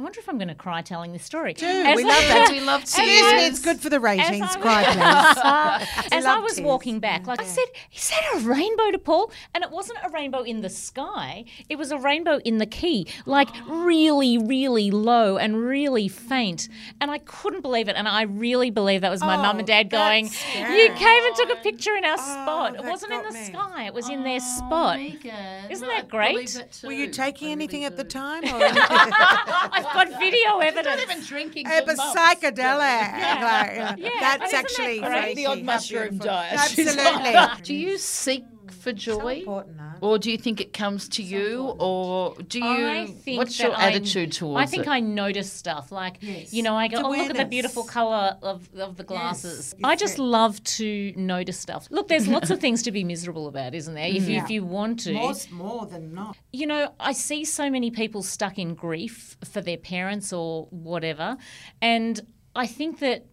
I 0.01 0.03
wonder 0.03 0.19
if 0.19 0.31
I'm 0.31 0.39
going 0.39 0.49
to 0.49 0.55
cry 0.55 0.81
telling 0.81 1.13
this 1.13 1.25
story. 1.25 1.53
Do. 1.53 1.67
As 1.67 1.95
We 1.95 2.05
I- 2.05 2.09
love 2.09 2.23
that. 2.23 2.49
We 2.51 2.61
love 2.61 2.81
Excuse 2.83 3.33
me, 3.35 3.47
it's 3.47 3.59
good 3.59 3.79
for 3.81 3.91
the 3.91 4.01
ratings. 4.01 4.41
I 4.57 4.61
Cry, 4.61 4.85
please. 4.85 6.13
As 6.13 6.25
I 6.25 6.35
love 6.35 6.43
was 6.43 6.55
tears. 6.55 6.65
walking 6.65 7.01
back, 7.01 7.27
like 7.27 7.39
I 7.39 7.45
mm. 7.45 7.47
said, 7.47 7.65
is 7.95 8.09
that 8.09 8.23
a 8.37 8.39
rainbow 8.49 8.91
to 8.93 8.99
Paul? 8.99 9.31
And 9.55 9.63
it 9.63 9.71
wasn't 9.71 9.99
a 10.03 10.09
rainbow 10.09 10.41
in 10.41 10.63
the 10.63 10.71
sky; 10.71 11.45
it 11.69 11.77
was 11.77 11.93
a 11.93 11.99
rainbow 11.99 12.39
in 12.47 12.57
the 12.57 12.67
quay, 12.67 13.05
like 13.27 13.49
really, 13.69 14.39
really 14.39 14.91
low 14.91 15.37
and 15.37 15.59
really 15.59 16.09
faint. 16.09 16.69
And 17.01 17.11
I 17.11 17.19
couldn't 17.19 17.61
believe 17.61 17.89
it. 17.89 17.97
And 17.97 18.09
I 18.09 18.23
really 18.23 18.71
believe 18.71 19.03
that 19.03 19.11
was 19.11 19.21
my 19.21 19.37
mum 19.37 19.57
Oh, 19.57 19.59
and 19.59 19.67
dad 19.67 19.91
going, 19.91 20.25
"You 20.27 20.93
came 20.95 21.25
and 21.25 21.37
took 21.37 21.51
a 21.51 21.57
picture 21.63 21.95
in 21.95 22.07
our 22.07 22.17
oh, 22.19 22.33
spot. 22.33 22.75
It 22.75 22.85
wasn't 22.85 23.13
in 23.13 23.23
the 23.23 23.33
me. 23.33 23.45
sky; 23.45 23.85
it 23.85 23.95
was 23.95 24.09
in 24.09 24.25
their 24.25 24.41
oh, 24.41 24.59
spot." 24.59 24.97
Megan, 24.97 25.71
Isn't 25.71 25.89
that 25.89 26.09
great? 26.09 26.33
believe 26.33 26.55
that 26.55 26.73
too. 26.73 26.87
Were 26.87 26.95
you 26.95 27.09
taking 27.09 27.53
anything 27.53 27.85
at 27.85 27.97
the 27.99 28.05
do. 28.05 28.11
time? 28.11 28.43
Or 29.95 29.99
I've 30.01 30.11
got 30.11 30.21
video 30.21 30.59
evidence. 30.59 31.03
Even 31.03 31.23
drinking. 31.25 31.67
it 31.67 31.81
for 31.85 31.87
was 31.93 31.97
months. 31.99 32.21
psychedelic. 32.21 32.59
Like, 33.13 33.79
uh, 33.79 33.97
Yeah, 33.99 34.11
That's 34.21 34.45
isn't 34.45 34.51
that 34.53 34.55
actually 34.55 35.01
great? 35.01 35.35
The 35.37 35.47
odd 35.47 35.63
mushroom 35.63 36.19
diet. 36.19 36.53
Absolutely. 36.59 37.63
Do 37.63 37.75
you 37.75 37.99
seek 37.99 38.45
for 38.73 38.93
joy? 38.93 39.39
important. 39.41 39.81
Or 40.01 40.19
do 40.19 40.31
you 40.31 40.39
think 40.39 40.61
it 40.61 40.73
comes 40.73 41.09
to 41.11 41.23
you, 41.23 41.75
or 41.79 42.35
do 42.49 42.59
you? 42.59 42.89
I 42.89 43.07
think 43.07 43.39
what's 43.39 43.57
that 43.59 43.65
your 43.65 43.77
I- 43.77 43.89
attitude 43.89 44.33
towards 44.33 44.61
it? 44.61 44.63
I 44.63 44.67
think 44.67 44.87
it? 44.87 44.91
I 44.91 45.01
notice 45.01 45.53
stuff 45.53 45.93
like 45.93 46.19
Yes. 46.21 46.53
you 46.53 46.63
know 46.63 46.75
I 46.77 46.89
go 46.89 46.99
oh 47.05 47.11
look 47.11 47.31
at 47.31 47.37
the 47.37 47.45
beautiful 47.45 47.85
color 47.85 48.37
of, 48.43 48.69
of 48.77 48.97
the 48.97 49.05
glasses. 49.05 49.75
Yes. 49.77 49.81
I 49.85 49.97
just 49.97 50.17
very- 50.17 50.29
love 50.29 50.63
to 50.65 51.13
notice 51.17 51.59
stuff. 51.59 51.87
Look, 51.91 52.09
there's 52.09 52.29
lots 52.29 52.51
of 52.51 52.61
things 52.61 52.83
to 52.85 52.93
be 52.93 53.05
miserable 53.05 53.49
about, 53.49 53.75
isn't 53.75 53.95
there? 53.95 54.09
If 54.09 54.29
you, 54.29 54.41
mm. 54.41 54.45
if 54.45 54.51
you 54.51 54.65
want 54.65 55.01
to, 55.01 55.13
More, 55.13 55.35
more 55.51 55.87
than 55.87 56.15
not. 56.15 56.37
you 56.53 56.67
know, 56.67 56.95
I 56.99 57.13
see 57.13 57.45
so 57.45 57.71
many 57.71 57.91
people 57.91 58.23
stuck 58.23 58.59
in 58.59 58.75
grief 58.75 59.37
for 59.45 59.61
their 59.61 59.77
parents 59.77 60.33
or 60.33 60.67
whatever, 60.71 61.37
and 61.83 62.21
I 62.55 62.67
think 62.67 62.99
that 63.01 63.27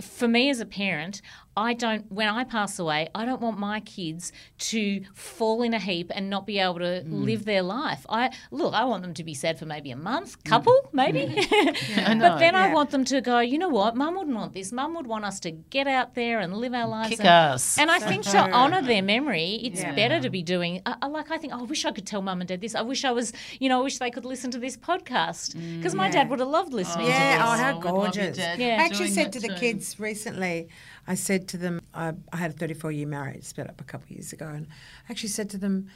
for 0.00 0.28
me 0.28 0.50
as 0.50 0.60
a 0.60 0.66
parent, 0.66 1.22
I 1.56 1.74
don't. 1.74 2.10
When 2.10 2.28
I 2.28 2.44
pass 2.44 2.78
away, 2.78 3.08
I 3.14 3.24
don't 3.24 3.40
want 3.40 3.58
my 3.58 3.80
kids 3.80 4.32
to 4.58 5.02
fall 5.14 5.62
in 5.62 5.74
a 5.74 5.78
heap 5.78 6.10
and 6.14 6.30
not 6.30 6.46
be 6.46 6.58
able 6.58 6.78
to 6.78 7.00
hmm. 7.02 7.24
live 7.24 7.44
their 7.44 7.62
life. 7.62 8.06
I 8.08 8.30
look. 8.50 8.74
I 8.74 8.84
want 8.84 9.02
them 9.02 9.14
to 9.14 9.24
be 9.24 9.34
sad 9.34 9.58
for 9.58 9.66
maybe 9.66 9.90
a 9.90 9.96
month, 9.96 10.34
hmm. 10.34 10.48
couple, 10.48 10.90
maybe. 10.92 11.20
I 11.96 12.14
know. 12.14 12.30
but 12.30 12.38
then 12.38 12.54
I 12.54 12.72
want 12.72 12.90
them 12.90 13.04
to 13.06 13.20
go. 13.20 13.40
You 13.40 13.58
know 13.58 13.68
what? 13.68 13.96
Mum 13.96 14.16
wouldn't 14.16 14.36
want 14.36 14.54
this. 14.54 14.72
Mum 14.72 14.94
would 14.94 15.06
want 15.06 15.24
us 15.24 15.40
to 15.40 15.50
get 15.50 15.86
out 15.86 16.14
there 16.14 16.40
and 16.40 16.56
live 16.56 16.72
our 16.72 16.88
lives. 16.88 17.10
Kick 17.10 17.20
and, 17.20 17.28
ass. 17.28 17.78
and 17.78 17.90
I 17.90 17.98
think 17.98 18.24
to 18.24 18.38
honour 18.38 18.82
their 18.82 19.02
memory, 19.02 19.60
it's 19.62 19.82
Yeah. 19.82 19.94
better 19.94 20.20
to 20.20 20.30
be 20.30 20.42
doing. 20.42 20.80
I, 20.86 20.96
I 21.02 21.06
like. 21.06 21.30
I 21.30 21.38
think. 21.38 21.52
Oh, 21.54 21.60
I 21.60 21.62
wish 21.64 21.84
I 21.84 21.92
could 21.92 22.06
tell 22.06 22.22
mum 22.22 22.40
and 22.40 22.48
dad 22.48 22.60
this. 22.60 22.74
I 22.74 22.82
wish 22.82 23.04
I 23.04 23.12
was. 23.12 23.32
You 23.60 23.68
know. 23.68 23.80
I 23.80 23.82
wish 23.82 23.98
they 23.98 24.10
could 24.10 24.24
listen 24.24 24.50
to 24.52 24.58
this 24.58 24.76
podcast 24.76 25.54
mm, 25.54 25.78
because 25.78 25.94
my 25.94 26.08
dad 26.08 26.30
would 26.30 26.38
have 26.38 26.48
loved 26.48 26.72
listening 26.72 27.06
to 27.06 27.12
Yeah, 27.12 27.44
oh, 27.46 27.52
this. 27.52 27.60
oh, 27.60 27.62
how 27.62 27.74
we'd 27.74 27.84
love 27.84 27.84
your 27.84 28.24
gorgeous. 28.24 28.38
Yeah. 28.38 28.76
I 28.80 28.84
actually 28.84 29.08
said 29.08 29.32
to 29.32 29.40
the 29.40 29.48
too. 29.48 29.54
kids 29.56 29.98
recently, 29.98 30.68
I 31.06 31.14
said 31.14 31.48
to 31.48 31.56
them, 31.56 31.80
I, 31.94 32.12
I 32.32 32.36
had 32.36 32.50
a 32.52 32.54
34 32.54 32.92
year 32.92 33.06
marriage, 33.06 33.44
split 33.44 33.68
up 33.68 33.80
a 33.80 33.84
couple 33.84 34.04
of 34.06 34.10
years 34.12 34.32
ago, 34.32 34.46
and 34.48 34.66
I 35.08 35.12
actually 35.12 35.30
said 35.30 35.50
to 35.50 35.58
them, 35.58 35.88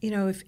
you 0.00 0.10
know, 0.10 0.28
if 0.28 0.42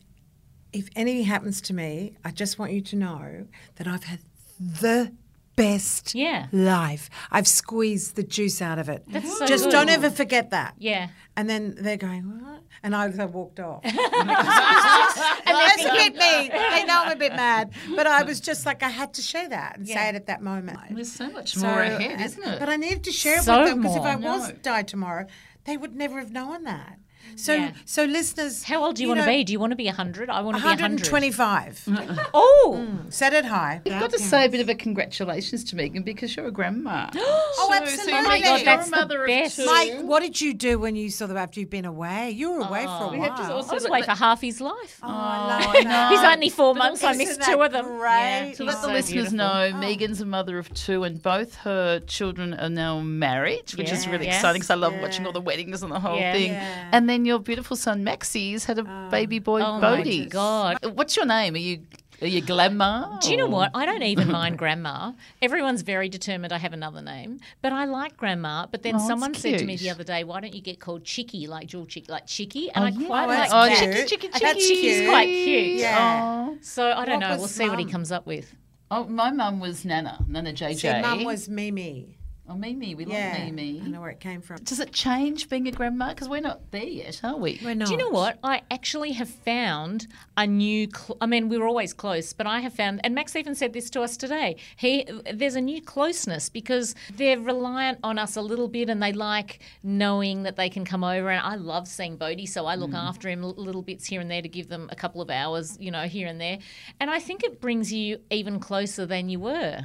if 0.73 0.89
anything 0.97 1.25
happens 1.25 1.61
to 1.63 1.73
me, 1.75 2.17
I 2.25 2.31
just 2.31 2.59
want 2.59 2.73
you 2.73 2.81
to 2.83 2.97
know 2.97 3.47
that 3.77 3.87
I've 3.89 4.05
had 4.05 4.19
the 4.61 5.13
best 5.57 6.15
Yeah. 6.15 6.47
life. 6.53 7.09
I've 7.31 7.49
squeezed 7.49 8.17
the 8.17 8.23
juice 8.23 8.61
out 8.61 8.79
of 8.79 8.89
it. 8.91 9.03
That's 9.09 9.39
so 9.39 9.47
just 9.47 9.65
good. 9.65 9.73
don't 9.73 9.89
ever 9.89 10.11
forget 10.11 10.51
that. 10.51 10.75
Yeah. 10.79 11.09
And 11.37 11.49
then 11.49 11.75
they're 11.79 11.97
going, 11.97 12.23
what? 12.43 12.58
And 12.83 12.95
I, 12.95 13.05
I 13.19 13.25
walked 13.27 13.59
off. 13.61 13.85
and 13.85 13.93
they 13.93 15.69
split 15.83 16.15
me. 16.15 16.49
They 16.51 16.85
know 16.85 17.03
I'm 17.05 17.13
a 17.13 17.17
bit 17.17 17.33
mad. 17.35 17.73
But 17.97 18.07
I 18.07 18.23
was 18.23 18.41
just 18.41 18.65
like, 18.67 18.83
I 18.83 18.89
had 18.89 19.15
to 19.15 19.23
share 19.23 19.49
that 19.49 19.79
and 19.79 19.89
say 19.89 20.09
it 20.09 20.15
at 20.15 20.27
that 20.27 20.43
moment. 20.43 20.79
There's 20.91 21.11
so 21.13 21.29
much 21.31 21.55
So, 21.55 21.67
more 21.67 21.81
ahead, 21.83 22.01
and- 22.13 22.21
isn't 22.23 22.43
it? 22.45 22.59
But 22.61 22.69
I 22.69 22.77
needed 22.77 23.05
to 23.05 23.13
share 23.13 23.39
it 23.39 23.43
So 23.43 23.59
with 23.61 23.69
them 23.71 23.81
because 23.83 23.97
if 23.97 24.03
more. 24.03 24.11
I 24.13 24.17
was 24.17 24.49
No. 24.49 24.55
died 24.63 24.89
tomorrow, 24.89 25.27
they 25.65 25.77
would 25.77 25.95
never 25.97 26.19
have 26.19 26.31
known 26.31 26.65
that. 26.65 26.99
So, 27.37 27.55
Yeah. 27.55 27.73
so 27.85 28.05
listeners, 28.05 28.63
How 28.65 28.85
old 28.85 28.97
do 28.97 29.03
you, 29.03 29.09
want 29.09 29.21
to 29.21 29.27
be? 29.27 29.45
Do 29.45 29.53
you 29.53 29.61
want 29.61 29.71
to 29.73 29.77
be 29.77 29.87
100? 29.87 30.29
I 30.31 30.41
want 30.41 30.57
to 30.57 30.63
be 30.63 30.69
100. 30.69 31.01
125. 31.13 31.85
Uh-uh. 31.89 32.25
Oh, 32.35 32.87
mm, 32.89 33.13
Set 33.13 33.33
it 33.33 33.45
high. 33.45 33.81
You've 33.85 34.01
got 34.01 34.11
to 34.11 34.19
say 34.19 34.45
a 34.45 34.49
bit 34.49 34.61
of 34.61 34.69
a 34.69 34.75
congratulations 34.75 35.65
to 35.65 35.77
Megan 35.77 36.03
because 36.03 36.35
you're 36.37 36.47
a 36.47 36.51
grandma. 36.51 37.09
Oh, 37.17 37.53
So- 37.57 37.69
so 37.69 37.75
absolutely. 37.75 38.13
you're 38.13 38.21
Oh 38.21 38.29
my 38.29 38.41
God, 38.41 38.63
that's 38.65 38.91
the 38.91 38.97
mother 38.97 39.23
of 39.23 39.27
best. 39.29 39.57
two. 39.57 39.65
Mike, 39.67 40.01
what 40.03 40.21
did 40.21 40.41
you 40.41 40.55
do 40.55 40.79
when 40.79 40.97
you 40.97 41.11
saw 41.11 41.27
them 41.27 41.37
after 41.37 41.61
you've 41.61 41.71
been 41.71 41.85
away? 41.85 42.31
You 42.31 42.53
were 42.53 42.61
away 42.61 42.85
for 42.85 43.05
a 43.05 43.09
while. 43.09 43.21
had 43.23 43.51
also- 43.51 43.71
I 43.71 43.75
was 43.75 43.85
away 43.85 44.03
for 44.03 44.13
half 44.13 44.41
his 44.41 44.61
life. 44.61 44.99
oh, 45.03 45.09
I 45.09 45.65
love 45.65 45.73
that. 45.85 46.11
He's 46.13 46.21
only 46.21 46.49
four 46.51 46.75
months. 46.75 47.03
I 47.05 47.15
missed 47.15 47.43
two 47.43 47.61
of 47.63 47.73
them. 47.73 47.85
Great. 47.87 48.55
To 48.57 48.65
He's 48.65 48.73
let 48.73 48.75
the 48.77 48.81
so 48.83 48.93
listeners 48.93 49.13
beautiful. 49.13 49.37
know, 49.39 49.71
oh. 49.75 49.79
Megan's 49.79 50.21
a 50.21 50.27
mother 50.27 50.59
of 50.59 50.73
two, 50.75 51.05
and 51.05 51.23
both 51.23 51.55
her 51.57 52.01
children 52.01 52.55
are 52.55 52.69
now 52.71 53.01
married, 53.01 53.71
which 53.77 53.91
is 53.93 54.07
really 54.09 54.27
Yes. 54.27 54.37
exciting 54.37 54.61
because 54.61 54.71
I 54.71 54.75
love 54.75 54.95
watching 55.01 55.27
all 55.27 55.33
the 55.33 55.41
weddings 55.41 55.83
and 55.83 55.91
the 55.93 56.01
whole 56.01 56.19
thing. 56.19 56.53
And 56.53 57.09
then 57.09 57.18
your 57.25 57.39
beautiful 57.39 57.77
son 57.77 58.05
Maxie's 58.05 58.65
had 58.65 58.79
a 58.79 58.85
ah. 58.87 59.09
baby 59.11 59.39
boy, 59.39 59.61
Oh 59.61 59.79
my 59.79 59.97
Bodie. 59.99 60.27
God. 60.27 60.79
What's 60.95 61.17
your 61.17 61.27
name? 61.27 61.55
Are 61.55 61.59
you 61.59 61.81
Are 62.21 62.27
you 62.27 62.41
glamour? 62.41 63.19
Do 63.23 63.31
you 63.31 63.37
know 63.37 63.47
what? 63.47 63.71
I 63.75 63.87
don't 63.87 64.03
even 64.03 64.29
mind 64.39 64.59
grandma. 64.59 65.13
Everyone's 65.41 65.83
very 65.83 66.09
determined 66.09 66.53
I 66.53 66.59
have 66.59 66.73
another 66.73 67.01
name, 67.01 67.39
but 67.63 67.73
I 67.73 67.85
like 67.85 68.17
grandma. 68.17 68.67
But 68.67 68.83
then 68.83 68.97
Oh, 68.97 69.07
someone 69.07 69.35
said 69.35 69.59
to 69.61 69.65
me 69.65 69.77
the 69.77 69.91
other 69.91 70.03
day, 70.05 70.25
"Why 70.25 70.41
don't 70.41 70.53
you 70.55 70.61
get 70.61 70.81
called 70.81 71.05
Chicky, 71.05 71.47
like 71.47 71.69
Jewel 71.69 71.87
Chicky, 71.87 72.11
like 72.11 72.27
Chicky?" 72.27 72.71
And 72.73 72.83
oh, 72.85 72.89
I 72.89 72.91
yeah. 72.91 73.07
quite 73.07 73.25
Oh, 73.25 73.27
like 73.29 73.39
that's 73.51 73.53
Oh, 73.55 73.69
cute. 73.69 73.79
chicky, 74.09 74.09
chicky, 74.09 74.29
chicky. 74.29 74.45
That's 74.45 74.69
Chicky's 74.69 74.97
cute. 74.99 75.09
quite 75.09 75.27
cute. 75.27 75.77
Yeah. 75.79 76.47
Oh. 76.51 76.59
So 76.61 76.91
I 76.93 77.05
don't 77.05 77.21
What 77.21 77.29
know. 77.31 77.37
We'll 77.39 77.47
see 77.49 77.69
what 77.69 77.79
he 77.79 77.85
comes 77.85 78.11
up 78.11 78.27
with. 78.27 78.53
Oh, 78.91 79.05
my 79.05 79.31
mum 79.31 79.61
was 79.61 79.85
Nana, 79.85 80.25
Nana 80.27 80.53
JJ. 80.53 80.81
See, 80.81 81.01
mum 81.01 81.23
was 81.23 81.49
Mimi. 81.49 82.18
Oh, 82.51 82.55
Mimi. 82.55 82.95
We 82.95 83.05
Yeah. 83.05 83.35
love 83.37 83.55
Mimi. 83.55 83.83
I 83.85 83.89
know 83.89 84.01
where 84.01 84.11
it 84.11 84.21
came 84.21 84.41
from. 84.41 84.57
Does 84.65 84.81
it 84.81 84.93
change 84.93 85.51
being 85.51 85.69
a 85.69 85.71
grandma? 85.71 86.09
Because 86.09 86.31
we're 86.31 86.41
not 86.41 86.71
there 86.71 86.83
yet, 86.83 87.21
are 87.23 87.37
we? 87.37 87.61
We're 87.63 87.75
not. 87.75 87.89
Do 87.89 87.93
you 87.93 87.99
know 87.99 88.09
what? 88.09 88.39
I 88.43 88.63
actually 88.71 89.13
have 89.13 89.29
found 89.29 90.07
a 90.37 90.47
new. 90.47 90.89
Cl- 90.91 91.19
I 91.21 91.27
mean, 91.27 91.51
we 91.51 91.59
were 91.59 91.67
always 91.67 91.93
close, 91.93 92.33
but 92.33 92.47
I 92.47 92.61
have 92.61 92.73
found, 92.73 93.01
and 93.05 93.15
Max 93.15 93.37
even 93.37 93.55
said 93.55 93.75
this 93.75 93.91
to 93.91 94.01
us 94.01 94.17
today. 94.17 94.57
He, 94.77 95.07
there's 95.33 95.57
a 95.57 95.61
new 95.61 95.83
closeness 95.83 96.49
because 96.49 96.95
they're 97.15 97.39
reliant 97.39 97.99
on 98.03 98.19
us 98.19 98.35
a 98.37 98.43
little 98.43 98.69
bit, 98.69 98.89
and 98.89 99.03
they 99.03 99.13
like 99.13 99.61
knowing 99.83 100.45
that 100.45 100.57
they 100.57 100.71
can 100.71 100.87
come 100.87 101.05
over. 101.05 101.29
And 101.29 101.45
I 101.45 101.57
love 101.57 101.87
seeing 101.87 102.17
Bodie, 102.17 102.47
so 102.47 102.65
I 102.65 102.77
look 102.77 102.93
mm. 102.93 102.99
after 102.99 103.29
him 103.29 103.43
little 103.43 103.83
bits 103.83 104.07
here 104.07 104.23
and 104.23 104.31
there 104.31 104.43
to 104.43 104.49
give 104.49 104.69
them 104.69 104.89
a 104.91 104.97
couple 104.97 105.21
of 105.21 105.29
hours, 105.29 105.77
you 105.79 105.91
know, 105.91 106.05
here 106.05 106.27
and 106.27 106.41
there. 106.41 106.59
And 106.99 107.11
I 107.11 107.19
think 107.19 107.45
it 107.45 107.61
brings 107.61 107.93
you 107.93 108.21
even 108.31 108.59
closer 108.59 109.05
than 109.05 109.29
you 109.29 109.41
were. 109.41 109.85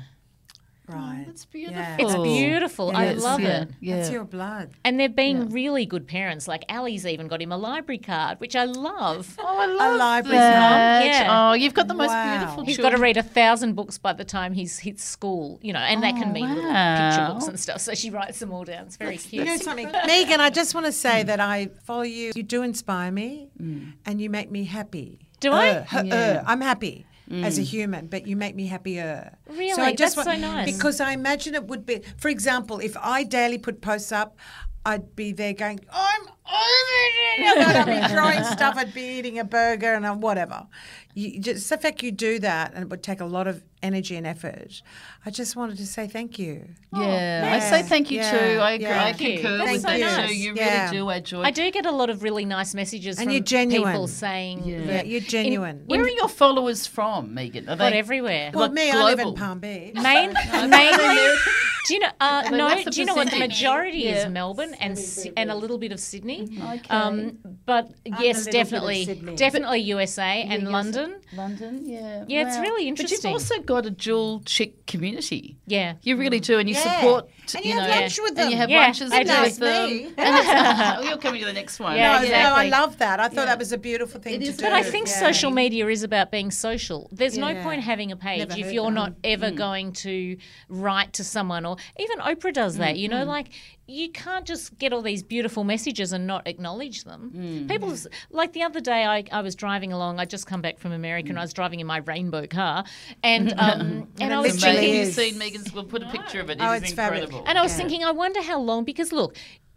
Right. 0.87 1.23
That's 1.25 1.45
beautiful. 1.45 1.79
Yeah. 1.79 1.95
It's 1.97 2.15
beautiful. 2.15 2.89
It 2.89 2.95
I 2.95 3.05
is, 3.05 3.23
love 3.23 3.39
yeah. 3.39 3.61
it. 3.61 3.69
Yeah. 3.79 3.95
That's 3.97 4.11
your 4.11 4.25
blood. 4.25 4.71
And 4.83 4.99
they've 4.99 5.15
been 5.15 5.49
really 5.49 5.85
good 5.85 6.07
parents. 6.07 6.45
Like 6.45 6.65
Ali's 6.67 7.05
even 7.05 7.29
got 7.29 7.41
him 7.41 7.53
a 7.53 7.57
library 7.57 7.99
card, 7.99 8.39
which 8.41 8.53
I 8.55 8.65
love. 8.65 9.33
Oh, 9.39 9.57
I 9.59 9.65
love 9.67 9.97
library 9.97 10.37
that. 10.37 10.99
mum. 10.99 11.07
Yeah. 11.07 11.27
Oh, 11.49 11.53
you've 11.53 11.73
got 11.73 11.87
the 11.87 11.93
most 11.93 12.09
Wow. 12.09 12.37
beautiful 12.37 12.65
He's 12.65 12.77
got 12.77 12.89
to 12.89 12.97
read 12.97 13.15
a 13.15 13.23
thousand 13.23 13.73
books 13.75 13.97
by 13.97 14.11
the 14.11 14.25
time 14.25 14.51
he's 14.53 14.79
hit 14.79 14.99
school, 14.99 15.57
you 15.61 15.71
know, 15.71 15.79
and 15.79 16.03
that 16.03 16.15
can 16.15 16.33
mean 16.33 16.49
little 16.53 16.63
picture 16.71 17.27
books 17.33 17.47
and 17.47 17.57
stuff. 17.59 17.79
So 17.79 17.93
she 17.95 18.09
writes 18.09 18.39
them 18.39 18.51
all 18.51 18.65
down. 18.65 18.85
It's 18.87 18.97
very 18.97 19.17
cute. 19.17 19.45
You 19.45 19.51
know 19.51 19.57
something, 19.57 19.89
Megan? 20.05 20.41
I 20.41 20.49
just 20.49 20.75
want 20.75 20.85
to 20.85 20.91
say 20.91 21.23
that 21.23 21.39
I 21.39 21.67
follow 21.85 22.01
you. 22.01 22.33
You 22.35 22.43
do 22.43 22.61
inspire 22.61 23.09
me, 23.11 23.47
and 23.57 24.19
you 24.21 24.29
make 24.29 24.51
me 24.51 24.65
happy. 24.65 25.19
Do 25.39 25.51
I? 25.53 25.69
Uh, 25.69 25.83
h- 26.03 26.11
uh, 26.11 26.43
I'm 26.45 26.61
happy 26.61 27.05
as 27.41 27.57
a 27.57 27.61
mm. 27.61 27.65
human, 27.65 28.07
but 28.07 28.27
you 28.27 28.35
make 28.35 28.55
me 28.55 28.67
happier. 28.67 29.37
Really? 29.47 29.71
So 29.71 29.81
I 29.81 29.93
just 29.93 30.15
That's 30.15 30.27
want, 30.27 30.41
so 30.41 30.47
nice. 30.47 30.73
Because 30.75 30.99
I 30.99 31.11
imagine 31.13 31.55
it 31.55 31.65
would 31.65 31.85
be, 31.85 32.01
for 32.17 32.29
example, 32.29 32.79
if 32.79 32.95
I 32.97 33.23
daily 33.23 33.57
put 33.57 33.81
posts 33.81 34.11
up, 34.11 34.37
I'd 34.85 35.15
be 35.15 35.31
there 35.31 35.53
going, 35.53 35.79
I'm 35.91 36.21
over 36.21 36.29
it. 37.37 37.67
I'd 37.67 37.85
be 37.85 38.13
throwing 38.13 38.43
stuff. 38.43 38.75
I'd 38.77 38.93
be 38.93 39.01
eating 39.19 39.39
a 39.39 39.43
burger 39.45 39.93
and 39.93 40.21
whatever. 40.21 40.67
You, 41.15 41.39
just 41.39 41.69
the 41.69 41.77
fact 41.77 42.03
you 42.03 42.11
do 42.11 42.39
that, 42.39 42.73
and 42.73 42.83
it 42.83 42.89
would 42.89 43.03
take 43.03 43.21
a 43.21 43.25
lot 43.25 43.47
of 43.47 43.63
energy 43.83 44.15
and 44.15 44.25
effort. 44.27 44.81
I 45.25 45.29
just 45.29 45.55
wanted 45.55 45.77
to 45.77 45.85
say 45.85 46.07
thank 46.07 46.37
you. 46.39 46.67
Oh, 46.91 47.01
yeah, 47.01 47.43
I 47.51 47.55
yeah, 47.57 47.69
say 47.69 47.83
thank 47.83 48.09
you 48.11 48.17
yeah, 48.17 48.31
too. 48.31 48.59
I, 48.59 48.71
agree. 48.71 48.85
yeah. 48.87 49.03
I 49.05 49.13
Thank 49.13 49.21
you. 49.21 49.33
concur 49.39 49.57
That's 49.59 49.71
with 49.73 49.81
so 49.83 49.87
that 49.89 49.99
nice. 49.99 50.29
too. 50.29 50.35
You 50.35 50.53
Yeah. 50.55 50.85
really 50.85 50.97
do 50.97 51.09
add 51.11 51.25
joy. 51.25 51.41
I 51.43 51.51
do 51.51 51.69
get 51.71 51.85
a 51.85 51.91
lot 51.91 52.09
of 52.09 52.23
really 52.23 52.45
nice 52.45 52.73
messages 52.73 53.17
And 53.19 53.25
from 53.25 53.33
you're 53.33 53.43
genuine. 53.43 53.91
people 53.91 54.07
saying 54.07 54.63
Yeah. 54.65 54.77
Yeah, 54.79 54.85
that 54.87 55.07
you're 55.07 55.21
genuine. 55.21 55.83
Where 55.85 56.01
are 56.01 56.09
your 56.09 56.27
followers 56.29 56.87
from, 56.87 57.33
Megan? 57.33 57.69
Are 57.69 57.75
but 57.77 57.91
they 57.91 57.99
everywhere. 57.99 58.51
well, 58.53 58.63
like 58.63 58.73
me, 58.73 58.91
I 58.91 59.03
live 59.03 59.19
in? 59.19 59.33
Palm 59.35 59.59
Beach. 59.59 59.93
Main, 59.95 60.33
mainly. 60.69 61.29
Do 61.85 61.93
you 61.95 61.99
know? 61.99 62.09
Uh, 62.19 62.49
no. 62.51 62.83
Do 62.83 62.99
you 62.99 63.05
know 63.05 63.13
what 63.15 63.29
the 63.29 63.39
majority 63.39 63.99
Yeah. 63.99 64.25
is? 64.27 64.29
Melbourne 64.31 64.73
and 64.79 64.97
Si- 64.97 65.33
and 65.35 65.51
a 65.51 65.55
little 65.55 65.77
bit 65.77 65.91
of 65.91 65.99
Sydney. 65.99 66.47
Okay. 66.61 66.81
Um, 66.89 67.37
but 67.65 67.89
a 68.05 68.09
yes, 68.21 68.45
little 68.45 68.45
bit 68.45 68.47
of 68.47 68.53
definitely, 68.53 69.35
definitely 69.35 69.79
USA 69.81 70.43
and 70.43 70.63
Yes. 70.63 70.71
London. 70.71 71.15
London, 71.35 71.81
yeah. 71.83 72.23
Yeah, 72.27 72.47
it's 72.47 72.57
really 72.59 72.87
interesting. 72.87 73.17
But 73.21 73.27
you've 73.27 73.33
also 73.33 73.59
got 73.59 73.85
a 73.85 73.91
Jewelchic 73.91 74.85
community. 74.87 75.57
Yeah. 75.67 75.95
You 76.03 76.15
really 76.15 76.39
do, 76.39 76.57
and 76.59 76.69
you 76.69 76.75
Yeah. 76.75 76.99
support. 77.01 77.29
And 77.55 77.65
you 77.65 77.71
you 77.73 77.79
have 77.79 77.89
know, 77.89 77.95
lunch 78.01 78.19
with 78.19 78.29
And 78.29 78.37
them. 78.37 78.49
you 78.51 78.57
have 78.57 78.69
Yeah, 78.69 78.79
lunches 78.79 79.11
with. 79.11 79.27
Nice 79.27 79.57
them. 79.57 79.89
me. 79.89 80.05
And 80.17 80.35
it's- 80.37 81.05
you're 81.09 81.17
coming 81.17 81.41
to 81.41 81.45
the 81.45 81.53
next 81.53 81.79
one. 81.79 81.95
Yeah, 81.97 82.19
No, 82.21 82.27
no, 82.29 82.55
I 82.55 82.69
love 82.69 82.97
that. 82.99 83.19
I 83.19 83.27
thought 83.27 83.47
that 83.47 83.59
was 83.59 83.71
a 83.71 83.77
beautiful 83.77 84.21
thing 84.21 84.35
It 84.35 84.39
to 84.39 84.45
is 84.45 84.57
do. 84.57 84.63
But 84.63 84.73
I 84.73 84.83
think 84.83 85.07
Yeah. 85.07 85.19
social 85.19 85.51
media 85.51 85.87
is 85.87 86.03
about 86.03 86.31
being 86.31 86.51
social. 86.51 87.09
There's 87.11 87.37
no 87.37 87.53
point 87.61 87.81
having 87.81 88.11
a 88.11 88.15
page 88.15 88.47
Never 88.47 88.59
if 88.61 88.71
you're 88.71 88.85
that. 88.85 88.91
not 88.91 89.13
ever 89.23 89.51
Mm. 89.51 89.55
going 89.55 89.93
to 89.93 90.37
write 90.69 91.13
to 91.13 91.23
someone 91.23 91.65
or 91.65 91.75
even 91.99 92.19
Oprah 92.19 92.53
does 92.53 92.77
that. 92.77 92.97
You 92.97 93.09
Mm, 93.09 93.11
know, 93.11 93.23
like 93.25 93.49
you 93.85 94.09
can't 94.11 94.45
just 94.45 94.77
get 94.77 94.93
all 94.93 95.01
these 95.01 95.21
beautiful 95.23 95.63
messages 95.65 96.13
and 96.13 96.25
not 96.25 96.47
acknowledge 96.47 97.03
them. 97.03 97.31
Mm. 97.35 97.69
People 97.69 97.93
like 98.31 98.53
the 98.53 98.63
other 98.63 98.79
day 98.79 99.03
I, 99.05 99.25
I 99.31 99.41
was 99.41 99.55
driving 99.55 99.91
along, 99.91 100.19
I 100.19 100.25
just 100.25 100.47
come 100.47 100.61
back 100.61 100.79
from 100.79 100.93
America 100.93 101.29
and 101.29 101.37
I 101.37 101.41
was 101.41 101.53
driving 101.53 101.79
in 101.81 101.87
my 101.87 101.97
rainbow 101.97 102.47
car 102.47 102.85
and 103.23 103.53
um, 103.57 104.07
and 104.21 104.33
I 104.33 104.39
was 104.39 104.59
thinking, 104.61 104.83
"You've 104.95 105.07
is. 105.09 105.15
seen 105.15 105.37
Megan's. 105.37 105.73
We'll 105.73 105.83
put 105.83 106.01
a 106.01 106.09
picture 106.09 106.39
of 106.39 106.49
it. 106.49 106.57
Oh, 106.61 106.71
it's 106.71 106.93
fabulous. 106.93 107.29
and 107.45 107.57
I 107.57 107.61
was 107.61 107.71
Yeah. 107.73 107.77
thinking, 107.77 108.03
I 108.05 108.11
wonder 108.11 108.41
how 108.41 108.59
long 108.59 108.85
because 108.85 109.11
look, 109.11 109.35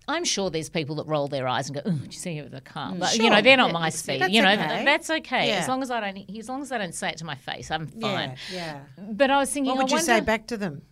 I'm 0.09 0.25
sure 0.25 0.51
there's 0.51 0.69
people 0.69 0.95
that 0.97 1.07
roll 1.09 1.27
their 1.27 1.49
eyes 1.49 1.69
and 1.69 1.75
go, 1.75 1.83
"Oh, 1.85 1.91
did 1.91 2.15
you 2.15 2.21
see 2.21 2.41
the 2.41 2.61
car?" 2.61 2.95
But 2.97 3.17
you 3.19 3.29
know, 3.29 3.43
they're 3.43 3.57
not 3.57 3.69
Yeah, 3.69 3.73
my 3.73 3.89
speed. 3.89 4.21
that's 4.23 4.33
you 4.33 4.41
know, 4.41 4.53
okay. 4.53 4.85
that's 4.85 5.11
okay 5.11 5.49
Yeah. 5.49 5.57
as 5.57 5.69
long 5.69 5.83
as 5.83 5.91
I 5.91 5.99
don't, 6.01 6.31
as 6.39 6.49
long 6.49 6.63
as 6.63 6.71
I 6.71 6.79
don't 6.79 6.95
say 6.95 7.09
it 7.09 7.17
to 7.19 7.25
my 7.25 7.35
face, 7.35 7.73
I'm 7.73 7.89
fine. 7.89 8.37
Yeah, 8.53 8.83
yeah. 8.99 9.05
But 9.11 9.33
I 9.33 9.39
was 9.39 9.51
thinking, 9.51 9.75
What 9.75 9.83
would 9.85 9.93
I 9.93 9.97
you 9.97 10.03
say 10.03 10.21
back 10.21 10.47
to 10.47 10.57
them? 10.57 10.83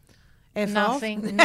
F 0.56 0.68
off? 0.76 1.02
Nothing. 1.02 1.36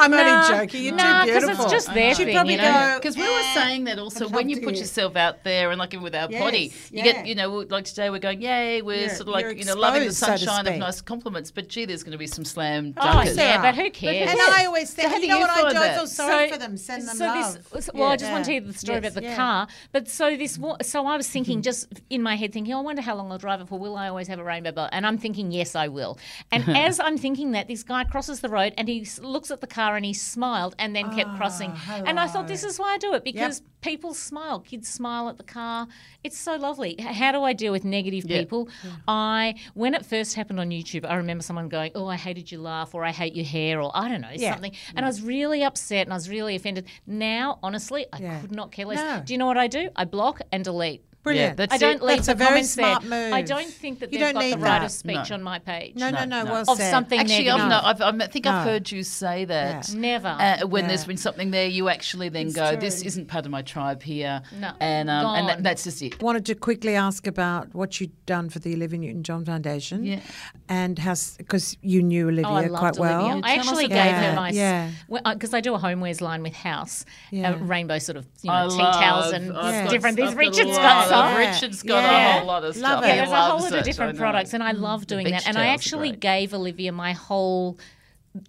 I'm 0.00 0.10
No, 0.12 0.18
only 0.18 0.48
joking. 0.48 0.84
You're 0.84 0.94
no, 0.94 1.02
too 1.02 1.08
'cause 1.08 1.24
beautiful. 1.24 1.48
Because 1.48 1.64
it's 1.64 1.72
just 1.72 1.94
their 1.94 2.14
thing, 2.14 2.32
probably 2.34 2.52
you 2.54 2.58
know. 2.58 2.72
go, 2.92 2.98
Because 2.98 3.16
we 3.16 3.22
were 3.22 3.42
saying 3.54 3.84
that 3.84 3.98
also 3.98 4.28
when 4.28 4.48
you 4.48 4.56
put 4.60 4.74
hear. 4.74 4.82
yourself 4.82 5.16
out 5.16 5.42
there 5.42 5.70
and 5.70 5.78
like 5.78 5.92
even 5.92 6.04
with 6.04 6.14
our 6.14 6.30
Yes, 6.30 6.40
body, 6.40 6.58
you 6.58 6.72
yeah. 6.92 7.02
get 7.04 7.26
you 7.26 7.34
know 7.34 7.50
like 7.68 7.84
today 7.84 8.10
we're 8.10 8.18
going 8.20 8.40
yay 8.40 8.80
we're 8.82 8.94
You're- 8.96 9.08
sort 9.08 9.22
of 9.22 9.28
like 9.28 9.42
you're 9.42 9.52
you 9.52 9.64
know 9.64 9.74
loving 9.74 10.02
the 10.02 10.06
exposed, 10.06 10.40
so 10.40 10.46
sunshine 10.46 10.72
of 10.72 10.78
nice 10.78 11.00
compliments, 11.00 11.50
but 11.50 11.68
gee, 11.68 11.84
there's 11.84 12.02
going 12.04 12.12
to 12.12 12.18
be 12.18 12.26
some 12.28 12.44
slam 12.44 12.94
Oh, 12.96 13.00
dunkers. 13.06 13.34
there 13.34 13.48
yeah, 13.54 13.62
but 13.62 13.74
who 13.74 13.90
cares? 13.90 14.30
And 14.30 14.40
I 14.40 14.66
always 14.66 14.92
think, 14.94 15.08
how 15.08 15.16
you 15.16 15.22
do 15.22 15.28
know 15.28 15.34
you 15.36 15.40
what 15.40 15.50
I 15.66 15.72
do? 15.72 15.78
I 15.78 15.94
feel 15.94 16.06
sorry 16.06 16.50
for 16.50 16.58
them. 16.58 16.76
Send 16.76 17.08
them 17.08 17.16
so 17.16 17.24
love. 17.26 17.70
This, 17.72 17.90
well, 17.92 18.08
I 18.10 18.16
just 18.16 18.30
want 18.30 18.44
to 18.44 18.52
hear 18.52 18.60
the 18.60 18.72
story 18.72 19.00
Yes, 19.02 19.12
about 19.16 19.22
the 19.28 19.34
car. 19.34 19.66
But 19.90 20.08
so 20.08 20.36
this, 20.36 20.58
wa- 20.58 20.74
mm-hmm. 20.74 20.82
so 20.84 21.06
I 21.06 21.16
was 21.16 21.28
thinking, 21.28 21.58
mm-hmm. 21.58 21.62
just 21.62 21.88
in 22.08 22.22
my 22.22 22.36
head, 22.36 22.52
thinking, 22.52 22.72
oh, 22.74 22.78
I 22.78 22.82
wonder 22.82 23.02
how 23.02 23.16
long 23.16 23.32
I'll 23.32 23.38
drive 23.38 23.60
it 23.60 23.68
for. 23.68 23.78
Will 23.80 23.96
I 23.96 24.08
always 24.08 24.28
have 24.28 24.38
a 24.38 24.44
rainbow 24.44 24.70
belt? 24.72 24.90
And 24.92 25.04
I'm 25.06 25.18
thinking, 25.18 25.50
yes, 25.50 25.74
I 25.74 25.88
will. 25.88 26.18
And 26.52 26.68
as 26.76 27.00
I'm 27.00 27.18
thinking 27.18 27.50
that, 27.52 27.66
this 27.66 27.82
guy 27.82 28.04
crosses 28.04 28.27
the 28.40 28.48
road 28.48 28.72
and 28.78 28.86
he 28.88 29.06
looks 29.20 29.50
at 29.50 29.60
the 29.60 29.66
car 29.66 29.96
and 29.96 30.04
he 30.04 30.12
smiled 30.12 30.74
and 30.78 30.94
then 30.94 31.10
kept 31.14 31.34
crossing. 31.36 31.72
Ah, 31.74 32.02
and 32.06 32.20
I 32.20 32.26
thought, 32.26 32.46
this 32.46 32.62
is 32.64 32.78
why 32.78 32.94
I 32.94 32.98
do 32.98 33.14
it 33.14 33.24
because 33.24 33.62
people 33.80 34.12
smile. 34.14 34.60
Kids 34.60 34.88
smile 34.88 35.28
at 35.28 35.36
the 35.38 35.42
car. 35.44 35.86
It's 36.22 36.36
so 36.38 36.56
lovely. 36.56 36.96
How 37.00 37.32
do 37.32 37.42
I 37.42 37.52
deal 37.52 37.72
with 37.72 37.84
negative 37.84 38.24
Yeah. 38.28 38.40
people? 38.40 38.68
I, 39.06 39.54
when 39.74 39.94
it 39.94 40.04
first 40.04 40.34
happened 40.34 40.60
on 40.60 40.70
YouTube, 40.70 41.04
I 41.08 41.14
remember 41.16 41.42
someone 41.42 41.68
going, 41.68 41.92
"Oh, 41.94 42.06
I 42.06 42.16
hated 42.16 42.50
your 42.52 42.60
laugh," 42.60 42.94
or 42.94 43.04
"I 43.04 43.10
hate 43.12 43.34
your 43.34 43.46
hair," 43.46 43.80
or 43.80 43.90
I 43.94 44.08
don't 44.08 44.20
know 44.20 44.28
Yeah. 44.34 44.52
something, 44.52 44.72
and 44.94 45.04
I 45.04 45.08
was 45.08 45.22
really 45.22 45.62
upset 45.64 46.06
and 46.06 46.12
I 46.12 46.16
was 46.16 46.28
really 46.28 46.54
offended. 46.56 46.86
Now, 47.06 47.58
honestly, 47.62 48.06
I 48.12 48.18
could 48.40 48.52
not 48.52 48.72
care 48.72 48.84
less. 48.86 48.98
No. 48.98 49.22
Do 49.24 49.32
you 49.34 49.38
know 49.38 49.46
what 49.46 49.58
I 49.58 49.66
do? 49.68 49.90
I 49.96 50.04
block 50.04 50.40
and 50.52 50.62
delete. 50.64 51.02
Brilliant. 51.24 51.56
that's 51.58 51.74
I 51.74 51.78
don't 51.78 51.96
it. 51.96 52.02
leave 52.02 52.16
That's 52.18 52.26
the 52.28 52.32
a 52.32 52.36
very 52.36 52.48
comments 52.48 52.70
smart 52.70 53.02
there. 53.04 53.34
I 53.34 53.42
don't 53.42 53.68
think 53.68 53.98
that 54.00 54.12
You 54.12 54.18
they've 54.18 54.26
don't 54.28 54.34
got 54.34 54.40
the 54.40 54.46
need 54.56 54.62
right 54.62 54.78
that. 54.78 54.84
of 54.84 54.90
speech 54.90 55.28
No. 55.30 55.34
on 55.34 55.42
my 55.42 55.58
page. 55.58 55.96
no, 55.96 56.10
no, 56.10 56.24
No. 56.24 56.44
no, 56.44 56.50
Well 56.52 56.64
Of 56.70 56.78
said. 56.78 56.90
something 56.90 57.18
Actually, 57.20 57.44
negative. 57.44 57.60
I've, 57.60 57.68
no, 57.68 57.80
I've, 57.82 58.00
I'm- 58.00 58.22
I 58.22 58.26
think 58.28 58.46
I've 58.46 58.64
heard 58.64 58.90
you 58.90 59.02
say 59.02 59.44
that. 59.44 59.88
Yeah. 59.90 59.98
Never. 59.98 60.28
Uh, 60.28 60.66
when 60.66 60.84
Yeah. 60.84 60.88
there's 60.88 61.04
been 61.04 61.16
something 61.16 61.50
there, 61.50 61.66
you 61.66 61.88
actually 61.88 62.28
then 62.30 62.46
It's 62.46 62.56
go, 62.56 62.70
true. 62.70 62.80
"This 62.80 63.02
isn't 63.02 63.26
part 63.28 63.44
of 63.44 63.50
my 63.52 63.62
tribe 63.62 64.02
here," 64.02 64.42
No. 64.58 64.72
and 64.80 65.10
um, 65.10 65.26
and 65.36 65.48
that, 65.48 65.62
that's 65.62 65.84
just 65.84 66.00
it. 66.02 66.22
wanted 66.22 66.46
to 66.46 66.54
quickly 66.54 66.94
ask 66.94 67.26
about 67.26 67.74
what 67.74 68.00
you'd 68.00 68.12
done 68.24 68.48
for 68.48 68.58
the 68.60 68.74
Olivia 68.74 68.98
Newton-John 69.00 69.44
Foundation. 69.44 70.04
Yeah. 70.04 70.20
And 70.68 70.98
how, 70.98 71.14
because 71.36 71.76
you 71.82 72.02
knew 72.02 72.28
Olivia 72.28 72.46
Oh, 72.48 72.54
I 72.54 72.66
loved 72.66 72.78
quite 72.78 72.98
well. 72.98 73.24
Olivia. 73.26 73.42
I 73.44 73.54
actually 73.54 73.88
gave 73.88 74.12
her 74.14 74.32
my 74.34 74.50
Yeah. 74.50 74.90
because 75.08 75.52
I 75.52 75.60
do 75.60 75.74
a 75.74 75.78
homewares 75.78 76.20
line 76.20 76.42
with 76.42 76.54
House, 76.54 77.04
Yeah. 77.30 77.50
uh, 77.52 77.56
rainbow 77.58 77.98
sort 77.98 78.16
of 78.16 78.26
you 78.42 78.50
know 78.50 78.68
tea 78.70 78.76
towels 78.78 79.26
love- 79.26 79.34
and 79.34 79.56
I've 79.56 79.74
Yeah. 79.74 79.82
got- 79.84 79.90
different 79.90 80.18
I've 80.20 80.24
things. 80.24 80.34
got 80.34 80.34
a 80.34 80.48
Richard's 80.48 80.76
lot 80.76 80.82
got 80.82 81.07
of- 81.14 81.36
Richard's 81.36 81.82
got 81.82 82.02
Yeah. 82.02 82.28
a 82.36 82.38
whole 82.38 82.46
lot 82.46 82.64
of 82.64 82.76
Love 82.76 82.98
stuff. 82.98 83.04
it. 83.04 83.08
Yeah, 83.08 83.16
there's 83.16 83.30
a 83.30 83.36
whole 83.40 83.60
lot 83.60 83.72
of 83.74 83.84
different 83.84 84.18
products, 84.18 84.54
and 84.54 84.62
I 84.62 84.72
love 84.72 85.06
doing 85.06 85.30
that. 85.30 85.46
And 85.46 85.56
I 85.58 85.66
actually 85.68 86.12
gave 86.12 86.52
Olivia 86.54 86.92
my 86.92 87.12
whole 87.12 87.78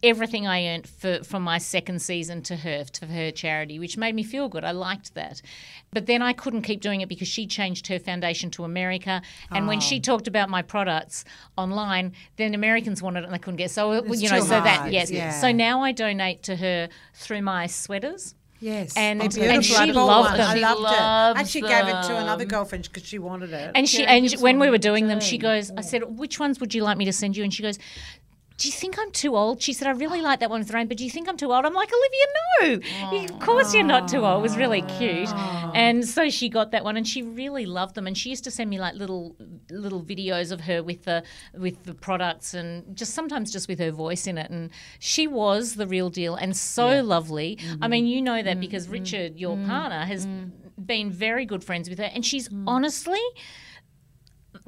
everything 0.04 0.46
I 0.46 0.68
earned 0.68 0.88
for 0.88 1.24
from 1.24 1.42
my 1.42 1.58
second 1.58 2.00
season 2.02 2.44
to 2.44 2.58
her 2.58 2.84
to 2.84 3.08
her 3.08 3.32
charity, 3.32 3.80
which 3.80 3.98
made 3.98 4.14
me 4.14 4.24
feel 4.24 4.48
good. 4.48 4.64
I 4.64 4.70
liked 4.72 5.16
that, 5.16 5.42
but 5.92 6.06
then 6.06 6.22
I 6.22 6.32
couldn't 6.34 6.62
keep 6.64 6.80
doing 6.82 7.02
it 7.02 7.10
because 7.10 7.28
she 7.28 7.48
changed 7.48 7.88
her 7.88 7.98
foundation 7.98 8.52
to 8.52 8.66
America, 8.66 9.22
and 9.52 9.68
when 9.68 9.78
Oh. 9.78 9.82
she 9.82 10.00
talked 10.00 10.28
about 10.28 10.48
my 10.50 10.62
products 10.62 11.26
online, 11.58 12.12
then 12.36 12.54
Americans 12.54 13.02
wanted 13.02 13.22
it 13.22 13.26
and 13.26 13.34
they 13.34 13.40
couldn't 13.40 13.56
get. 13.58 13.72
So 13.72 13.92
uh, 13.94 14.02
It's 14.06 14.22
you 14.22 14.30
know, 14.30 14.36
too 14.42 14.44
so 14.44 14.62
that 14.62 14.92
yes, 14.92 15.10
yeah. 15.10 15.32
so 15.32 15.52
now 15.52 15.82
I 15.82 15.92
donate 15.92 16.44
to 16.44 16.58
her 16.58 16.90
through 17.16 17.42
my 17.42 17.66
sweaters. 17.66 18.36
Yes. 18.60 18.96
And- 18.98 19.22
oh, 19.22 19.28
They're 19.28 19.52
and 19.52 19.66
she 19.66 19.76
I 19.76 19.86
loved 19.86 20.38
them. 20.38 20.48
I 20.50 20.56
She 20.56 20.62
loved 20.62 20.94
it. 20.94 21.40
And 21.40 21.48
she 21.48 21.62
gave 21.62 21.88
it 21.88 22.04
to 22.08 22.18
another 22.18 22.46
girlfriend 22.46 22.84
because 22.84 23.06
she 23.06 23.20
wanted 23.20 23.54
it. 23.54 23.72
And 23.76 23.88
she 23.88 24.06
Karen 24.06 24.26
and 24.26 24.42
when 24.42 24.60
we 24.60 24.70
were 24.70 24.78
doing 24.78 25.08
them, 25.08 25.20
she 25.20 25.38
goes, 25.38 25.72
I 25.78 25.82
said, 25.82 26.18
which 26.18 26.40
ones 26.40 26.60
would 26.60 26.74
you 26.74 26.84
like 26.84 26.98
me 26.98 27.06
to 27.06 27.14
send 27.14 27.38
you? 27.38 27.44
And 27.44 27.54
she 27.54 27.64
goes, 27.64 27.80
Do 28.60 28.68
you 28.68 28.74
think 28.74 29.00
I'm 29.00 29.10
too 29.12 29.38
old? 29.38 29.62
She 29.62 29.72
said, 29.72 29.88
I 29.88 29.92
really 29.92 30.20
like 30.20 30.42
that 30.42 30.50
one 30.50 30.60
with 30.60 30.74
rain, 30.74 30.90
but 30.90 30.98
do 30.98 31.06
you 31.06 31.10
think 31.10 31.30
I'm 31.30 31.38
too 31.38 31.54
old? 31.54 31.66
I'm 31.66 31.74
like, 31.74 31.90
Olivia, 32.62 32.82
no. 33.10 33.36
Of 33.36 33.40
course 33.40 33.74
you're 33.74 33.86
not 33.86 34.10
too 34.10 34.26
old. 34.26 34.40
It 34.40 34.42
was 34.42 34.58
really 34.58 34.82
cute. 34.82 35.30
And 35.74 36.06
so 36.06 36.30
she 36.30 36.50
got 36.50 36.72
that 36.72 36.84
one 36.84 36.98
and 36.98 37.08
she 37.08 37.22
really 37.22 37.66
loved 37.66 37.96
them. 37.96 38.06
And 38.06 38.18
she 38.18 38.30
used 38.30 38.44
to 38.44 38.52
send 38.52 38.70
me 38.70 38.78
like 38.78 38.96
little 38.96 39.38
little 39.72 40.04
videos 40.04 40.52
of 40.52 40.60
her 40.62 40.84
with 40.84 41.04
the 41.04 41.24
with 41.54 41.84
the 41.84 41.94
products 41.94 42.54
and 42.54 42.98
just 42.98 43.14
sometimes 43.14 43.50
just 43.50 43.70
with 43.70 43.80
her 43.80 43.92
voice 43.92 44.28
in 44.28 44.38
it. 44.38 44.52
And 44.52 44.72
she 45.00 45.26
was 45.26 45.76
the 45.76 45.88
real 45.88 46.10
deal 46.10 46.36
and 46.36 46.56
so 46.56 47.02
lovely. 47.02 47.58
I 47.60 47.64
mm-hmm. 47.64 47.90
mean, 47.92 48.08
you 48.08 48.22
know 48.22 48.44
that 48.44 48.46
mm-hmm. 48.46 48.60
because 48.60 48.90
Richard, 48.90 49.38
your 49.38 49.56
mm-hmm. 49.56 49.70
partner, 49.70 50.04
has 50.04 50.28
been 50.86 51.12
very 51.12 51.46
good 51.46 51.64
friends 51.64 51.90
with 51.90 52.00
her. 52.00 52.12
And 52.14 52.26
she's 52.26 52.50
honestly 52.68 53.22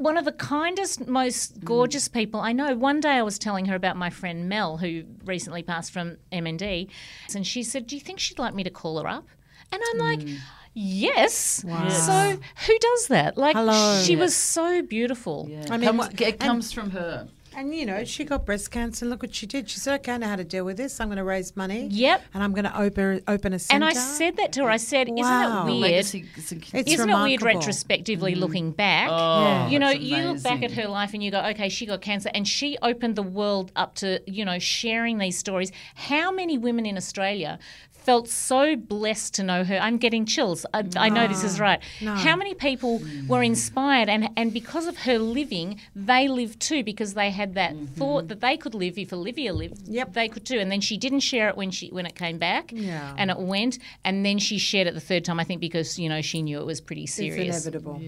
one 0.02 0.18
of 0.18 0.26
the 0.26 0.32
kindest, 0.32 1.08
most 1.08 1.60
mm. 1.60 1.64
gorgeous 1.64 2.08
people 2.08 2.40
I 2.40 2.52
know. 2.52 2.76
One 2.76 3.00
day 3.00 3.12
I 3.12 3.22
was 3.22 3.38
telling 3.40 3.66
her 3.66 3.76
about 3.76 3.98
my 3.98 4.10
friend 4.10 4.50
Mel, 4.50 4.78
who 4.78 5.04
recently 5.26 5.64
passed 5.64 5.92
from 5.92 6.18
MND, 6.32 6.88
and 7.36 7.46
she 7.46 7.64
said, 7.64 7.88
"Do 7.88 7.96
you 7.96 8.02
think 8.02 8.20
she'd 8.20 8.40
like 8.40 8.54
me 8.54 8.64
to 8.64 8.70
call 8.70 9.02
her 9.02 9.08
up?" 9.08 9.28
And 9.72 9.82
I'm 9.92 9.98
like. 10.00 10.20
Mm. 10.20 10.38
Yes. 10.74 11.66
So 11.66 12.40
who 12.66 12.80
does 12.80 13.08
that? 13.08 13.38
Like 13.38 13.58
Hello. 13.58 14.02
she 14.04 14.16
was 14.16 14.34
so 14.34 14.82
beautiful. 14.82 15.48
Yeah. 15.50 15.66
I 15.70 15.76
mean, 15.76 15.98
comes, 15.98 16.22
it 16.22 16.40
comes 16.40 16.72
from 16.72 16.92
her. 16.92 17.28
And 17.56 17.76
you 17.76 17.86
know, 17.86 18.06
she 18.06 18.24
got 18.24 18.46
breast 18.46 18.72
cancer. 18.72 19.06
Look 19.06 19.22
what 19.24 19.36
she 19.36 19.46
did. 19.46 19.70
She 19.70 19.80
said, 19.80 20.00
"Okay, 20.02 20.14
I 20.14 20.18
know 20.18 20.28
how 20.28 20.38
to 20.38 20.44
deal 20.44 20.64
with 20.64 20.78
this. 20.78 21.00
I'm 21.00 21.08
going 21.08 21.18
to 21.18 21.24
raise 21.24 21.56
money. 21.58 21.88
Yep. 21.92 22.22
and 22.34 22.44
I'm 22.44 22.54
going 22.54 22.64
to 22.66 22.80
open 22.80 23.22
open 23.28 23.54
a 23.54 23.60
centre." 23.60 23.76
And 23.76 23.84
I 23.84 23.94
said 23.94 24.38
that 24.38 24.54
to 24.54 24.64
her. 24.64 24.70
I 24.70 24.78
said, 24.78 25.10
Wow. 25.10 25.18
"Isn't 25.18 25.58
it 25.58 25.66
weird? 25.66 25.82
Legacy 25.82 26.26
is 26.38 26.52
a- 26.52 26.56
It's 26.56 26.92
Isn't 26.94 27.10
it 27.10 27.14
weird 27.14 27.42
remarkable. 27.42 27.60
retrospectively 27.60 28.36
mm. 28.36 28.40
looking 28.40 28.72
back? 28.72 29.10
Oh, 29.12 29.68
you 29.70 29.80
know, 29.80 29.88
that's 29.92 30.00
you 30.00 30.18
look 30.24 30.44
back 30.44 30.64
at 30.64 30.72
her 30.72 30.88
life 30.88 31.14
and 31.14 31.22
you 31.24 31.32
go, 31.32 31.42
okay, 31.48 31.68
she 31.70 31.86
got 31.86 32.02
cancer 32.02 32.30
and 32.34 32.48
she 32.48 32.78
opened 32.82 33.16
the 33.16 33.24
world 33.24 33.72
up 33.76 33.96
to, 33.96 34.22
you 34.26 34.46
know, 34.46 34.58
sharing 34.60 35.18
these 35.18 35.38
stories. 35.38 35.72
How 35.96 36.32
many 36.32 36.58
women 36.58 36.86
in 36.86 36.96
Australia 36.96 37.60
felt 38.02 38.28
so 38.28 38.76
blessed 38.76 39.34
to 39.36 39.44
know 39.44 39.64
her? 39.64 39.78
I'm 39.78 39.98
getting 39.98 40.26
chills. 40.26 40.66
I, 40.74 40.84
I 40.98 41.10
know 41.10 41.28
this 41.28 41.44
is 41.44 41.60
right. 41.60 41.80
How 42.04 42.36
many 42.36 42.54
people 42.54 43.02
were 43.28 43.44
inspired 43.44 44.10
and, 44.10 44.30
and 44.36 44.54
because 44.54 44.88
of 44.88 44.98
her 45.00 45.18
living, 45.18 45.80
they 45.96 46.28
lived 46.28 46.60
too 46.60 46.84
because 46.84 47.14
they 47.14 47.32
had 47.32 47.56
that 47.56 47.74
mm-hmm. 47.74 47.86
thought 47.86 48.28
that 48.28 48.42
they 48.42 48.58
could 48.58 48.76
live 48.76 48.98
if 48.98 49.14
Olivia 49.14 49.54
lived. 49.54 49.88
Yep. 49.88 50.14
They 50.14 50.28
could 50.28 50.46
too. 50.46 50.60
And 50.60 50.72
then 50.72 50.82
she 50.82 50.98
didn't 50.98 51.22
share 51.22 51.50
it 51.50 51.58
when 51.58 51.72
she 51.72 51.90
when 51.90 52.06
it 52.06 52.16
came 52.16 52.38
back. 52.38 52.72
Yeah. 52.72 53.14
And 53.18 53.30
it 53.32 53.40
went. 53.40 53.80
And 54.04 54.26
then 54.26 54.40
she 54.40 54.58
shared 54.58 54.88
it 54.88 54.94
the 54.94 55.00
third 55.00 55.26
time, 55.26 55.40
I 55.40 55.44
think, 55.44 55.62
because, 55.62 56.00
you 56.00 56.10
know, 56.10 56.22
she 56.22 56.42
knew 56.42 56.60
it 56.60 56.66
was 56.66 56.82
pretty 56.82 57.04
It's 57.04 57.14
serious. 57.14 57.66
inevitable. 57.66 58.02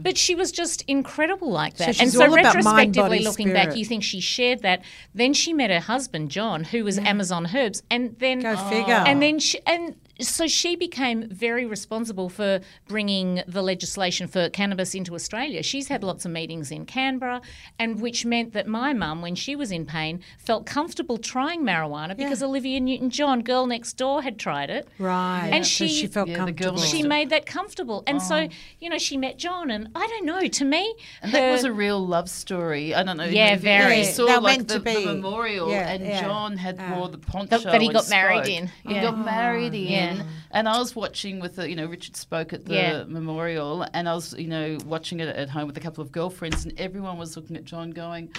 But 0.00 0.18
she 0.18 0.34
was 0.34 0.52
just 0.52 0.82
incredible 0.88 1.50
like 1.50 1.76
that. 1.78 1.94
she's 1.94 2.00
and 2.00 2.12
so 2.12 2.24
all 2.24 2.32
about 2.32 2.54
mind, 2.64 2.96
retrospectively 2.96 3.18
body, 3.18 3.24
looking 3.24 3.52
back, 3.52 3.76
you 3.76 3.84
think 3.84 4.02
she 4.02 4.20
shared 4.20 4.62
that. 4.62 4.82
Then 5.14 5.32
she 5.32 5.52
met 5.52 5.70
her 5.70 5.80
husband 5.80 6.30
John, 6.30 6.64
who 6.64 6.84
was 6.84 6.98
Amazon 6.98 7.48
Herbs, 7.54 7.82
and 7.90 8.16
then 8.18 8.40
Go 8.40 8.56
figure. 8.68 8.94
And 9.06 9.22
then 9.22 9.38
she, 9.38 9.60
and 9.66 9.94
so 10.20 10.46
she 10.46 10.76
became 10.76 11.28
very 11.28 11.66
responsible 11.66 12.28
for 12.28 12.60
bringing 12.88 13.42
the 13.46 13.62
legislation 13.62 14.26
for 14.26 14.48
cannabis 14.48 14.94
into 14.94 15.14
Australia. 15.14 15.62
She's 15.62 15.88
had 15.88 16.02
lots 16.02 16.24
of 16.24 16.30
meetings 16.30 16.70
in 16.70 16.86
Canberra, 16.86 17.40
and 17.78 18.00
which 18.00 18.24
meant 18.24 18.52
that 18.54 18.66
my 18.66 18.92
mum, 18.92 19.20
when 19.22 19.34
she 19.34 19.54
was 19.56 19.70
in 19.70 19.84
pain, 19.86 20.20
felt 20.38 20.64
comfortable 20.66 21.18
trying 21.18 21.62
marijuana 21.62 22.16
because 22.16 22.42
Olivia 22.42 22.80
Newton-John, 22.80 23.42
girl 23.42 23.66
next 23.66 23.94
door, 23.94 24.22
had 24.22 24.38
tried 24.38 24.70
it. 24.70 24.88
Right. 24.98 25.50
And 25.52 25.64
so 25.66 25.68
she- 25.86 25.88
she 25.88 26.06
felt 26.06 26.28
Yeah, 26.28 26.36
comfortable. 26.36 26.78
She 26.78 27.02
made 27.02 27.30
that 27.30 27.44
comfortable, 27.46 28.02
and 28.06 28.22
so 28.22 28.48
you 28.80 28.88
know 28.88 28.98
she 28.98 29.16
met 29.16 29.36
John, 29.38 29.70
and 29.70 29.88
I 29.94 30.06
don't 30.06 30.24
know. 30.24 30.46
To 30.46 30.64
me, 30.64 30.94
And 31.22 31.32
her- 31.32 31.38
that 31.38 31.52
was 31.52 31.64
a 31.64 31.72
real 31.72 32.04
love 32.06 32.28
story. 32.30 32.94
I 32.94 33.02
don't 33.02 33.16
know. 33.16 33.24
Yeah, 33.24 33.52
you- 33.54 33.58
very. 33.58 33.98
You 33.98 34.04
saw 34.04 34.26
They're 34.26 34.40
like 34.40 34.58
meant 34.58 34.68
the, 34.68 34.74
to 34.78 34.80
the 34.80 35.00
memorial, 35.14 35.70
Yeah, 35.70 35.88
and 35.90 36.04
yeah. 36.04 36.22
John 36.22 36.56
had 36.56 36.76
Ah. 36.80 36.94
wore 36.98 37.08
the 37.08 37.18
poncho. 37.18 37.58
That- 37.58 37.64
that 37.72 37.80
he 37.80 37.88
and 37.88 37.94
got 37.94 38.08
married 38.08 38.44
spoke. 38.46 38.56
in. 38.56 38.70
He 38.94 39.00
got 39.00 39.18
married 39.18 39.74
in, 39.74 40.05
Yeah. 40.14 40.22
and 40.52 40.68
I 40.68 40.78
was 40.78 40.94
watching 40.96 41.40
with 41.40 41.56
the, 41.56 41.68
you 41.68 41.76
know, 41.76 41.86
Richard 41.86 42.16
spoke 42.16 42.52
at 42.52 42.64
the 42.64 42.74
Yeah. 42.74 43.04
memorial, 43.04 43.86
and 43.92 44.08
I 44.08 44.14
was, 44.14 44.32
you 44.38 44.48
know, 44.48 44.78
watching 44.86 45.20
it 45.20 45.28
at 45.28 45.48
home 45.50 45.66
with 45.66 45.76
a 45.76 45.80
couple 45.80 46.02
of 46.02 46.12
girlfriends, 46.12 46.64
and 46.64 46.78
everyone 46.78 47.18
was 47.18 47.36
looking 47.36 47.56
at 47.56 47.64
John, 47.64 47.90
going. 47.90 48.30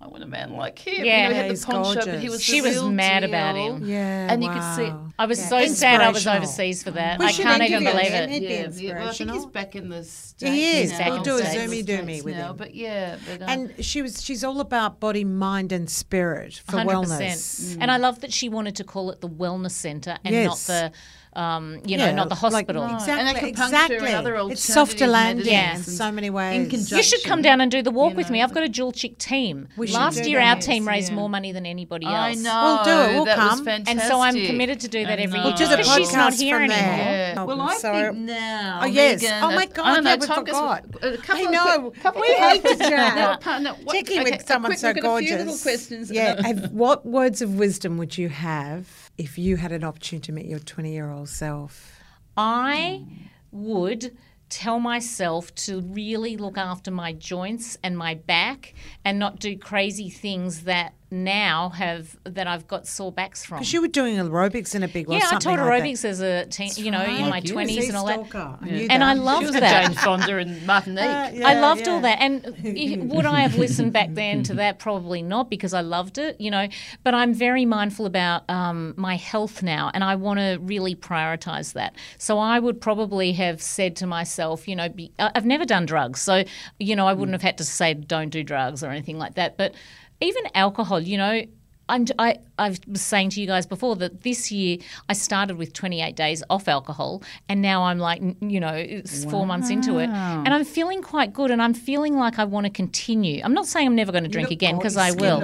I 0.00 0.06
want 0.06 0.22
a 0.22 0.26
man 0.26 0.52
like 0.52 0.78
him. 0.78 1.04
Yeah. 1.04 1.22
you 1.24 1.28
know, 1.28 1.30
he 1.34 1.36
had 1.42 1.50
he's 1.50 1.66
the 1.66 1.72
poncho, 1.72 1.94
but 1.94 2.04
he 2.06 2.10
gorgeous. 2.28 2.30
was 2.30 2.42
She 2.44 2.60
the 2.60 2.68
was 2.68 2.76
real 2.76 2.90
mad 2.92 3.24
about 3.24 3.56
him. 3.56 3.84
Yeah, 3.84 4.32
and 4.32 4.44
you 4.44 4.48
could 4.48 4.62
see. 4.76 4.92
I 5.18 5.26
was 5.26 5.40
Yeah. 5.40 5.48
so 5.48 5.66
sad 5.66 6.00
I 6.00 6.10
was 6.10 6.24
overseas 6.24 6.84
for 6.84 6.92
that. 6.92 7.18
We 7.18 7.26
I 7.26 7.32
can't 7.32 7.60
even 7.64 7.82
believe 7.82 8.06
him. 8.12 8.22
it. 8.24 8.30
He'd 8.30 8.40
be 8.40 8.44
Yeah, 8.46 8.68
yeah. 8.94 8.98
Well, 9.00 9.08
I 9.08 9.12
think 9.12 9.32
he's 9.32 9.46
back 9.46 9.74
in 9.74 9.88
the 9.88 10.04
States. 10.04 10.52
He 10.52 10.80
is. 10.82 10.92
back 10.92 11.08
now. 11.08 11.16
in 11.16 11.22
the 11.24 11.38
States. 11.38 11.52
He's 11.52 11.62
in 11.62 11.70
Zoomy 11.70 11.86
the 11.86 11.92
doomy 12.12 12.22
with 12.24 12.36
now, 12.36 12.50
him. 12.50 12.56
But 12.58 12.74
yeah, 12.76 13.16
but, 13.28 13.42
um, 13.42 13.48
And 13.48 13.84
she 13.84 14.00
was 14.02 14.22
she's 14.22 14.44
all 14.44 14.60
about 14.60 15.00
body, 15.00 15.24
mind, 15.24 15.72
and 15.72 15.90
spirit 15.90 16.62
for 16.64 16.76
100%. 16.76 16.86
wellness. 16.86 17.76
And 17.80 17.90
I 17.90 17.96
love 17.96 18.20
that 18.20 18.32
she 18.32 18.48
wanted 18.48 18.76
to 18.76 18.84
call 18.84 19.10
it 19.10 19.20
the 19.20 19.28
wellness 19.28 19.72
centre 19.72 20.16
and 20.24 20.44
not 20.44 20.58
the, 20.58 20.92
um, 21.38 21.78
you 21.84 21.96
know, 21.96 22.06
Yeah, 22.06 22.12
not 22.12 22.28
the 22.28 22.34
like- 22.34 22.66
hospital. 22.66 22.86
No. 22.88 22.94
Exactly, 22.94 23.28
And 23.28 23.56
acupuncture 23.56 23.62
exactly. 23.66 23.96
and 23.98 24.14
other 24.16 24.34
it's 24.50 24.62
softer 24.64 25.04
alternative 25.04 25.08
landing 25.12 25.46
medicines 25.54 25.88
in 25.88 25.94
so 25.94 26.10
many 26.12 26.30
ways. 26.30 26.72
in 26.90 26.96
You 26.96 27.02
should 27.02 27.22
come 27.22 27.42
down 27.42 27.60
and 27.60 27.70
do 27.70 27.80
the 27.80 27.90
walk 27.92 28.10
you 28.12 28.16
with 28.16 28.30
me. 28.30 28.42
I've 28.42 28.52
got 28.52 28.64
a 28.64 28.68
Jewelchic 28.68 29.18
team. 29.18 29.68
We 29.76 29.86
Last 29.88 30.24
year, 30.26 30.40
our 30.40 30.56
that. 30.56 30.62
team 30.62 30.86
raised 30.88 31.10
Yeah. 31.10 31.14
more 31.16 31.28
money 31.28 31.52
than 31.52 31.64
anybody 31.64 32.06
else. 32.06 32.16
I 32.16 32.34
know. 32.34 32.62
We'll 32.64 32.84
do 32.84 32.90
it. 33.10 33.14
We'll 33.14 33.24
that 33.26 33.36
come. 33.36 33.58
Was 33.60 33.66
And 33.68 33.88
And 33.88 34.00
so 34.00 34.20
I'm 34.20 34.34
committed 34.46 34.80
to 34.80 34.88
do 34.88 35.04
that 35.06 35.18
every 35.20 35.38
know. 35.38 35.44
year. 35.48 35.56
We'll 35.58 35.68
Because 35.76 35.94
she's 35.96 36.12
not 36.12 36.34
here 36.34 36.56
anymore. 36.56 36.76
Yeah. 36.76 37.44
Well, 37.44 37.60
I 37.60 37.76
so- 37.76 37.92
think 37.92 38.16
now. 38.16 38.80
Oh, 38.82 38.86
yes. 38.86 39.22
Megan, 39.22 39.42
Oh, 39.44 39.50
my 39.52 39.66
God, 39.66 39.86
I 39.86 39.94
don't 39.94 40.04
yeah, 40.06 40.16
we 40.16 40.26
forgot. 40.26 40.84
I 41.30 41.42
know. 41.44 41.92
We 42.16 42.32
of 42.34 42.38
hate 42.38 42.54
to 42.54 42.60
questions. 42.62 42.88
chat. 42.88 43.16
No, 43.16 43.36
partner, 43.40 43.74
what- 43.84 43.94
Checking 43.94 44.20
okay, 44.20 44.30
with 44.32 44.46
someone 44.46 44.76
so 44.76 44.92
gorgeous. 44.92 45.30
Little 45.38 45.56
questions. 45.56 46.10
Yeah. 46.10 46.40
what 46.72 47.06
words 47.06 47.42
of 47.42 47.54
wisdom 47.54 47.96
would 47.98 48.18
you 48.18 48.28
have 48.28 48.86
if 49.18 49.36
you 49.36 49.56
had 49.56 49.72
an 49.72 49.84
opportunity 49.84 50.26
to 50.26 50.32
meet 50.32 50.46
your 50.46 50.60
20 50.60 50.92
year 50.92 51.10
old 51.10 51.28
self? 51.28 52.00
I 52.36 53.04
would 53.50 54.16
tell 54.48 54.80
myself 54.80 55.54
to 55.54 55.80
really 55.80 56.36
look 56.36 56.56
after 56.56 56.90
my 56.90 57.12
joints 57.12 57.76
and 57.82 57.98
my 57.98 58.14
back 58.14 58.74
and 59.04 59.18
not 59.18 59.40
do 59.40 59.58
crazy 59.58 60.08
things 60.08 60.62
that 60.62 60.94
now 61.10 61.70
have 61.70 62.16
that 62.24 62.46
I've 62.46 62.66
got 62.68 62.86
sore 62.86 63.10
backs 63.10 63.44
from. 63.44 63.58
Because 63.58 63.72
you 63.72 63.80
were 63.80 63.88
doing 63.88 64.16
aerobics 64.16 64.74
in 64.74 64.82
a 64.82 64.88
big 64.88 65.08
way. 65.08 65.16
yeah, 65.16 65.24
I 65.26 65.30
something 65.30 65.56
taught 65.56 65.66
like 65.66 65.82
aerobics 65.82 66.04
as 66.04 66.20
a 66.20 66.44
teen, 66.46 66.70
you 66.76 66.90
know, 66.90 67.02
in 67.02 67.22
my 67.22 67.28
Like 67.30 67.44
twenties 67.46 67.88
and 67.88 67.96
all 67.96 68.06
that. 68.06 68.58
And 68.62 68.90
And 68.92 69.04
I 69.04 69.14
She 69.14 69.20
loved 69.20 69.46
was 69.46 69.52
that. 69.52 69.86
Jane 69.86 69.96
Fonda 69.96 70.36
and 70.36 70.66
Martinique. 70.66 71.00
I 71.44 71.58
loved 71.60 71.88
all 71.88 72.00
that. 72.02 72.20
And 72.20 72.42
y- 72.62 72.98
would 73.00 73.24
I 73.26 73.40
have 73.40 73.56
listened 73.56 73.92
back 73.92 74.10
then 74.12 74.42
to 74.44 74.54
that? 74.54 74.78
Probably 74.78 75.22
not, 75.22 75.48
because 75.48 75.72
I 75.72 75.80
loved 75.80 76.18
it, 76.18 76.40
you 76.40 76.50
know. 76.50 76.68
But 77.04 77.14
I'm 77.14 77.32
very 77.32 77.64
mindful 77.64 78.04
about 78.06 78.48
um, 78.50 78.94
my 78.96 79.16
health 79.16 79.62
now, 79.62 79.90
and 79.94 80.04
I 80.04 80.14
want 80.16 80.40
to 80.40 80.58
really 80.60 80.94
prioritize 80.94 81.72
that. 81.72 81.94
So 82.18 82.38
I 82.38 82.58
would 82.58 82.80
probably 82.80 83.32
have 83.32 83.62
said 83.62 83.96
to 83.96 84.06
myself, 84.06 84.68
you 84.68 84.76
know, 84.76 84.88
be, 84.88 85.12
I- 85.18 85.30
I've 85.34 85.46
never 85.46 85.64
done 85.64 85.86
drugs, 85.86 86.20
so 86.20 86.44
you 86.78 86.94
know, 86.96 87.06
I 87.06 87.12
wouldn't 87.14 87.32
have 87.34 87.42
had 87.42 87.56
to 87.58 87.64
say 87.64 87.94
don't 87.94 88.28
do 88.30 88.42
drugs 88.44 88.84
or 88.84 88.90
anything 88.90 89.18
like 89.18 89.34
that. 89.34 89.56
But 89.56 89.74
even 90.20 90.42
alcohol, 90.54 91.00
you 91.00 91.16
know. 91.16 91.42
I'm, 91.90 92.04
I, 92.18 92.36
I 92.58 92.76
was 92.86 93.00
saying 93.00 93.30
to 93.30 93.40
you 93.40 93.46
guys 93.46 93.66
before 93.66 93.96
that 93.96 94.22
this 94.22 94.52
year 94.52 94.76
I 95.08 95.14
started 95.14 95.56
with 95.56 95.72
28 95.72 96.14
days 96.14 96.42
off 96.50 96.68
alcohol, 96.68 97.22
and 97.48 97.62
now 97.62 97.84
I'm 97.84 97.98
like, 97.98 98.20
you 98.42 98.60
know, 98.60 98.74
it's 98.74 99.24
four 99.24 99.46
months 99.46 99.70
into 99.70 99.96
it, 99.96 100.10
and 100.10 100.48
I'm 100.48 100.66
feeling 100.66 101.00
quite 101.00 101.32
good, 101.32 101.50
and 101.50 101.62
I'm 101.62 101.72
feeling 101.72 102.18
like 102.18 102.38
I 102.38 102.44
want 102.44 102.66
to 102.66 102.70
continue. 102.70 103.40
I'm 103.42 103.54
not 103.54 103.66
saying 103.66 103.86
I'm 103.86 103.94
never 103.94 104.12
going 104.12 104.24
to 104.24 104.28
drink 104.28 104.50
again 104.50 104.76
because 104.76 104.98
I 104.98 105.12
will. 105.12 105.40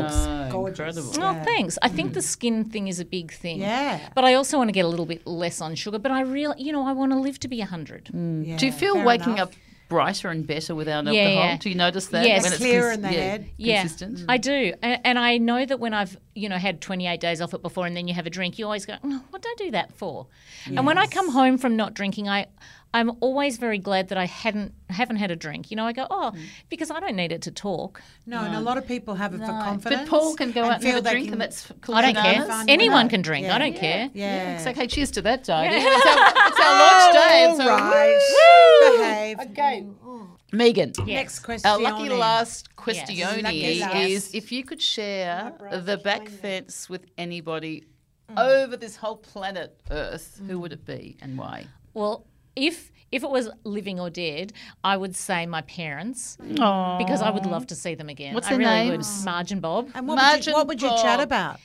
Incredible. 0.66 1.12
Oh, 1.18 1.42
thanks. 1.44 1.78
I 1.82 1.88
think 1.88 2.12
the 2.14 2.22
skin 2.22 2.64
thing 2.64 2.88
is 2.88 3.00
a 3.00 3.04
big 3.04 3.32
thing. 3.32 3.60
Yeah. 3.60 4.00
But 4.14 4.24
I 4.24 4.34
also 4.34 4.58
want 4.58 4.68
to 4.68 4.72
get 4.72 4.84
a 4.84 4.88
little 4.88 5.06
bit 5.06 5.26
less 5.26 5.60
on 5.60 5.74
sugar. 5.74 5.98
But 5.98 6.12
I 6.12 6.20
really, 6.22 6.62
you 6.62 6.72
know, 6.72 6.86
I 6.86 6.92
want 6.92 7.12
to 7.12 7.18
live 7.18 7.40
to 7.40 7.48
be 7.48 7.58
100. 7.58 8.10
Do 8.12 8.66
you 8.66 8.72
feel 8.72 9.02
waking 9.02 9.34
enough. 9.34 9.48
up 9.48 9.54
brighter 9.88 10.28
and 10.28 10.46
better 10.46 10.74
without 10.74 11.04
Yeah, 11.04 11.22
alcohol? 11.22 11.44
yeah. 11.44 11.56
Do 11.58 11.68
you 11.68 11.74
notice 11.74 12.06
that? 12.08 12.26
Yes. 12.26 12.42
when 12.42 12.52
it's 12.52 12.60
Clearer 12.60 12.92
in 12.92 13.02
the 13.02 13.12
yeah, 13.12 13.20
head. 13.20 13.50
Yeah, 13.56 13.80
Consistent. 13.82 14.24
I 14.28 14.38
do, 14.38 14.74
and, 14.82 15.00
and 15.04 15.18
I 15.18 15.38
know 15.38 15.64
that 15.64 15.78
when 15.80 15.94
I've 15.94 16.16
you 16.34 16.48
know 16.48 16.56
had 16.58 16.80
28 16.80 17.20
days 17.20 17.40
off 17.40 17.54
it 17.54 17.62
before, 17.62 17.86
and 17.86 17.96
then 17.96 18.08
you 18.08 18.14
have 18.14 18.26
a 18.26 18.30
drink, 18.30 18.58
you 18.58 18.64
always 18.64 18.86
go, 18.86 18.94
oh, 19.02 19.22
"What 19.30 19.42
did 19.42 19.48
I 19.50 19.54
do 19.64 19.70
that 19.72 19.92
for?" 19.92 20.26
And 20.66 20.86
when 20.86 20.98
I 20.98 21.06
come 21.06 21.30
home 21.30 21.58
from 21.58 21.76
not 21.76 21.94
drinking, 21.94 22.28
I 22.28 22.46
I'm 22.94 23.10
always 23.20 23.58
very 23.58 23.78
glad 23.78 24.08
that 24.10 24.18
I 24.18 24.26
hadn't 24.26 24.72
haven't 24.88 25.16
had 25.16 25.32
a 25.32 25.36
drink. 25.36 25.72
You 25.72 25.76
know, 25.76 25.84
I 25.84 25.92
go, 25.92 26.06
"Oh, 26.08 26.30
mm. 26.32 26.40
because 26.70 26.92
I 26.92 27.00
don't 27.00 27.16
need 27.16 27.32
it 27.32 27.42
to 27.42 27.50
talk." 27.50 28.00
No, 28.24 28.38
and 28.38 28.54
a 28.54 28.60
lot 28.60 28.78
of 28.78 28.86
people 28.86 29.16
have 29.16 29.34
it 29.34 29.40
for 29.40 29.46
confidence. 29.46 30.02
But 30.02 30.08
Paul 30.08 30.36
can 30.36 30.52
go 30.52 30.62
and 30.62 30.70
out 30.70 30.74
and 30.76 30.84
have 30.84 30.92
feel 30.92 30.98
a 31.00 31.02
they 31.02 31.10
drink, 31.10 31.26
can- 31.26 31.32
and 31.34 31.40
that's 31.42 31.72
cool. 31.80 31.96
I 31.96 32.02
don't 32.02 32.14
care. 32.14 32.46
fun 32.46 32.60
with 32.60 32.70
Anyone 32.70 33.06
that. 33.06 33.10
can 33.10 33.22
drink. 33.22 33.46
Yeah. 33.46 33.56
I 33.56 33.58
don't 33.58 33.76
care. 33.76 34.10
Yeah. 34.14 34.56
It's 34.56 34.66
okay. 34.68 34.86
Cheers 34.86 35.10
to 35.12 35.22
that, 35.22 35.42
Dodie. 35.42 35.74
It's, 35.74 36.06
our, 36.06 36.28
it's 36.48 36.60
our 36.60 36.78
launch 36.78 37.14
day. 37.14 37.50
It's 37.50 37.60
All 37.60 37.68
our- 37.68 37.90
right. 37.90 38.96
Behave. 38.96 39.40
Okay. 39.50 39.86
Mm. 40.06 40.28
Megan. 40.52 40.92
Next 41.04 41.40
question. 41.40 41.68
Our 41.68 41.80
lucky 41.80 42.08
last 42.08 42.76
question 42.76 43.18
Lucky 43.42 43.80
last. 43.80 43.96
is 43.96 44.34
if 44.34 44.52
you 44.52 44.62
could 44.62 44.80
share 44.80 45.52
the 45.72 45.96
back 45.96 46.28
fence 46.28 46.88
with 46.88 47.06
anybody 47.18 47.82
mm. 48.30 48.38
over 48.38 48.76
this 48.76 48.94
whole 48.94 49.16
planet 49.16 49.80
Earth, 49.90 50.40
who 50.46 50.60
would 50.60 50.72
it 50.72 50.86
be 50.86 51.16
and 51.20 51.36
why? 51.36 51.66
Well, 51.92 52.24
if 52.56 52.90
if 53.12 53.22
it 53.22 53.30
was 53.30 53.48
living 53.62 54.00
or 54.00 54.10
dead, 54.10 54.52
I 54.82 54.96
would 54.96 55.14
say 55.14 55.46
my 55.46 55.60
parents 55.62 56.36
Aw. 56.58 56.98
because 56.98 57.22
I 57.22 57.30
would 57.30 57.46
love 57.46 57.66
to 57.68 57.76
see 57.76 57.94
them 57.94 58.08
again. 58.08 58.34
What's 58.34 58.48
I 58.48 58.50
their 58.50 58.58
really 58.58 58.88
names? 58.90 59.18
would. 59.18 59.24
Marge 59.24 59.52
and 59.52 59.62
Bob. 59.62 59.88
And 59.94 60.08
what 60.08 60.18
would, 60.18 60.46
you, 60.46 60.52
what 60.52 60.66
would 60.66 60.82
you 60.82 60.88
chat 60.88 61.20
about? 61.20 61.60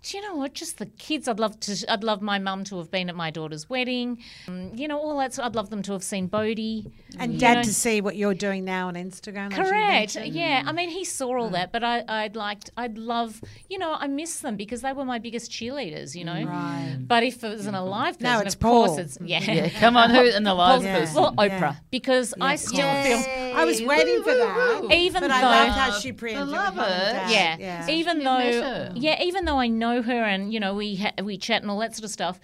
Do 0.00 0.16
you 0.16 0.22
know 0.22 0.36
what? 0.36 0.54
Just 0.54 0.78
the 0.78 0.86
kids. 0.86 1.26
I'd 1.26 1.40
love 1.40 1.58
to. 1.60 1.92
I'd 1.92 2.04
love 2.04 2.22
my 2.22 2.38
mum 2.38 2.62
to 2.64 2.78
have 2.78 2.88
been 2.90 3.08
at 3.08 3.16
my 3.16 3.30
daughter's 3.30 3.68
wedding. 3.68 4.18
Um, 4.46 4.70
you 4.72 4.86
know, 4.86 4.96
all 4.98 5.18
that. 5.18 5.36
I'd 5.40 5.56
love 5.56 5.70
them 5.70 5.82
to 5.82 5.92
have 5.92 6.04
seen 6.04 6.28
Bodie. 6.28 6.86
And 7.18 7.38
Dad 7.38 7.54
know. 7.54 7.62
to 7.64 7.74
see 7.74 8.00
what 8.00 8.14
you're 8.14 8.32
doing 8.34 8.64
now 8.64 8.86
on 8.88 8.94
Instagram. 8.94 9.52
Correct. 9.52 10.14
mentioned. 10.14 10.34
Yeah. 10.34 10.62
I 10.64 10.70
mean, 10.72 10.88
he 10.90 11.04
saw 11.04 11.36
all 11.36 11.50
that, 11.50 11.72
but 11.72 11.82
I, 11.82 12.04
I'd 12.08 12.36
liked. 12.36 12.70
I'd 12.76 12.96
love. 12.96 13.40
You 13.68 13.78
know, 13.78 13.92
I 13.98 14.06
miss 14.06 14.38
them 14.38 14.56
because 14.56 14.82
they 14.82 14.92
were 14.92 15.04
my 15.04 15.18
biggest 15.18 15.50
cheerleaders. 15.50 16.14
You 16.14 16.24
know. 16.24 16.44
Right. 16.44 16.96
But 17.00 17.24
if 17.24 17.42
it 17.42 17.48
was 17.48 17.66
an 17.66 17.74
alive 17.74 18.18
person, 18.20 18.32
No, 18.34 18.40
it's 18.40 18.54
of 18.54 18.60
course 18.60 18.90
Paul. 18.90 18.98
it's 19.00 19.18
yeah. 19.20 19.40
Yeah, 19.50 19.68
come 19.80 19.96
on, 19.96 20.10
who 20.10 20.22
in 20.36 20.44
the 20.44 20.54
live 20.54 20.84
Yeah. 20.84 21.00
person? 21.00 21.20
Well, 21.22 21.34
Oprah, 21.34 21.48
Yeah. 21.48 21.74
because 21.90 22.34
I 22.40 22.54
still 22.54 22.78
feel. 23.02 23.18
I 23.56 23.64
was 23.64 23.82
waiting 23.82 24.22
for 24.22 24.32
that. 24.34 24.88
Even 24.92 25.22
but 25.22 25.30
I 25.32 25.40
though- 25.40 25.46
loved 25.48 25.72
how 25.72 25.90
she 25.98 26.10
I 26.10 26.42
love 26.42 26.76
Mum 26.76 26.84
and 26.84 27.30
it. 27.30 27.34
Yeah. 27.60 27.88
Even 27.90 28.22
though, 28.22 28.92
yeah, 28.94 29.20
even 29.22 29.44
though 29.44 29.58
I 29.58 29.66
know 29.66 29.87
her 30.02 30.24
and 30.24 30.52
you 30.52 30.60
know 30.60 30.74
we 30.74 30.96
ha- 30.96 31.22
we 31.22 31.36
chat 31.36 31.62
and 31.62 31.70
all 31.70 31.78
that 31.78 31.94
sort 31.94 32.04
of 32.04 32.10
stuff, 32.10 32.40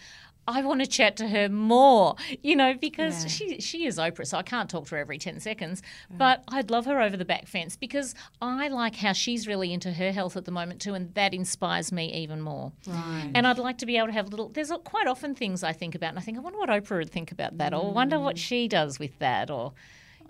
I 0.47 0.63
want 0.63 0.81
to 0.81 0.87
chat 0.87 1.17
to 1.17 1.29
her 1.29 1.49
more. 1.49 2.17
You 2.43 2.57
know, 2.57 2.75
because 2.75 3.23
Yeah. 3.23 3.29
she 3.29 3.61
she 3.61 3.87
is 3.87 3.97
Oprah, 3.97 4.27
so 4.27 4.37
I 4.37 4.43
can't 4.43 4.69
talk 4.69 4.87
to 4.87 4.97
her 4.97 5.01
every 5.01 5.19
ten 5.19 5.41
seconds. 5.41 5.83
But 6.11 6.45
I'd 6.49 6.71
love 6.71 6.85
her 6.85 7.01
over 7.01 7.17
the 7.17 7.25
back 7.25 7.47
fence 7.47 7.75
because 7.77 8.15
I 8.43 8.69
like 8.69 8.97
how 8.97 9.13
she's 9.13 9.47
really 9.47 9.73
into 9.73 9.93
her 9.93 10.13
health 10.13 10.37
at 10.37 10.45
the 10.45 10.51
moment 10.51 10.83
too, 10.83 10.93
and 10.95 11.15
that 11.15 11.33
inspires 11.33 11.91
me 11.91 12.13
even 12.13 12.43
more. 12.43 12.73
Right. 12.87 13.31
And 13.35 13.47
I'd 13.47 13.59
like 13.59 13.79
to 13.79 13.87
be 13.87 13.97
able 13.97 14.09
to 14.09 14.13
have 14.13 14.29
little. 14.29 14.49
There's 14.51 14.71
quite 14.85 15.07
often 15.07 15.35
things 15.35 15.63
I 15.63 15.73
think 15.73 15.95
about, 15.95 16.11
and 16.11 16.19
I 16.19 16.23
think 16.23 16.37
I 16.37 16.41
wonder 16.41 16.59
what 16.59 16.69
Oprah 16.69 16.99
would 16.99 17.11
think 17.11 17.33
about 17.33 17.57
that, 17.59 17.73
or 17.73 17.93
wonder 17.93 18.19
what 18.21 18.37
hmm. 18.37 18.41
she 18.41 18.69
does 18.69 18.99
with 18.99 19.19
that, 19.21 19.51
or. 19.51 19.73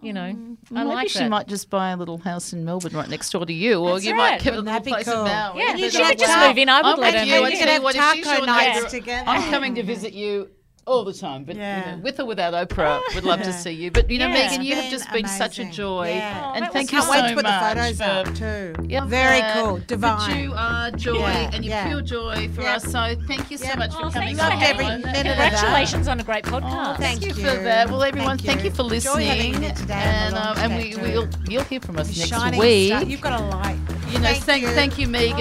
You 0.04 0.12
know, 0.12 0.32
mm. 0.32 0.56
I 0.70 0.74
Maybe 0.84 0.88
like 0.88 1.08
she 1.08 1.18
that. 1.20 1.30
might 1.30 1.48
just 1.48 1.70
buy 1.70 1.90
a 1.90 1.96
little 1.96 2.18
house 2.18 2.52
in 2.52 2.64
Melbourne 2.64 2.94
right 2.94 3.08
next 3.08 3.30
door 3.30 3.46
to 3.46 3.52
you, 3.52 3.80
or 3.80 3.94
That's 3.94 4.04
you 4.04 4.12
right. 4.12 4.32
might 4.32 4.40
give 4.42 4.54
a 4.54 4.56
Wouldn't 4.58 4.66
little 4.74 4.92
place 4.92 5.04
cool? 5.06 5.24
in 5.24 5.24
Maui. 5.24 5.60
Yeah, 5.60 5.72
But 5.72 5.92
she 5.92 6.02
I'm 6.02 6.16
just 6.16 6.28
like, 6.36 6.48
move 6.48 6.58
in. 6.58 6.68
I 6.68 6.82
would 6.82 6.86
I'm 6.94 7.00
let 7.00 7.14
her 7.14 7.24
you. 7.24 7.34
move 7.36 7.44
I 7.44 7.48
in. 7.50 7.58
tell 7.58 7.74
you 7.74 7.82
what, 7.82 7.94
if 7.96 8.00
taco 8.24 8.44
nights 8.44 8.90
together. 8.92 9.28
I'm 9.28 9.50
coming 9.50 9.74
to 9.76 9.82
visit 9.82 10.12
you 10.12 10.50
all 10.86 11.04
the 11.04 11.12
time, 11.12 11.44
but 11.44 11.56
Yeah. 11.56 11.78
you 11.90 11.96
know, 11.96 12.02
with 12.02 12.20
or 12.20 12.26
without 12.26 12.52
Oprah, 12.52 13.00
we'd 13.14 13.24
love 13.24 13.42
to 13.42 13.52
see 13.52 13.70
you. 13.70 13.90
But 13.90 14.10
you 14.10 14.18
know, 14.18 14.28
Yeah. 14.28 14.48
Megan, 14.48 14.62
you 14.64 14.74
have 14.76 14.90
just 14.90 15.10
been 15.12 15.26
such 15.26 15.58
a 15.58 15.64
joy, 15.64 16.08
Yeah. 16.14 16.42
Oh, 16.44 16.52
and 16.54 16.64
that 16.64 16.72
thank 16.72 16.90
was 16.90 16.92
you 16.92 16.98
Can't 16.98 17.04
so 17.04 17.10
wait 17.10 17.28
to 17.28 17.34
put 17.34 17.44
the 17.44 17.50
much 17.50 17.76
photos 17.76 17.96
for 17.96 18.04
up 18.04 18.34
too. 18.34 18.74
Yeah, 18.88 19.04
Very 19.06 19.40
that- 19.40 19.54
cool. 19.56 19.80
But 19.98 20.36
you 20.36 20.52
are 20.54 20.90
joy, 20.90 21.18
Yeah, 21.18 21.50
and 21.54 21.64
you're 21.64 21.74
yeah. 21.74 21.86
pure 21.88 22.02
joy 22.02 22.48
for 22.54 22.62
Yeah. 22.62 22.74
us. 22.76 22.84
So 22.84 23.14
thank 23.26 23.50
you 23.50 23.56
so 23.58 23.64
Yeah. 23.66 23.76
much 23.76 23.92
for 23.92 24.06
Oh, 24.06 24.10
coming 24.10 24.36
thanks 24.36 24.40
for 24.40 24.46
on. 24.46 24.58
having 24.60 24.88
And- 24.88 25.04
Minute 25.04 25.20
of 25.20 25.26
and- 25.26 25.38
that. 25.40 25.50
Congratulations 25.52 26.08
on 26.08 26.20
a 26.20 26.22
great 26.22 26.44
podcast. 26.44 26.94
Oh, 26.94 26.94
thank, 26.98 27.20
Thank 27.20 27.22
you, 27.22 27.42
you. 27.42 27.50
for 27.50 27.56
that. 27.64 27.88
Well, 27.90 28.02
everyone, 28.02 28.36
Thank 28.38 28.46
thank 28.46 28.58
you, 28.60 28.64
you. 28.66 28.70
for 28.70 28.82
Joy 28.82 28.88
listening. 28.88 29.26
having 29.54 29.62
you 29.62 29.72
today 29.74 29.94
and 29.94 30.34
and 30.34 30.36
um, 30.36 30.58
and 30.58 30.76
we 30.76 30.94
we'll 30.96 31.28
you'll 31.48 31.64
hear 31.64 31.80
from 31.80 31.98
us 31.98 32.08
next 32.16 32.28
Shining 32.30 32.60
week. 32.60 32.88
star. 32.92 33.04
You've 33.04 33.20
got 33.20 33.40
a 33.40 33.44
light. 33.44 33.78
You 34.10 34.18
know, 34.20 34.28
Thank 34.28 34.44
thank, 34.44 34.62
you. 34.62 34.68
thank 34.70 34.98
you, 34.98 35.08
Megan. 35.08 35.38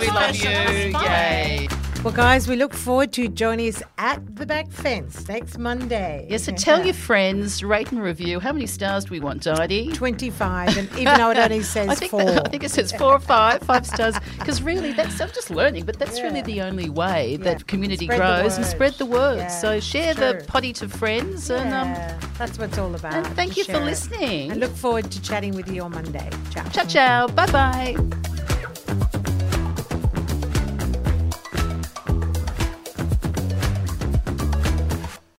we 0.00 0.06
love 0.08 0.34
you. 0.36 0.92
That. 0.92 1.02
Yay. 1.04 1.68
Well, 2.02 2.14
guys, 2.14 2.48
we 2.48 2.56
look 2.56 2.72
forward 2.72 3.12
to 3.12 3.28
joining 3.28 3.68
us 3.68 3.82
at 3.98 4.34
the 4.34 4.46
back 4.46 4.70
fence 4.70 5.28
next 5.28 5.58
Monday. 5.58 6.26
Yeah, 6.30 6.38
so 6.38 6.50
tell 6.52 6.82
your 6.82 6.94
friends, 7.08 7.62
rate 7.62 7.92
and 7.92 8.02
review. 8.02 8.40
How 8.40 8.54
many 8.54 8.66
stars 8.66 9.04
do 9.04 9.10
we 9.10 9.20
want, 9.20 9.42
Didi? 9.42 9.92
25, 9.92 10.78
and 10.78 10.88
even 10.98 11.18
though 11.18 11.30
it 11.30 11.36
only 11.36 11.62
says 11.74 11.90
I 11.90 11.94
think, 11.94 12.10
four. 12.10 12.22
I 12.22 12.48
think 12.48 12.64
it 12.64 12.70
says 12.70 12.90
four 12.92 13.12
or 13.12 13.18
five, 13.20 13.60
five 13.64 13.86
stars. 13.86 14.14
Because 14.38 14.62
really, 14.62 14.94
that's 14.94 15.20
I'm 15.20 15.28
just 15.28 15.50
learning, 15.50 15.84
but 15.84 15.98
that's 15.98 16.22
really 16.22 16.40
the 16.40 16.62
only 16.62 16.88
way 16.88 17.32
Yeah. 17.32 17.44
that 17.44 17.66
community 17.66 18.06
Spread 18.06 18.18
grows 18.18 18.56
and 18.56 18.64
spread 18.64 18.94
the 18.94 19.04
word. 19.04 19.36
Yeah, 19.36 19.48
So 19.48 19.78
share 19.78 20.14
the 20.14 20.42
potty 20.48 20.72
to 20.74 20.88
friends, 20.88 21.50
and 21.50 21.74
um, 21.74 21.92
that's 22.38 22.58
what 22.58 22.70
it's 22.70 22.78
all 22.78 22.94
about. 22.94 23.12
and 23.12 23.26
thank 23.36 23.58
you 23.58 23.64
for 23.64 23.72
it. 23.76 23.84
listening. 23.84 24.52
And 24.52 24.58
look 24.58 24.74
forward 24.74 25.10
to 25.10 25.20
chatting 25.20 25.54
with 25.54 25.70
you 25.70 25.82
on 25.82 25.90
Monday. 25.92 26.30
Ciao. 26.50 26.66
ciao, 26.70 26.84
ciao, 26.86 27.26
bye 27.28 27.50
bye. 27.52 28.39